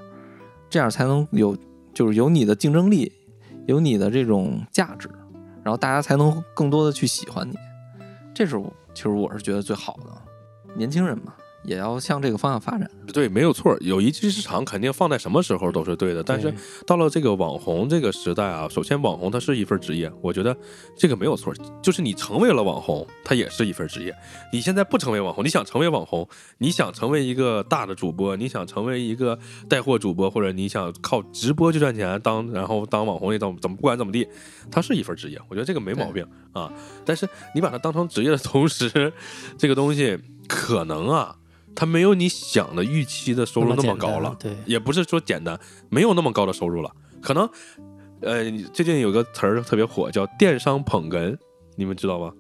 [0.69, 1.53] 这样才能有
[1.93, 3.11] 就是有你的竞争力，
[3.67, 5.09] 有你的这种价值，
[5.63, 7.55] 然后大家才能更多的去喜欢你。
[8.33, 10.21] 这是我其实我是觉得最好的。
[10.75, 11.33] 年轻人嘛，
[11.63, 12.89] 也要向这个方向发展。
[13.13, 16.23] 对，没有错，有一技之长肯定放在什么时候都是对的。
[16.23, 16.53] 但是
[16.87, 20.55] 到了这个网红这个时代啊，首先网红它是一份职业，我觉得
[20.97, 21.53] 这个没有错。
[21.81, 24.13] 就是你成为了网红，它也是一份职业。
[24.51, 26.27] 你现在不成为网红，你想成为网红，
[26.57, 29.37] 你想成为一个大的主播，你想成为一个
[29.69, 34.27] 带货主播，或者你想靠直播去赚钱，当然后当网红也怎怎么不管怎么地，
[34.71, 36.71] 它是一份职业，我觉得这个没毛病啊。
[37.05, 39.13] 但是你把它当成职业的同时，
[39.57, 40.17] 这个东西
[40.47, 41.35] 可能啊，
[41.75, 44.35] 它没有你想的预期的收入那么高了。
[44.39, 45.59] 对，也不是说简单，
[45.89, 46.91] 没有那么高的收入了。
[47.21, 47.49] 可能，
[48.21, 48.43] 呃，
[48.73, 51.37] 最近有个词儿特别火，叫电商捧哏，
[51.75, 52.31] 你们知道吗？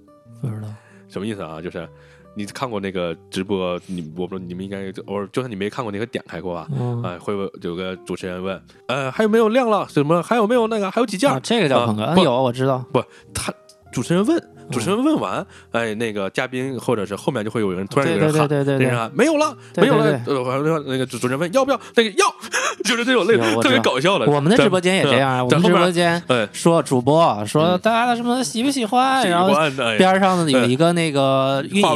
[0.41, 0.67] 不知道。
[1.07, 1.61] 什么意思啊？
[1.61, 1.87] 就是
[2.35, 6.67] 你看过那个直播，你我不知道你们应该偶尔就算你没看过，你可点开过吧？
[6.71, 9.87] 嗯哎、会问有个主持人问，呃，还有没有量了？
[9.89, 10.21] 什么？
[10.23, 10.89] 还有没有那个？
[10.89, 11.29] 还有几件？
[11.31, 12.83] 啊，这个叫啊捧哏，有我知道。
[12.91, 13.03] 不
[13.33, 13.53] 他
[13.91, 20.21] 主持人问，主持人问完，哎，那个嘉宾或者是后面就会有人突然对有人喊，对对对对对那人喊没有了，没有了。
[20.25, 21.79] 呃，完了那个主主持人问要不要？
[21.95, 22.25] 那个要，
[22.83, 24.25] 就是这种类特别搞笑的。
[24.25, 29.49] 我们的直播间也这样啊，我们直播间哎，说主播说嗯大家什么喜不喜欢， 然后
[29.97, 31.87] 边上呢有一个那个运营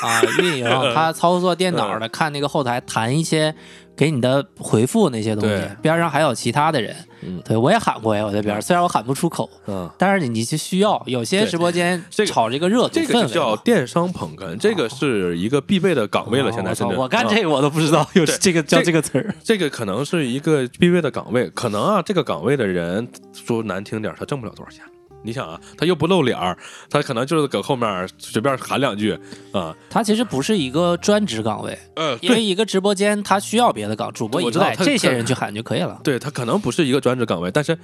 [0.00, 0.64] 啊，运营
[0.94, 3.54] 他操作电脑的，看那个后台弹一些
[3.96, 13.24] 给你的回复那些东西，边上还有其他的人嗯，对我也喊过呀，我在边上，虽然我喊不出口，嗯，但是你你就需要有些直播间炒这个热度这个。
[13.26, 16.50] 叫电商捧哏，这个是一个必备的岗位了。
[16.50, 19.34] 哦现在甚至啊我干这个我都不知道有这个叫这这个词儿。
[19.42, 24.84] 这个可能是一个必备的岗位，可能啊，这个岗位的人说难听点，他挣不了多少钱。
[25.24, 26.56] 你想啊，他又不露脸儿，
[26.88, 29.18] 他可能就是搁后面随便喊两句
[29.52, 36.00] 啊，他其实不是一个专职岗位，呃，因为一个直播间他需要别的岗，主播以外这些人去喊就可以了。
[36.04, 37.76] 对他可能不是一个专职岗位，但是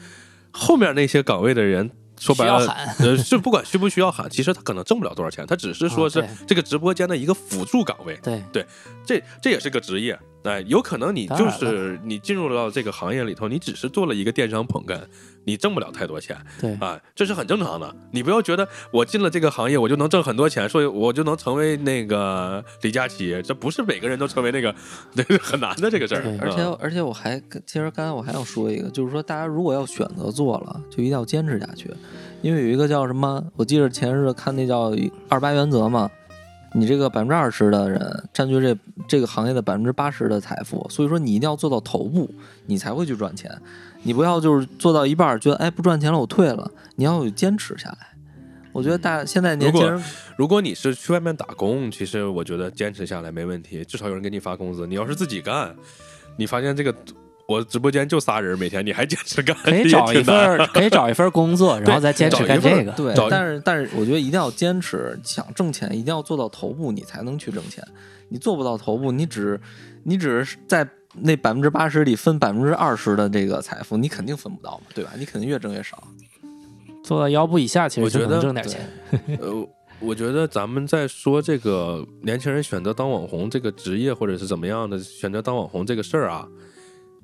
[0.53, 8.67] 后面那些岗位的人说白了，喊呃，是不管需不需要喊，其实他可能挣不了多少钱，他只是说是这个直播间的一个辅助岗位，对，
[9.05, 10.19] 这这也是个职业。
[10.43, 14.99] 哎，有可能你就是你进入到这个行业里头，你只是做了一个电商捧哏，
[15.45, 17.95] 你挣不了太多钱对啊，这是很正常的。
[18.13, 24.75] 你不要觉得我进了这个行业我就能挣很多钱，所以我就能成为那个李佳琦，这不是每个人都成为那个，
[25.15, 26.23] 这是很难的这个事儿。
[26.41, 31.91] 而且啊而且我还其实刚才我还想说一个，就是说大家如果要选择做了，就一定要坚持下去，
[32.43, 34.93] 因为有一个叫什么，我记得前日看那叫
[35.29, 36.11] 二八原则嘛，
[36.73, 38.77] 你这个百分之二十的人占据这
[39.09, 42.33] 这个行业的百分之八十的财富，所以说你一定要做到头部，
[42.67, 43.51] 你才会去赚钱，
[44.03, 48.09] 你不要就是做到一半儿觉得哎不赚钱了我退了，你要有坚持下来。
[48.73, 50.01] 我觉得大现在年轻人
[50.37, 54.87] 如果你是去外面打工，其实我觉得坚持下来没问题，至少有人给你发工资。
[54.87, 55.75] 你要是自己干，
[56.37, 56.95] 你发现这个
[57.51, 62.93] 我直播间就仨人，每天你还坚持干，可以找一份儿， 可以找一份儿工作，然后再坚持干这个。
[62.93, 67.85] 对，但是但是我觉得一定要坚持，想挣钱一定要做到头部，你才能去挣钱。
[68.29, 69.61] 你做不到头部，你只
[70.05, 75.11] 你只是在那百分之八十里分百分之二十的这个财富，你肯定分不到嘛，对吧？
[75.19, 76.05] 你肯定越挣越少。
[77.03, 79.39] 做到腰部以下，其实就能我觉得对挣点钱。
[79.41, 79.69] 呃，
[79.99, 86.47] 我觉得咱们在说这个年轻人选择当网红这个职业，或者是怎么样的选择当网红这个事儿啊，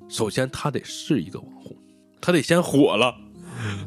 [0.09, 1.75] 首先他得是一个网红，
[2.21, 3.15] 他得先火了。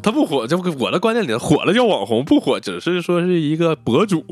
[0.02, 4.24] 他不火，就我的观念里，火了叫网红，不火只是说是一个博主。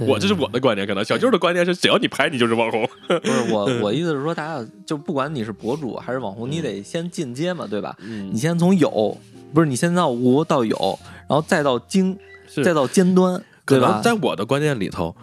[0.00, 2.88] 我这是我的观点，可能小舅的观点是，只要你拍，你就是网红。
[3.06, 7.96] 不是我，我意思是说，大家就不管你是博主还是网红，你得先进阶嘛，对吧？
[8.00, 9.18] 嗯你先从有，
[9.52, 12.16] 不是你先到无到有，然后再到精，
[12.64, 14.00] 再到尖端，对吧？
[14.02, 15.14] 在我的观念里头，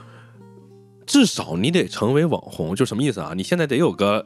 [1.07, 3.33] 至少你得成为网红，就什么意思啊？
[3.35, 4.25] 你现在得有个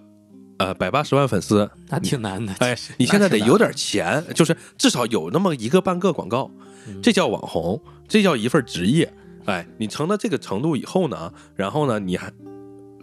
[0.58, 2.54] 呃百八十万粉丝，那挺难的。
[2.60, 6.52] 哎，你现在得有点钱，就是至少有那么一个半个广告，
[6.88, 9.12] 嗯这叫网红，这叫一份职业。
[9.46, 12.32] 哎，你成了这个程度以后呢，然后呢，你还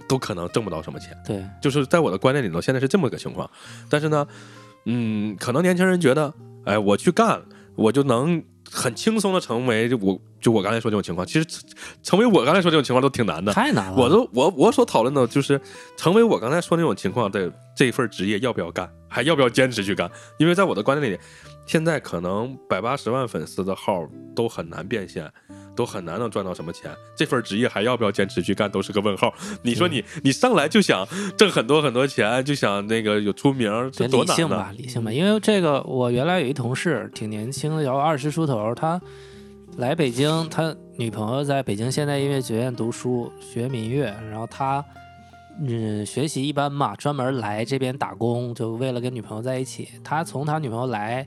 [0.07, 1.17] 都可能挣不到什么钱。
[1.27, 3.49] 对，就是在我的观念里头，现在是这么个情况。
[3.89, 4.27] 但是呢，
[4.85, 7.41] 嗯，可能年轻人觉得，哎，我去干，
[7.77, 8.43] 我就能
[8.75, 11.25] 很轻松的成为就我就我刚才说这种情况。
[11.25, 11.47] 其实
[12.03, 13.53] 成为我刚才说这种情况都挺难的。
[13.53, 13.97] 太难了。
[13.97, 15.61] 我都我我所讨论的就是
[15.97, 20.11] 成为我刚才说那种情况的这份职业要不要干，还要不要坚持去干？
[20.39, 21.19] 因为在我的观念里，
[21.67, 25.31] 现在可能百八十万粉丝的号都很难变现，
[25.75, 26.91] 都很难能赚到什么钱。
[27.17, 29.33] 这份职业还要不要坚持去干，都是个问号。
[29.63, 31.07] 你说你你上来就想
[31.37, 35.13] 挣很多很多钱，就想那个有出名，这得多难呢理性吧？，理性吧。
[35.13, 39.01] 因为这个，我原来有一同事挺年轻的，然后二十出头，他
[39.77, 44.85] 来北京，他女朋友在北京现代音乐学院读书，学民乐，然后他
[45.61, 49.89] 嗯学习一般嘛，专门来这边打工，就为了跟女朋友在一起。
[50.03, 51.27] 他从他女朋友来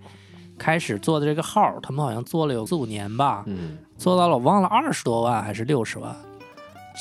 [0.58, 6.16] 开始做的这个号，他们好像做了有四五年吧，嗯，做到了我忘了二十多万还是六十万。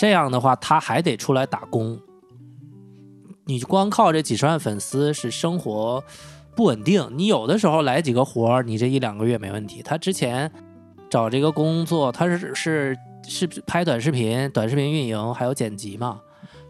[0.01, 1.98] 这样的话，他还得出来打工。
[3.44, 6.02] 你光靠这几十万粉丝是生活
[6.55, 7.09] 不稳定。
[7.12, 9.82] 你有的时候来几个活儿，你这一两个月没问题。
[9.82, 10.51] 他之前
[11.09, 12.97] 找这个工作，他是是
[13.27, 16.20] 是拍短视频、短视频运营还有剪辑嘛，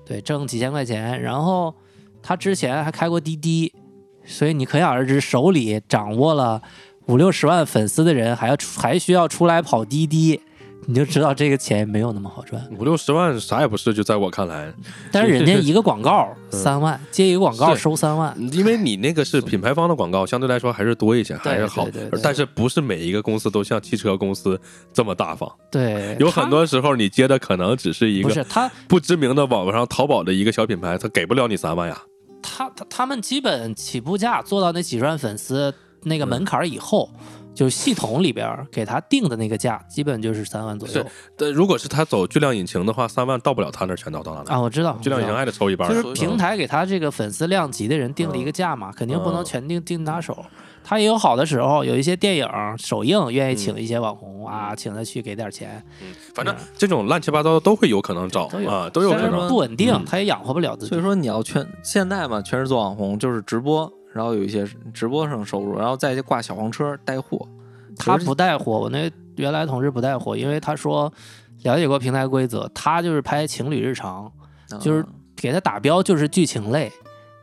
[0.04, 1.20] 对，挣几千块钱。
[1.22, 1.74] 然后
[2.22, 3.72] 他之前还开过滴滴，
[4.24, 6.62] 所以你可想而知，手里掌握了
[7.06, 10.40] 五六十万粉丝的人，还要出还需要出来跑滴滴，
[10.86, 12.60] 你就知道这个钱没有那么好赚。
[12.78, 14.72] 五六十万啥也不是，就在我看来，
[15.12, 22.20] 但是人家一个广告 三万，接一个广告收三万，因为你那个是品牌方的广告，相对来说还是多一些，还是好对对对。
[22.20, 24.60] 但是不是每一个公司都像汽车公司
[24.92, 25.48] 这么大方？
[25.70, 32.02] 对，有很多时候你接的可能只是一个不是他不知名的网上淘宝的一个小品牌，他给不了你三万呀。
[32.42, 35.72] 他他他们基本起步价做到那几十万粉丝
[36.06, 37.10] 那个门槛儿以后，
[37.54, 41.06] 就系统里边给他定的那个价，基本就是三万左右是
[41.36, 45.94] 但如果是他走巨量引擎的话，三万到不了他那儿全到到哪啊，我知道，巨量引擎还得抽一半儿。
[45.94, 50.44] 就是平台给他这个粉丝量级的人定了一个价嘛，肯定不能全定定他手。
[50.88, 55.82] 他也有好的时候，有一些电影首映愿意请一些网红啊，请他去给点钱，
[56.32, 59.48] 反正这种乱七八糟的都会有可能找啊，都有可能。
[59.48, 61.02] 不稳定嗯，他也养活不了自己所以。
[61.02, 67.46] 说你要全现在嘛，全是做网红，就是直播，然后有一些直播上收入，然后再挂小黄车带货。
[67.98, 71.12] 他不带货，我那原来同事不带货，因为他说
[71.62, 74.30] 了解过平台规则，他就是拍情侣日常，
[74.80, 75.06] 就是嗯
[75.36, 76.92] 给他打标就是剧情类。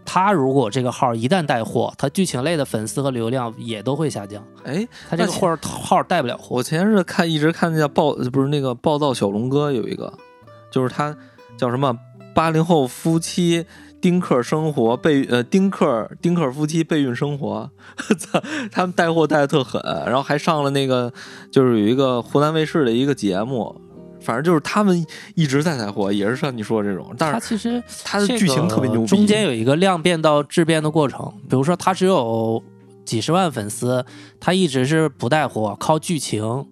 [0.05, 4.45] 他如果这个号一旦带货，他剧情类的粉丝和流量也都会下降。
[4.65, 6.57] 哎，他这个号号带不了货。
[6.57, 10.13] 我前日看一直看那叫暴不是那个暴躁小龙哥有一个，
[10.69, 11.15] 就是他
[11.57, 11.97] 叫什么
[12.35, 13.65] 八零后夫妻
[14.03, 17.71] 丁克生活备呃丁克丁克夫妻备孕生活，
[18.19, 21.13] 操， 他们带货带的特狠，然后还上了那个
[21.49, 23.73] 就是有一个湖南卫视的一个节目。
[24.19, 25.05] 反正就是他们
[25.35, 29.07] 一直在带货，也是像你说的这种，但是他其实这他的剧情特别牛逼。
[29.07, 31.33] 中间有一个量变到质变的过程。
[31.49, 32.61] 比如说，他只有
[33.05, 34.05] 几十万粉丝，
[34.39, 36.65] 他一直是不带货，靠剧情，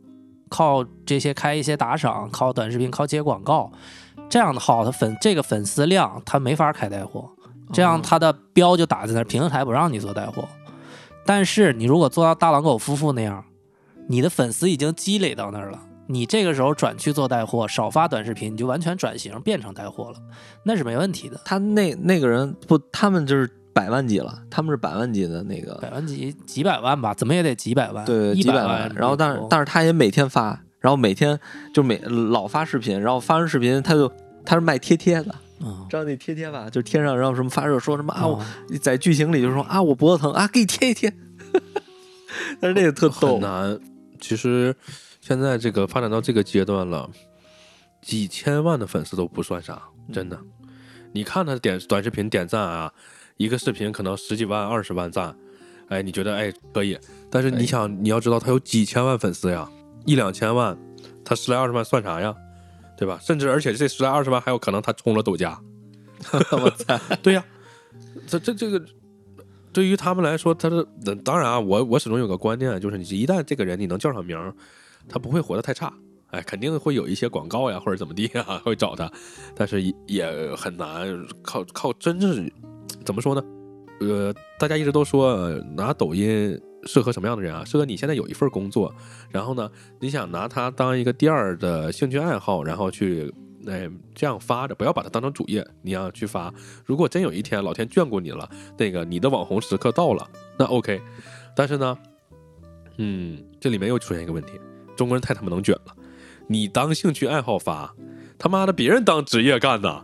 [0.50, 3.72] 靠这些开一些打赏，靠短视频，靠接广告，
[4.32, 7.30] 这样的号，他粉这个粉丝量他没法开带货，
[7.74, 10.48] 这样嗯他的标就打在那儿，平台不让你做带货。
[11.26, 13.44] 但是你如果做到大狼狗夫妇那样，
[14.08, 15.80] 你的粉丝已经积累到那儿了。
[16.08, 20.18] 你这个时候转去做带货，少发短视频，你就完全转型变成带货了，
[20.64, 21.40] 那是没问题的。
[21.46, 28.92] 他那那个人不，他们就是百万级了，他们是百万级的那个百万级几百万吧，怎么也得几百万，对，几百万。
[28.96, 30.48] 然后，但是但是是他也每天发，
[30.80, 31.40] 然后每天
[31.74, 34.12] 就每老发视频，然后发完视频他就
[34.46, 36.70] 他是卖贴贴的，嗯，知道那贴贴吧？
[36.70, 38.46] 就贴上，然后什么发热说什么啊，我哦
[38.82, 41.14] 在剧情里就说啊，我脖子疼啊，给你贴一贴。
[42.60, 43.80] 但是那个特逗很，难。
[44.20, 44.76] 其实
[45.20, 47.10] 现在这个发展到这个阶段了，
[48.02, 49.82] 几千万的粉丝都不算啥，
[50.14, 50.40] 真的。
[51.12, 52.92] 你看他点短视频点赞啊，
[53.38, 55.36] 一个视频可能十几万、二十万赞，
[55.90, 56.98] 哎，你觉得哎可以，
[57.30, 59.70] 但是你想你要知道他有几千万粉丝呀，
[60.06, 60.78] 一两千万，
[61.26, 62.34] 他十来二十万算啥呀？
[63.02, 63.18] 对吧？
[63.20, 65.60] 甚至而且这十来二十万还有可能他充了抖加，
[66.52, 67.44] 我操，对呀，
[68.28, 68.80] 这这这个
[69.74, 70.86] 对于他们来说，他的
[71.26, 74.38] 当然啊，我我始终有个观念，就是你一旦这个人你能叫上名，
[75.10, 75.92] 他不会活得太差。
[76.28, 79.12] 哎，肯定会有一些广告呀，或者怎么地啊，会找他，
[79.56, 82.48] 但是也也很难靠靠真正
[83.04, 83.44] 怎么说呢？
[84.02, 86.56] 呃，大家一直都说、呃拿抖音
[86.86, 87.64] 适合什么样的人啊？
[87.66, 88.94] 适合你现在有一份工作，
[89.30, 93.34] 然后呢，你想拿它当一个第二的兴趣爱好，然后去
[93.68, 96.54] 哎这样发着，不要把它当成主业，你要去发。
[96.86, 100.28] 如果真有一天老天眷顾你了，那个你的网红时刻到了，
[100.58, 101.02] 那 OK。
[101.56, 101.98] 但是呢，
[102.98, 104.54] 嗯，这里面又出现一个问题，
[104.96, 105.96] 中国人太他妈能卷了。
[106.48, 107.94] 你当兴趣爱好发，
[108.38, 110.04] 他妈的别人当职业干呐！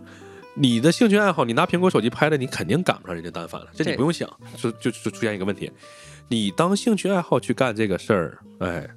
[0.59, 5.71] 你的兴趣爱好，你拿苹果手机拍的，你肯定赶不上人家单反了，这你不用想，就就就出现一个问题，
[6.29, 8.87] 你当兴趣爱好去干这个事儿，哎，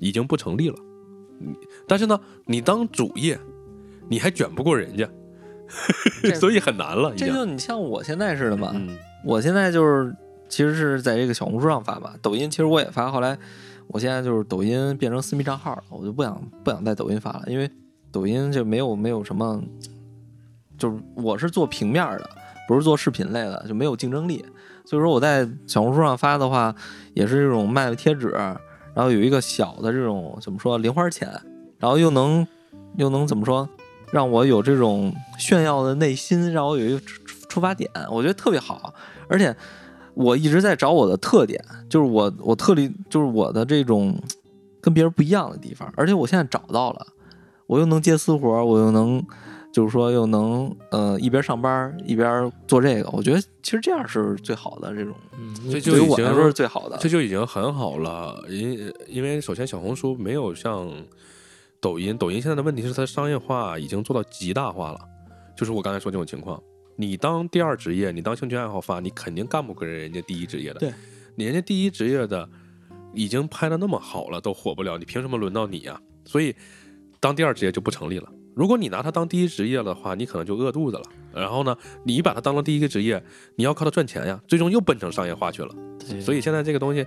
[0.00, 0.76] 已经不成立了。
[1.40, 1.54] 你
[1.86, 3.38] 但是呢，你当主业，
[4.08, 5.08] 你还卷不过人家，
[6.22, 10.14] 这 所以很难了，这就你像我现在似的嘛，嗯我现在就是
[10.48, 13.36] 其实是在这个小红书上发吧，抖音其实我也发，后来
[13.88, 17.68] 我现在就是抖音变成私密账号了，我就不想不想在抖音发了，因为
[18.12, 19.62] 抖音就没有没有什么，
[20.78, 22.30] 就是我是做平面的，
[22.68, 24.44] 不是做视频类的，就没有竞争力。
[24.84, 26.74] 所以说我在小红书上发的话，
[27.14, 31.28] 也是这种卖贴纸，然后有一个小的这种怎么说零花钱，
[31.78, 32.46] 然后又能
[32.96, 33.68] 又能怎么说，
[34.12, 38.92] 让我有这种炫耀的内心，让我有一个出出发点，我觉得特别好。
[39.28, 39.54] 而且
[40.14, 44.20] 我一直在找我的特点，就是我我特例就是我的这种
[44.80, 47.06] 跟别人不一样的地方，而且我现在找到了，
[47.66, 49.24] 我又能接私活，我又能
[49.78, 56.98] 就是说又能呃一边上班一边做这个，我觉得其实这样是最好的这种，嗯，这就对于已经我来说是最好的。
[56.98, 60.90] 这就已经很好了，因因为首先小红书没有像
[61.78, 64.98] 抖音，抖音现在的问题是它商业化已经做到极大化了，
[65.56, 66.60] 就是我刚才说这种情况，
[66.96, 70.80] 你当第二职业，你当兴趣爱好发，你肯定干不过人家第一职业的。
[70.80, 70.92] 对，
[71.36, 72.48] 你人家第一职业的
[73.14, 76.52] 已经拍的那么好了，都火不了，你凭什么轮到你呀、所以
[77.20, 78.28] 当第二职业就不成立了。
[78.58, 81.02] 如果你拿它当第一职业的话，你可能就饿肚子了。
[81.32, 83.22] 然后呢，你把它当了第一个职业，
[83.54, 85.72] 你要靠它赚钱呀，最终又奔成商业化去了。
[86.00, 87.06] 对所以现在这个东西，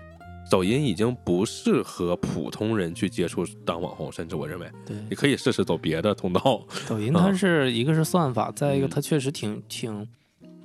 [0.49, 6.61] 抖音已经不适合普通人去接触当网红，甚至我认为对你可以试试走别的通道。
[6.87, 10.07] 抖音它是一个是算法，再一个嗯它确实挺挺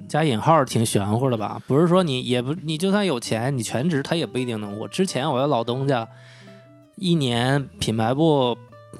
[0.09, 1.61] 加引号挺玄乎的吧？
[1.67, 4.87] 不是说你也不你就算有钱，你全职它也不一定能火。
[4.87, 6.07] 之前我的老东家
[6.95, 8.57] 一年品牌部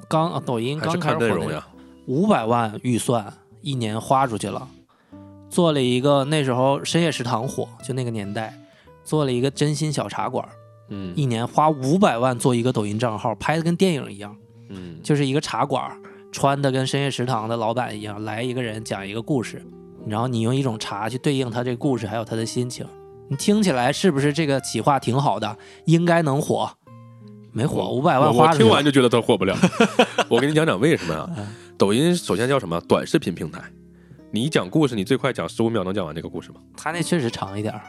[0.09, 1.65] 刚啊抖音刚开始火看内容呀，
[2.07, 3.31] 五百万预算
[3.61, 4.67] 一年花出去了，
[5.49, 8.57] 做了一个那时候深夜食堂火，就那个年代
[9.03, 10.47] 做了一个真心小茶馆，
[10.89, 14.35] 嗯一年花五百万做一个抖音账号，拍的跟电影一样。
[14.69, 15.91] 嗯，就是一个茶馆，
[16.31, 19.65] 穿的跟深夜食堂的老板一样，来一个人讲一个故事，
[20.05, 22.85] 然后你用一种茶去对应他这个故事，还有他的心情，
[23.29, 25.57] 你听起来是不是这个企划挺好的？
[25.85, 26.69] 应该能火，
[27.51, 29.57] 没火，五百万我我花了听完就觉得他火不了。
[30.29, 31.47] 我给你讲讲为什么呀 嗯？
[31.77, 32.81] 抖音首先叫什么？
[32.87, 33.61] 短视频平台。
[34.31, 36.59] 你讲故事，你最快讲十五秒能讲完这个故事吗？
[36.75, 37.81] 他那确实长一点儿，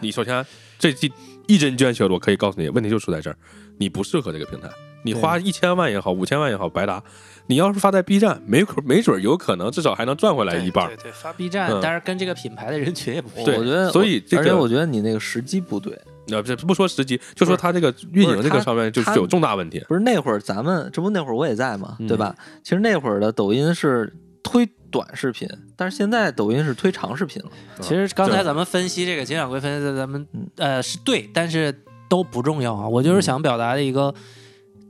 [0.00, 0.44] 你首先
[0.78, 1.12] 这一
[1.46, 3.36] 一针见血的，我可以告诉你，问题就出在这儿，
[3.78, 4.68] 你不适合这个平台。
[5.04, 7.02] 你对花一千万也好，五千万也好，白搭。
[7.46, 11.04] 你要是发在 B 站，没可没准儿有可能，至少还能赚回来一半儿对。
[11.04, 13.44] 对，发 B 站，嗯但是跟这个品牌的人群也不一样。
[13.44, 15.96] 对我觉得，所以这个而且我觉得你那个时机不对。
[16.30, 19.84] 呃，不不说时机，就说它这个运营这个上面就是有重大问题。
[19.88, 22.34] 不是那会儿咱们，这不那会儿我也在嘛，嗯对吧？
[22.62, 27.50] 其实那会儿的抖音是推短视频，但是现在抖音是推长视频了。
[27.80, 31.74] 其实刚才咱们分析这个金掌柜分析的，咱们嗯呃是对，但是
[32.08, 32.88] 都不重要啊。
[32.88, 34.14] 我就是想表达的一个，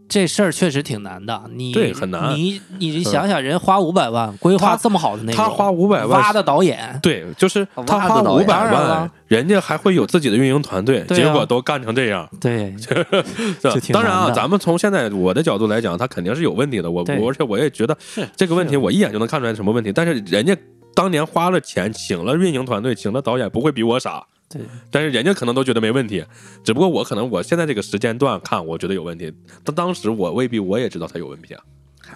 [0.08, 1.42] 这事儿确实挺难的。
[1.52, 12.28] 你对很难你你想想，人花五百万规划这么好的内容，他花五百万挖的导演，对，就是他花五百万，人家还会有自己的运营团队，啊结果都干成这样。
[12.40, 13.24] 对， 是吧
[13.60, 16.90] 就挺当然啊，咱们从现在我的角度来讲，他肯定是有问题的。
[16.90, 17.96] 我我而且我也觉得
[18.34, 19.92] 这个问题，我一眼就能看出来什么问题。
[19.92, 20.56] 但是人家
[20.94, 24.24] 当年花了钱，请了运营团队，请了导演，不会比我傻。
[24.48, 26.24] 对，但是人家可能都觉得没问题，
[26.64, 29.32] 只不过我可能我现在这个时间段看，我觉得有问题。
[29.62, 31.62] 但当时我未必我也知道他有问题啊。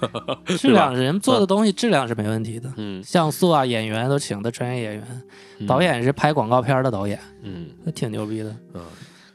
[0.57, 5.23] 质量人做的东西质量是没问题的，嗯像素啊，演员都请的专业演员，
[5.59, 8.57] 嗯导演是拍广告片的导演，嗯那挺牛逼的。
[8.73, 8.83] 嗯，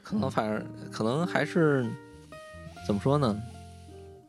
[0.02, 1.86] 可能反正可能还是
[2.88, 3.38] 怎么说呢？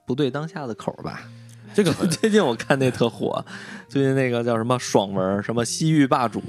[0.04, 1.22] 不对当下的口儿吧。
[1.74, 3.42] 这个很 最近我看那特火，
[3.88, 6.42] 最近那个叫什么爽文，什么西域霸主，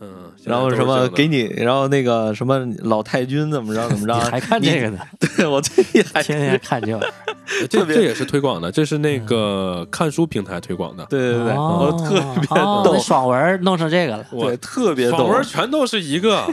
[0.00, 4.98] 嗯，然后什么给你，然后那个什么老太君怎么着 怎么着，还看这个呢？
[5.36, 7.12] 对我最近还天天看这个。
[7.70, 11.06] 这这也是推广的，这是那个看书平台推广的。
[11.06, 12.46] 对对对，我哦特别
[12.84, 14.26] 逗爽文弄成这个了。
[14.30, 16.46] 对特别爽逗，文全都是一个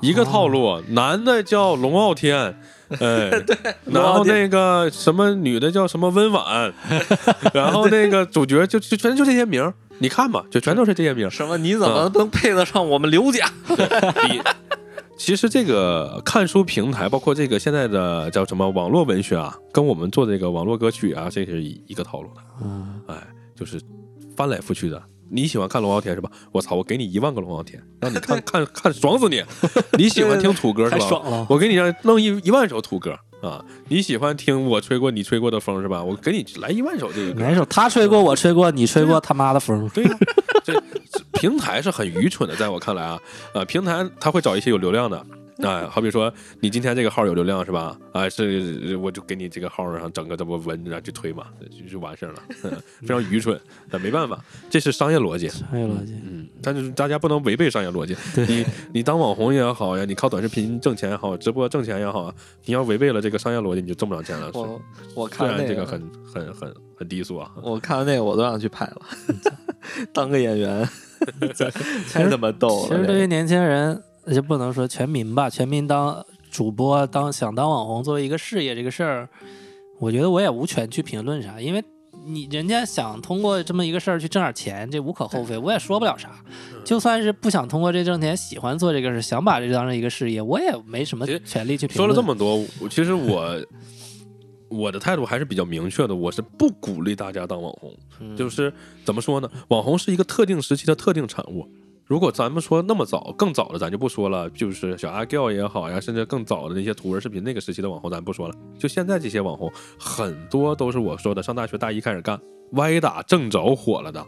[0.00, 2.56] 一个套路，男的叫龙傲天。
[2.90, 6.72] 哎，对，然后那个什么女的叫什么温婉，
[7.54, 11.30] 然后那个主角就就全就这些名儿，你看吧，就全都是这些名。
[11.30, 13.46] 什么你怎么能配得上我们刘家？
[13.68, 14.40] 比
[15.16, 22.40] 其实这个看书平台，包括这个现在的叫什么网络文学啊，跟我们做这个网络歌曲啊，这是一一个套路的。
[22.62, 23.14] 嗯，哎，
[23.54, 23.78] 就是
[24.34, 25.00] 翻来覆去的。
[25.30, 26.30] 你喜欢看龙傲天是吧？
[26.50, 29.44] 我操，我给你一万个龙傲天，让你看 看看爽死你！
[29.98, 31.06] 你喜欢听土歌是吧？
[31.06, 31.46] 爽了。
[31.50, 33.64] 我给你让弄一一万首土歌啊！
[33.88, 36.02] 你喜欢听我吹过你吹过的风是吧？
[36.02, 37.40] 我给你来一万首这个歌。
[37.40, 39.88] 哪首他吹过，我吹过，你吹过，他妈的风。
[39.94, 40.16] 对呀、
[40.62, 43.18] 这这平台是很愚蠢的，在我看来啊，
[43.54, 45.24] 呃，平台他会找一些有流量的。
[45.62, 47.96] 哎，好比说你今天这个号有流量是吧？
[48.12, 52.72] 啊，是我就给你这个号上整个这么文，然后去推嘛，就就完事儿了，嗯
[53.02, 53.60] 非常愚蠢。
[53.90, 55.48] 但没办法，这是商业逻辑。
[55.48, 56.14] 商业逻辑。
[56.24, 58.16] 嗯，但是大家不能违背商业逻辑。
[58.48, 58.64] 你
[58.94, 62.34] 你当网红也好呀，你靠短视频挣钱也好，直播挣钱也好，
[62.64, 64.50] 你要违背了这个商业逻辑，你就挣不了钱了。
[64.54, 64.80] 我
[65.14, 67.50] 我虽看那然这个很很很很低俗啊。
[67.62, 69.02] 我看完那个我都想去拍了，
[70.12, 70.88] 当个演员，
[72.12, 72.88] 太他妈逗了。
[72.88, 74.02] 其实对于年轻人，
[74.34, 79.28] 就不能说全民吧，全民当主播、当想当网红作为一个事业这个事儿，
[79.98, 81.82] 我觉得我也无权去评论啥，因为
[82.26, 86.30] 你人家想通过这么一个事儿去挣点钱，这无可厚非，我也说不了啥。
[86.84, 92.08] 就算是不想通过这挣钱，喜欢做这个事，想把这当成一个事业，我也没什么权利去评论说。
[92.08, 93.64] 了这么多，其实我
[94.68, 97.92] 我的态度还是比较明确的，我是不鼓励大家当网红。
[98.20, 98.72] 嗯，就是
[99.04, 99.50] 怎么说呢？
[99.68, 101.66] 网红是一个特定时期的特定产物。
[102.10, 104.50] 如果咱们说那么早、更早的，咱就不说了。
[104.50, 108.54] 就是小阿 Giao 也好呀，甚至更早的那些图文视频那个时期的网红，咱不说了。
[108.76, 112.40] 就现在这些网红，很多都是我说的，上大学大一开始干，
[112.72, 114.26] 歪打正着火了的。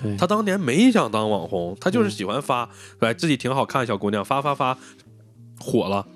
[0.00, 2.70] 对，他当年没想当网红，他就是喜欢发，
[3.00, 4.78] 对，自己挺好看，小姑娘发发发，
[5.58, 6.06] 火了，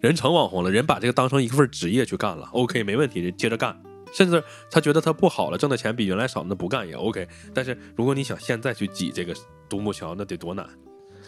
[0.00, 3.74] 人成网红了，人把这个当成一份职业去干了，OK，没问题，人接着干。
[4.12, 7.26] 甚至他觉得他不好了，挣的钱比原来少，那不干也 OK。
[7.54, 9.34] 但是如果你想现在去挤这个
[9.68, 10.66] 独木桥，那得多难，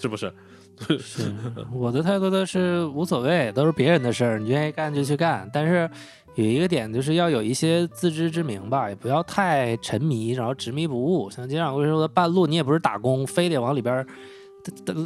[0.00, 0.32] 是不是？
[1.00, 1.34] 是
[1.72, 5.50] 我的态度都是无所谓，都是别人的事儿，你愿意干就去干。
[5.52, 5.90] 但是
[6.36, 11.28] 有一个点就是要有一些自知之明吧，也不要太沉迷，然后执迷不悟。
[11.28, 14.06] 像金掌柜说的，半路你也不是打工，非得往里边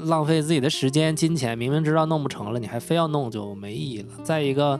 [0.05, 4.09] 浪费自己的时间金钱，明明知道弄不成了，你还非要弄就没意义了。
[4.23, 4.79] 再一个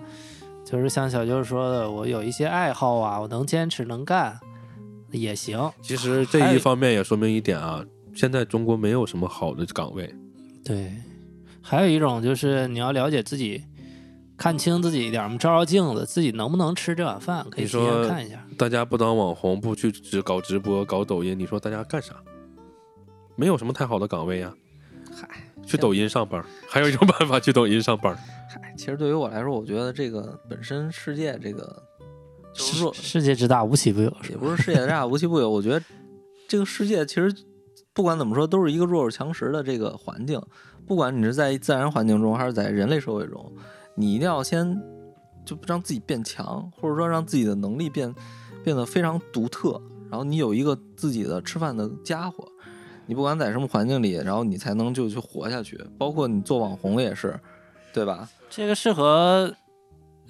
[0.63, 4.39] 就是像小舅说的，我有一些爱好啊，我能坚持能干
[5.11, 5.71] 也行。
[5.81, 7.83] 其实这一方面也说明一点啊，
[8.15, 10.15] 现在中国没有什么好的岗位。
[10.65, 10.93] 对，
[11.61, 13.65] 还有一种就是你要了解自己，
[14.37, 18.47] 看清自己一点儿，我们照照镜子，自己能不能吃这碗饭，可以说前看一下。
[18.57, 22.15] 大家不当网红，不去直搞直播、搞抖音，你说大家干啥？
[23.35, 24.55] 没有什么太好的岗位呀。
[25.15, 25.29] 嗨，
[25.67, 28.15] 去抖音上班，还有一种办法去抖音上班。
[28.15, 31.83] 嗨，其实对于我来说，我觉得这个本身世界这个
[32.55, 34.37] 就是说世世界之大，无奇不有，也？
[34.37, 35.51] 不是世界之大无奇不有。
[35.51, 35.83] 我觉得
[36.47, 37.35] 这个世界其实
[37.95, 40.41] 不管怎么说，都是一个弱肉强食的这个环境。
[40.87, 43.53] 不管你是在自然环境中，还是在人类社会中，
[43.95, 44.81] 你一定要先
[45.45, 48.15] 就让自己变强，或者说让自己的能力变
[48.65, 49.81] 变得非常独特。
[50.11, 52.47] 然后你有一个自己的吃饭的家伙，
[53.07, 55.79] 你不管在什么环境里，然后你才能就去活下去。
[55.99, 57.39] 包括你做网红也是，
[57.93, 58.29] 对吧？
[58.51, 59.55] 这个适合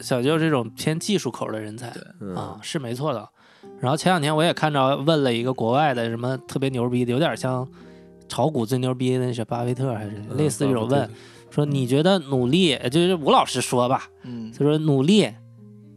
[0.00, 3.28] 小舅这种偏技术口的人才嗯啊，是没错的。
[3.80, 7.66] 然后前两天我也看着问了一个国外的什么特别牛逼的，有点像
[8.28, 11.10] 炒股最牛逼的那是巴菲特还是类似这种问，
[11.50, 15.28] 说你觉得努力，就是吴老师说吧，嗯他说努力，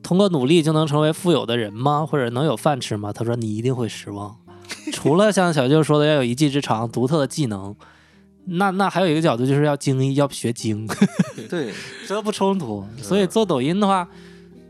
[0.02, 2.06] 通过努力就能成为富有的人吗？
[2.06, 3.14] 或者能有饭吃吗？
[3.14, 4.36] 他说你一定会失望。
[4.92, 7.76] 除了像小舅说的要有一技之长、独特的技能，
[8.46, 10.88] 那那还有一个角度就是要精，要学精，
[11.50, 11.72] 对，
[12.08, 12.84] 这不冲突。
[12.98, 14.08] 所以做抖音的话，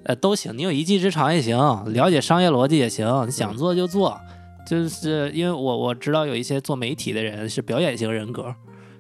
[0.05, 1.57] 呃都行，你有一技之长也行，
[1.93, 4.19] 了解商业逻辑也行，你想做就做。
[4.67, 8.55] 就是因为我我知道有一些做媒体的人是表演型人格，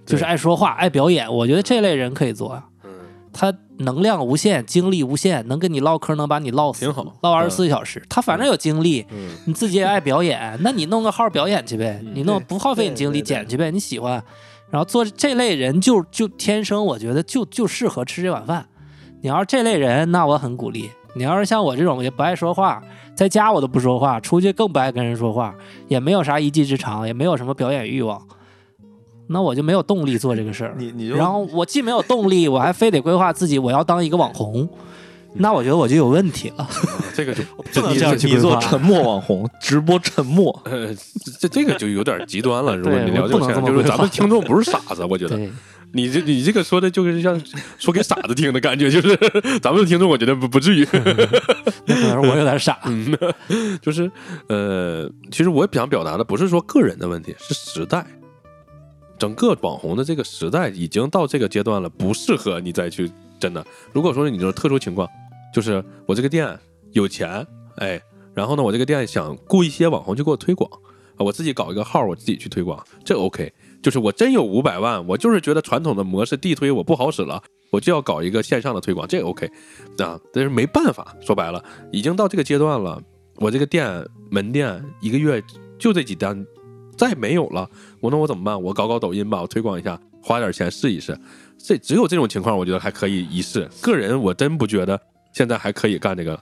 [0.05, 2.65] 就是爱说话、爱表演，我觉得这类人可以做啊。
[2.83, 2.91] 嗯，
[3.33, 7.99] 他能量无限，精力无限，能跟你唠嗑，能把你唠死，挺好唠二十四小时。
[8.07, 14.23] 他反正有精力，嗯，你自己也爱表演，那你弄个号表演去呗，嗯你弄不耗费你精力剪去呗，你喜欢。
[14.69, 18.67] 然后做这类人就就天生，我觉得就就适合吃这碗饭。
[19.25, 22.79] 你要是这类人，那我很鼓励，你要是像我这种也不爱说话，
[23.15, 25.55] 在家我都不说话，出去更不爱跟人说话，
[25.87, 28.21] 也没有啥一技之长，也没有什么表演欲望，
[29.25, 30.75] 那我就没有动力做这个事儿。
[30.77, 34.69] 你你就然后我既没有动力，我还非得规划自己我要当一个网红，
[35.33, 36.69] 那我觉得我就有问题了。
[37.15, 37.41] 这个就
[37.73, 40.61] 不能这样去你做沉默网红，直播沉默。
[40.65, 40.93] 呃，
[41.39, 42.75] 这这个就有点极端了。
[42.77, 45.49] 如果对你了解我就是咱们听众不是傻子，我觉得对，
[45.95, 47.41] 你这你这个说的就是像
[47.79, 49.15] 说给傻子听的感觉，就是
[49.63, 50.85] 咱们的听众，我觉得不不至于。
[51.87, 52.77] 那可能是我有点傻。
[52.83, 53.17] 嗯，
[53.81, 54.11] 就是
[54.49, 58.05] 呃，其实我想表达的不是说个人的问题，是时代，
[59.17, 63.09] 整个网红的这个时代已经到这个阶段了，不适合你再去
[63.39, 63.65] 真的。
[63.93, 65.07] 如果说你这种特殊情况，
[65.53, 66.59] 就是我这个店
[66.91, 67.47] 有钱，
[67.77, 68.01] 哎，
[68.33, 70.69] 然后呢，我这个店想雇一些网红去给我推广，
[71.15, 73.53] 啊我自己搞一个号，我自己去推广，这 OK。
[73.85, 77.39] 就是我真有五百万，我就是觉得传统的模式地推我不好使了，
[77.69, 79.47] 我就要搞一个线上的推广，这 OK
[79.99, 80.19] 啊。
[80.33, 82.99] 但是没办法，说白了，已经到这个阶段了。
[83.35, 85.39] 我这个店门店一个月
[85.77, 86.43] 就这几单，
[86.97, 87.69] 再没有了，
[88.01, 88.59] 我那我怎么办？
[88.59, 91.15] 我搞搞抖音吧，我推广一下，花点钱试一试。
[91.55, 93.69] 这只有这种情况，我觉得还可以一试。
[93.83, 94.99] 个人我真不觉得
[95.31, 96.41] 现在还可以干这个，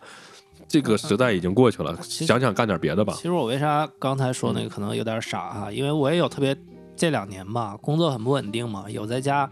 [0.66, 3.24] 这个时代已经过去了，想想干点别的吧其。
[3.24, 6.56] 实我为啥刚才说那个可能有点傻哈、因为我也有特别
[6.96, 9.50] 这两年吧，工作很不稳定嘛，有在家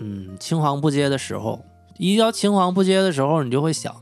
[0.00, 1.60] 嗯青黄不接的时候。
[1.96, 3.94] 一到青黄不接的时候，你就会想，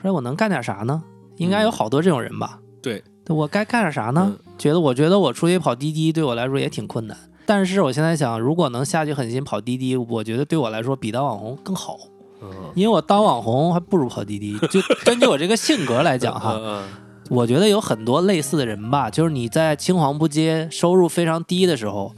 [0.00, 1.02] 说我能干点啥呢？
[1.36, 2.60] 应该有好多这种人吧？
[2.80, 4.36] 对，我该干点啥呢？
[4.56, 11.98] 觉得我觉得我出去跑滴滴对我来说也挺困难，但是我现在想，如果能下去狠心跑滴滴，我觉得对我来说比当网红更好，
[12.40, 14.56] 嗯，因为我当网红还不如跑滴滴。
[14.68, 16.84] 就根据我这个性格来讲哈，嗯
[17.30, 22.14] 我觉得有很多类似的人吧，就是你在青黄不接、收入非常低的时候，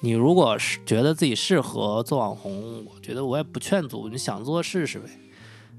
[0.00, 5.08] 你如果是觉得自己适合做网红，我觉得我也不劝阻，你想做试试呗，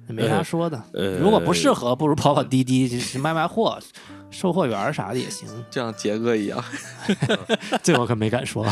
[0.07, 0.81] 没啥说的。
[0.93, 3.77] 呃，如果不适合，不如跑跑滴滴，就是卖卖货、
[4.31, 5.47] 售货员啥的也行。
[5.69, 6.63] 就像杰哥一样，
[7.83, 8.65] 这我可没敢说。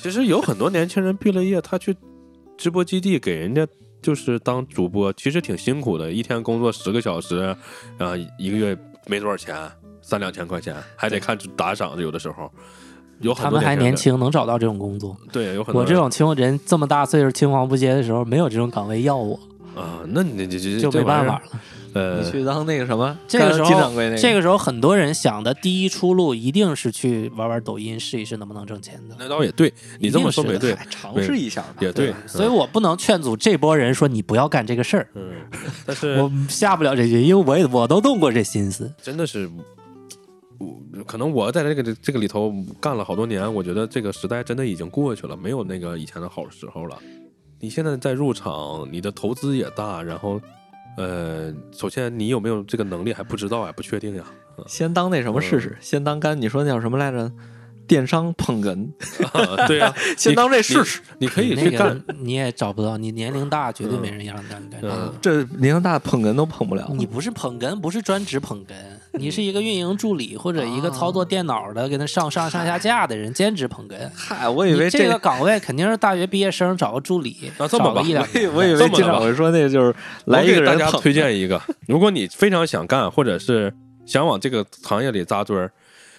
[0.00, 1.94] 其实有很多年轻人毕了业，他去
[2.56, 3.66] 直播基地给人家
[4.00, 7.54] 就是当主播，其实挺辛苦的，一天工作十个小时，
[7.98, 9.56] 啊，一个月没多少钱，
[10.02, 12.50] 三两千块钱，还得看打赏，有的时候。
[13.20, 15.16] 有他们还，年轻，能找到这种工作。
[15.32, 19.40] 对，有很多我这种青人这么大岁数青黄不接的时候，没有这种岗位要我，
[19.76, 21.34] 啊，那你这这就没办法。
[21.34, 21.42] 了。
[21.94, 29.16] 呃你，去当那个什么，这个时干金掌柜那候，个，这个时候很多人想的第一出路一定是去玩玩抖音，试一试能不能挣钱的。
[29.18, 35.30] 那倒也对，你这么说也对，尝试一下嘛，也对吧，所以我不能劝阻这波人说你不要干这个事儿，嗯，
[35.86, 38.92] 但是我下不了这句，因为我也我都动过这心思。
[39.02, 39.48] 真的是，
[40.58, 46.98] 我可能我在这个这个里头干了好多年，我觉得这个时代真的已经过去了，没有那个以前的好时候了。
[47.60, 50.40] 你现在在入场，你的投资也大，然后，
[50.96, 54.24] 呃，首先你有没有这个能力还不知道啊，不确定呀。
[54.66, 57.30] 先当那什么试试，先当干，你说那叫什么来着？
[57.86, 58.90] 电商捧哏，
[59.32, 61.00] 啊对呀、 先当这试试。
[61.18, 62.04] 你可以那个去干。
[62.18, 64.60] 你也找不到，你年龄大，绝对没人让你干
[65.22, 66.90] 这年龄大捧哏都捧不了。
[66.94, 68.74] 你不是捧哏，不是专职捧哏，
[69.18, 73.94] 你是一个运营助理或者一个操作电脑的，给他上上上下架的人，兼职捧哏。
[74.14, 78.58] 嗨，我以为这个岗位肯定是大学毕业生找个助理，那这么吧找个一两我。
[78.58, 79.94] 我以为经常会说那个就是
[80.26, 83.72] 来我一给大家个人捧推荐一个，如果你非常想干，或者是
[84.04, 85.70] 想往这个行业里扎堆儿，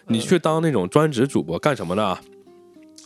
[0.08, 2.20] 你去当那种专职主播，干什么的啊？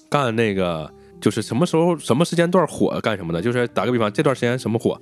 [0.10, 0.92] 干那个
[1.22, 3.42] 就是什么时候、什么时间段火干什么的？
[3.42, 5.00] 就是打个比方，这段时间什么火？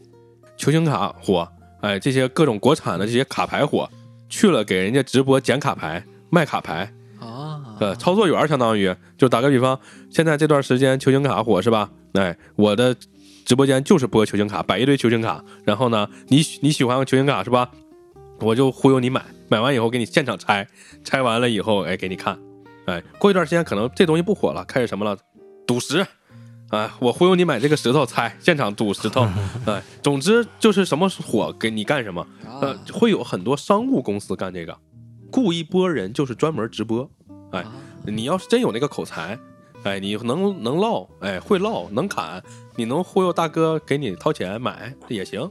[0.58, 1.48] 球星卡火，
[1.82, 3.90] 哎，这些各种国产的这些卡牌火，
[4.30, 9.80] 去了给人家直播捡卡牌、卖卡牌，啊，呃，操作员相当于就打个比方，
[10.10, 11.90] 现在这段时间球星卡火是吧？
[12.14, 12.96] 哎，我的
[13.46, 17.72] 直播间就是播球星卡，摆一堆球星卡，然后呢，你你喜欢球星卡是吧？
[18.40, 20.68] 我就忽悠你买，买完以后给你现场拆，
[21.04, 22.40] 拆完了以后，哎，给你看，
[22.86, 25.18] 哎，过一段时间可能这东西不火了，开始什么了？
[25.68, 26.06] 赌石。
[26.70, 29.28] 哎，我忽悠你买这个石头猜，现场赌石头，
[29.66, 32.26] 哎，总之就是什么火给你干什么，
[32.62, 34.78] 呃，会有很多商务公司干这个，
[35.32, 37.10] 雇一波人就是专门直播，
[37.52, 37.66] 哎，
[38.06, 39.40] 你要是真有那个口才，
[39.84, 42.44] 哎，你能能唠，哎，会唠，能侃，
[42.76, 45.50] 你能忽悠大哥给你掏钱买也行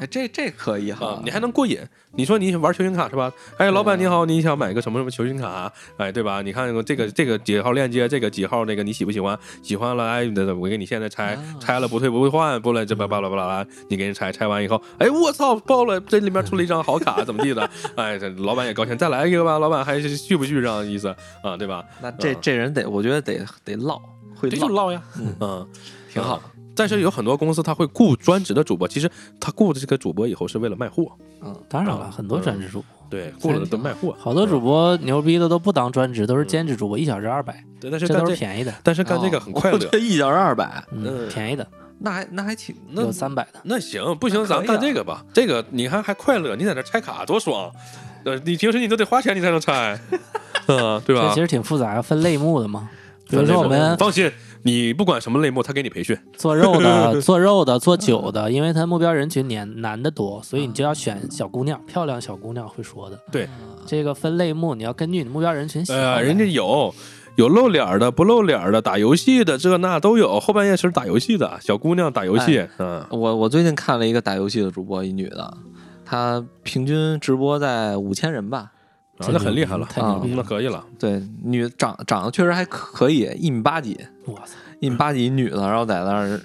[0.00, 1.78] 哎，这这可以啊哈，，你还能过瘾。
[2.12, 3.30] 你说你玩球星卡是吧？
[3.58, 5.70] 哎，老板你好，你想买个什么什么球星卡？
[5.98, 6.40] 哎，对吧？
[6.42, 9.38] 你看这个这个几号链接，这个几号那个你喜不喜欢？
[9.62, 10.24] 喜欢了，哎，
[10.58, 17.70] 我给你现在拆，啊拆了不退不会换，不了这巴巴拉巴拉拉，你给人拆，拆完以后，哎，我操，爆了，这里面出了一张好卡，怎么地的？
[17.96, 21.84] 哎，这老板也高兴，再来一个吧，老板还是续不续上意思啊，对吧？
[22.00, 24.00] 那这嗯这人得，我觉得得得唠，
[24.34, 25.68] 会这就唠，呀，嗯嗯，
[26.12, 26.40] 挺好。
[26.78, 29.10] 但是有很多公司他会雇专职的主播，其实
[29.40, 31.10] 他雇的这个主播以后是为了卖货，
[31.42, 34.14] 嗯，当然了，啊很多专职主播，对，雇了都卖货。
[34.20, 39.88] 好多主播牛逼的都不当专职，都是兼职主播，一小时二百，对，但是这都是便宜的，但是干这个很快乐哦。
[39.90, 41.66] 这一小时二百，嗯，嗯便宜的
[41.98, 43.60] 那还那还挺那有三百的。
[43.64, 45.24] 那行，不行，咱干这个吧。
[45.34, 47.70] 这个你看还快乐，你在那拆卡多爽。
[48.24, 49.98] 呃，你平时你都得花钱你才能拆，
[50.66, 51.40] 嗯，对吧这其？
[51.40, 52.88] 实挺复杂，要分类目的嘛。
[53.28, 54.30] 比如说我们放心，
[54.62, 56.16] 你不管什么类目，他给你培训。
[56.36, 63.18] 做肉的、 做肉的、做酒的，因为他目标人群年男的多，所以你就要选小姑娘，漂亮小姑娘会说的。
[63.30, 63.48] 对，
[63.86, 66.94] 这个分类目，你要根据你的目标人群喜欢呃，人家有
[67.36, 70.40] 有露脸的，不露脸的，打游戏的，这那都有。
[70.40, 75.56] 后半夜是打游戏的，小姑娘打游戏，嗯，我我最近看了一个打游戏的主播，一女的，
[76.04, 78.72] 她平均直播在五千人吧。
[79.18, 80.36] 啊那很厉害了，嗯太牛逼了！
[80.36, 80.84] 那可以了。
[80.98, 84.42] 对，女长长得确实还可可以，一米八几，我操，
[84.80, 86.40] 一米八几女的，然后在那儿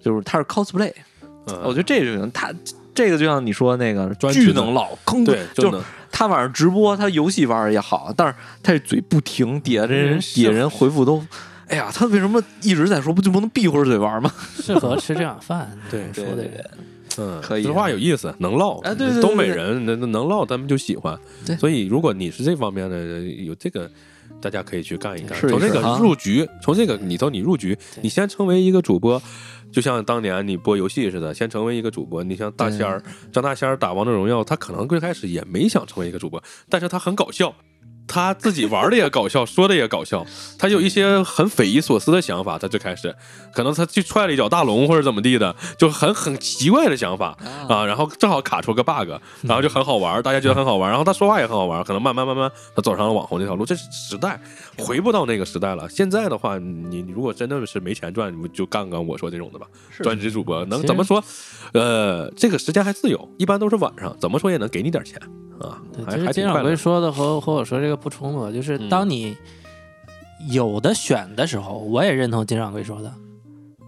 [0.00, 0.92] 就是她是 cosplay，
[1.46, 2.30] 嗯，我觉得这就行。
[2.32, 2.52] 她
[2.94, 11.22] 这个就像你说那个专巨能唠，坑对，就就是能她晚上直播，她游戏玩的也好，但是她这嘴不停，底下这人嗯底下人回复都。
[11.68, 13.12] 哎呀，她为什么一直在说？
[13.12, 14.32] 不就不能闭会儿嘴玩吗？
[14.60, 15.70] 适合吃这碗饭。
[15.90, 16.64] 对说的人
[17.18, 18.78] 嗯，可以这话有意思，能唠。
[18.78, 21.18] 哎对对对东北人能能能唠，咱们就喜欢。
[21.44, 23.90] 对所以如果你是这方面的，有这个，
[24.40, 25.38] 大家可以去干一干。
[25.40, 29.20] 从这个入局，从这个里头你入局，你先成为一个主播，
[29.72, 32.22] 就像当年你播游戏似的，先成为一个主播。
[32.22, 37.54] 你像大仙儿，张大仙儿打王者荣耀，他可能最开始也没想成为一个主播，但是他很搞笑。
[38.08, 40.26] 他自己玩的也搞笑，说的也搞笑，
[40.58, 42.58] 他有一些很匪夷所思的想法。
[42.58, 43.14] 他最开始，
[43.52, 47.36] 可能他去踹了一脚大龙或者怎么地的，就很很奇怪的想法
[47.68, 47.84] 啊。
[47.84, 49.10] 然后正好卡出个 bug，
[49.42, 50.88] 然后就很好玩，大家觉得很好玩。
[50.90, 53.66] 然后他说话也很好玩，可能慢慢慢慢他走上了网红这条路。
[53.66, 54.40] 这是时代
[54.78, 55.88] 回不到那个时代了。
[55.88, 59.66] 现在的话，你你如果真的是没钱赚，你就干干我说这种的吧，
[60.02, 61.22] 专职主播能怎么说？
[61.72, 65.20] 呃，这个时间还自由，一般都是晚上，怎么说也能给你点钱
[65.60, 65.76] 啊，
[66.06, 66.74] 还还挺快乐。
[66.74, 69.36] 说的和和我说这个不冲突，就是嗯当你
[70.50, 73.12] 有的选的时候，我也认同金掌柜说的，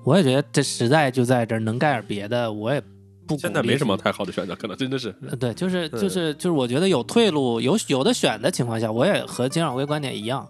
[0.05, 2.83] 我也觉得这实在就在这儿，能干点别的，我也
[3.27, 5.15] 不现在没什么太好的选择，可能真的是。
[5.29, 10.41] 呃，对，就是嗯就是就是，我觉得有退路、有有的选的情况下，我也和金掌柜观点一样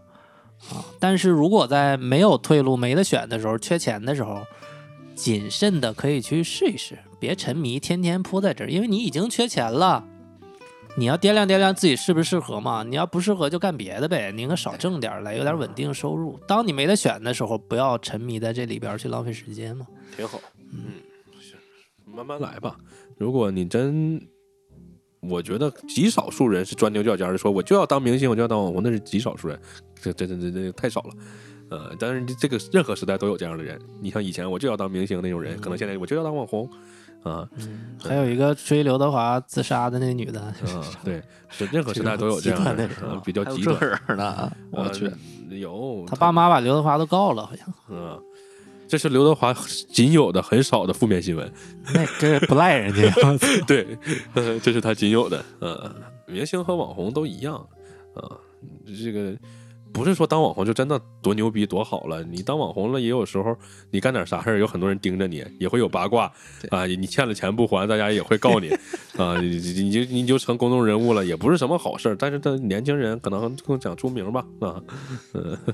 [0.70, 0.84] 啊。
[0.98, 4.40] 但是如果在没有退路、没得选的时候、缺钱的时候，
[5.14, 10.02] 谨慎的可以去试一试，别沉迷，天天扑在这儿，因为你已经缺钱了。
[10.96, 12.82] 你要掂量掂量自己适不适合嘛？
[12.82, 16.38] 你要不适合就干别的呗，宁可少挣点儿来，有点稳定收入。
[16.46, 19.86] 当你没得选的时候，不要沉迷在这里边儿去浪费时间嘛。
[20.16, 20.40] 挺好，
[20.72, 21.00] 嗯，
[21.40, 22.76] 行慢慢来吧。
[23.16, 24.20] 如果你真，
[25.20, 29.58] 我觉得极少数人是钻牛角尖的说我就要当明星，我就要当网红，那是极少数人，
[30.00, 31.14] 这这这这这太少了。
[31.70, 33.80] 呃，但是这个任何时代都有这样的人。
[34.00, 36.68] 你像以前我就要当明星那种人，可能现在我就要当网红，
[37.22, 42.88] 啊，嗯，还有一个追刘德华自杀的那女的，嗯，对，是任何时代都有这样的
[43.24, 43.78] 比较极端。
[44.08, 45.06] 样的啊，我去，
[45.50, 47.66] 呃有他爸妈把刘德华都告了，好像。
[47.90, 48.18] 嗯，
[48.88, 49.54] 这是刘德华
[49.92, 51.52] 仅有的很少的负面新闻。
[51.94, 53.12] 那这不赖人家，
[53.66, 53.98] 对，
[54.34, 55.44] 呃，这是他仅有的。
[55.60, 55.94] 嗯，
[56.26, 57.54] 明星和网红都一样，
[58.14, 58.24] 啊、
[58.86, 59.36] 这个
[59.92, 62.22] 不是说当网红就真的多牛逼多好了。
[62.22, 63.56] 你当网红了，也有时候
[63.90, 66.32] 你干点啥事儿，有很多人盯着你，也会有八卦
[66.70, 66.86] 啊。
[66.86, 68.68] 你欠了钱不还，大家也会告你
[69.18, 69.40] 啊。
[69.40, 72.16] 你你你就你就成公众人物了，也不是什么好事儿。
[72.16, 74.82] 但是他年轻人可能更想出名吧，啊，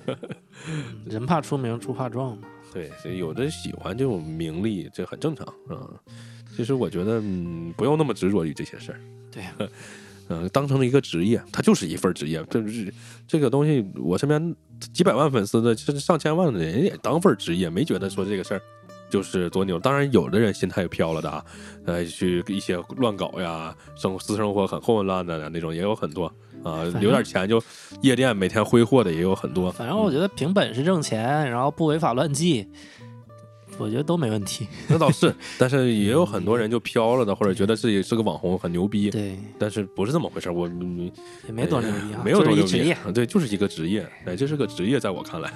[1.05, 2.49] 人怕出名，猪怕壮嘛。
[2.73, 5.89] 对，有的喜欢这种名利，这很正常啊。
[6.57, 9.01] 其实我觉得，嗯，不用那么执着于这些事儿。
[9.31, 9.55] 对呀
[10.29, 12.45] 嗯、当成了一个职业，它就是一份职业。
[12.51, 12.93] 这是
[13.27, 14.55] 这个东西，我身边
[14.93, 18.63] 几百万粉丝的，甚至上千万的人也当份职业，没觉得说这个事儿
[19.09, 19.79] 就是多牛。
[19.79, 21.45] 当然，有的人心态飘了的啊，
[21.85, 26.27] 呃，去一些乱搞呀，生私生活很混乱的那种也有很多
[26.65, 26.85] 啊。
[26.91, 27.63] 正有点钱就
[28.03, 29.71] 夜店每天挥霍的也有很多。
[29.71, 32.69] 反正我觉得凭本事挣钱，然后不违法乱纪，
[33.79, 34.67] 我觉得都没问题。
[34.89, 40.53] 那倒是， 但是也有很多人就飘了的，或者觉得自己是个网红很牛逼，对，但是不是这么回事儿。
[40.53, 41.13] 我你
[41.47, 45.53] 也没多牛逼啊，没有多牛逼对，就是一个职业，哎，这是个职业，在我看来，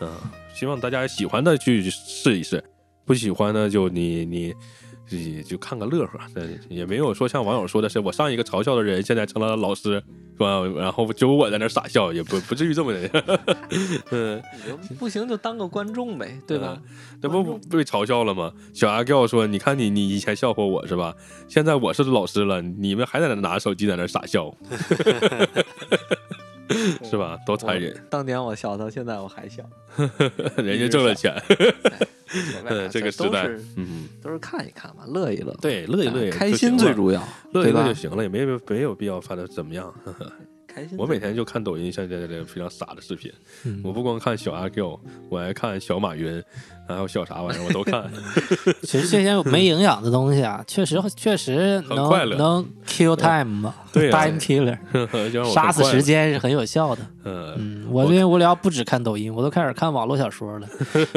[0.00, 0.08] 嗯，
[0.54, 2.62] 希望大家喜欢的去试一试，
[3.04, 4.54] 不喜欢的就你你。
[5.10, 10.02] 你就看个乐呵，但也没有说像网友说的是我上一个嘲笑的人现在成了老师，
[10.34, 10.64] 是吧？
[10.76, 13.38] 然后只有我在那儿傻笑，也不不至于这么的，
[14.10, 14.42] 嗯，
[14.98, 16.80] 不行就当个观众呗，对吧？
[17.22, 18.52] 这不不被嘲笑了吗？
[18.74, 21.14] 小阿吊说：“你看你你以前笑话我是吧？
[21.48, 24.54] 现在我是老师了，你们还在那拿着手机在那傻笑，
[27.04, 27.38] 是吧？
[27.46, 27.94] 多残忍！
[28.10, 29.62] 当年我笑他，现在我还笑。
[30.56, 31.34] 人家挣了钱。
[32.66, 37.22] 呃，这个时代都是，嗯，都是看一看嘛，乐一乐，对，乐一乐也开心最主要，
[37.52, 37.94] 乐一乐就？
[37.94, 39.94] 行了，也没有没有必要发的怎么样。
[40.96, 43.30] 我每天就看抖音，像这这个非常傻的视频。
[43.64, 44.98] 嗯我不光看小阿 Q，
[45.28, 46.42] 我还看小马云，
[46.88, 48.10] 还有小啥玩意儿，我都看。
[48.82, 54.78] 其实这些没营养的东西啊，确实确实能快乐能 kill time 嘛 对啊，time killer，
[55.52, 56.02] 杀死时。
[56.02, 57.02] 间是很有效的。
[57.24, 60.68] 嗯，嗯，我最近无聊不止看抖音，我都开始看网络小说了。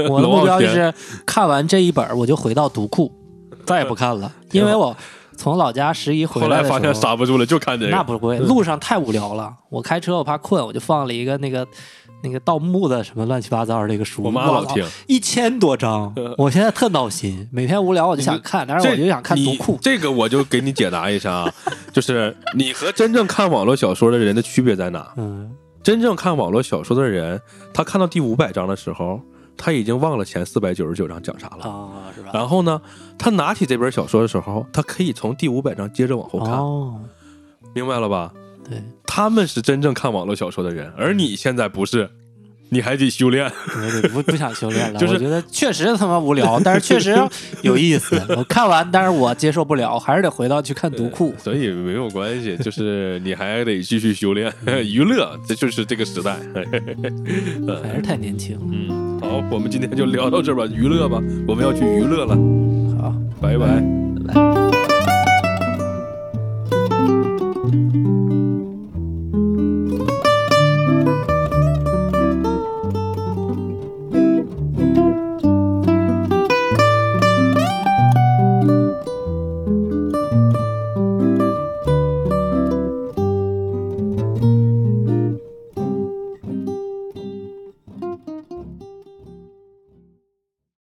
[0.10, 0.92] 我的目标就是
[1.26, 3.12] 看完这一本，我就回到读库，
[3.66, 4.96] 再也不看了，因为我
[5.40, 7.92] 从老家十一回来后来发现刹不住了，就看这个。
[7.92, 9.56] 那不会，路上太无聊了。
[9.70, 11.66] 我开车我怕困，我就放了一个那个
[12.22, 19.80] 那个盗墓的什么乱七八糟的一个书，我妈老听，一千多章，我现在特闹心，每天无聊我就想看，但是我就想看读库。
[19.82, 21.54] 这个我就给你解答一下啊，
[21.94, 25.14] 就是你和真正看网络小说的人的区别在哪？
[25.16, 25.50] 嗯，
[25.82, 27.40] 真正看网络小说的人，
[27.74, 29.22] 他看到第五百章的时候，
[29.60, 31.66] 他已经忘了前四百九十九章讲啥了。
[31.66, 32.32] 啊，是吧？
[32.34, 32.82] 然后呢，
[33.18, 37.00] 他拿起这本小说的时候，他可以从第五百章接着往后看，哦，
[37.76, 38.34] 明白了吧？
[38.68, 42.10] 对，他们是真正看网络小说的人，而你现在不是，
[42.72, 45.00] 你还得修炼，我得不不想修炼了。
[45.08, 47.16] 我觉得确实他妈无聊， 但是确实
[47.64, 48.22] 有意思。
[48.38, 51.34] 我看完，但是我接受不了，还是得回到去看毒库。
[51.38, 54.54] 所以没有关系，就是你还得继续修炼。
[54.86, 56.36] 娱乐，这就是这个时代。
[57.84, 58.58] 还是太年轻。
[58.72, 62.36] 嗯，好，我们今天就聊到这吧，娱乐吧，我们要去娱乐了。
[63.02, 63.66] 好，拜拜。
[64.26, 64.34] 来。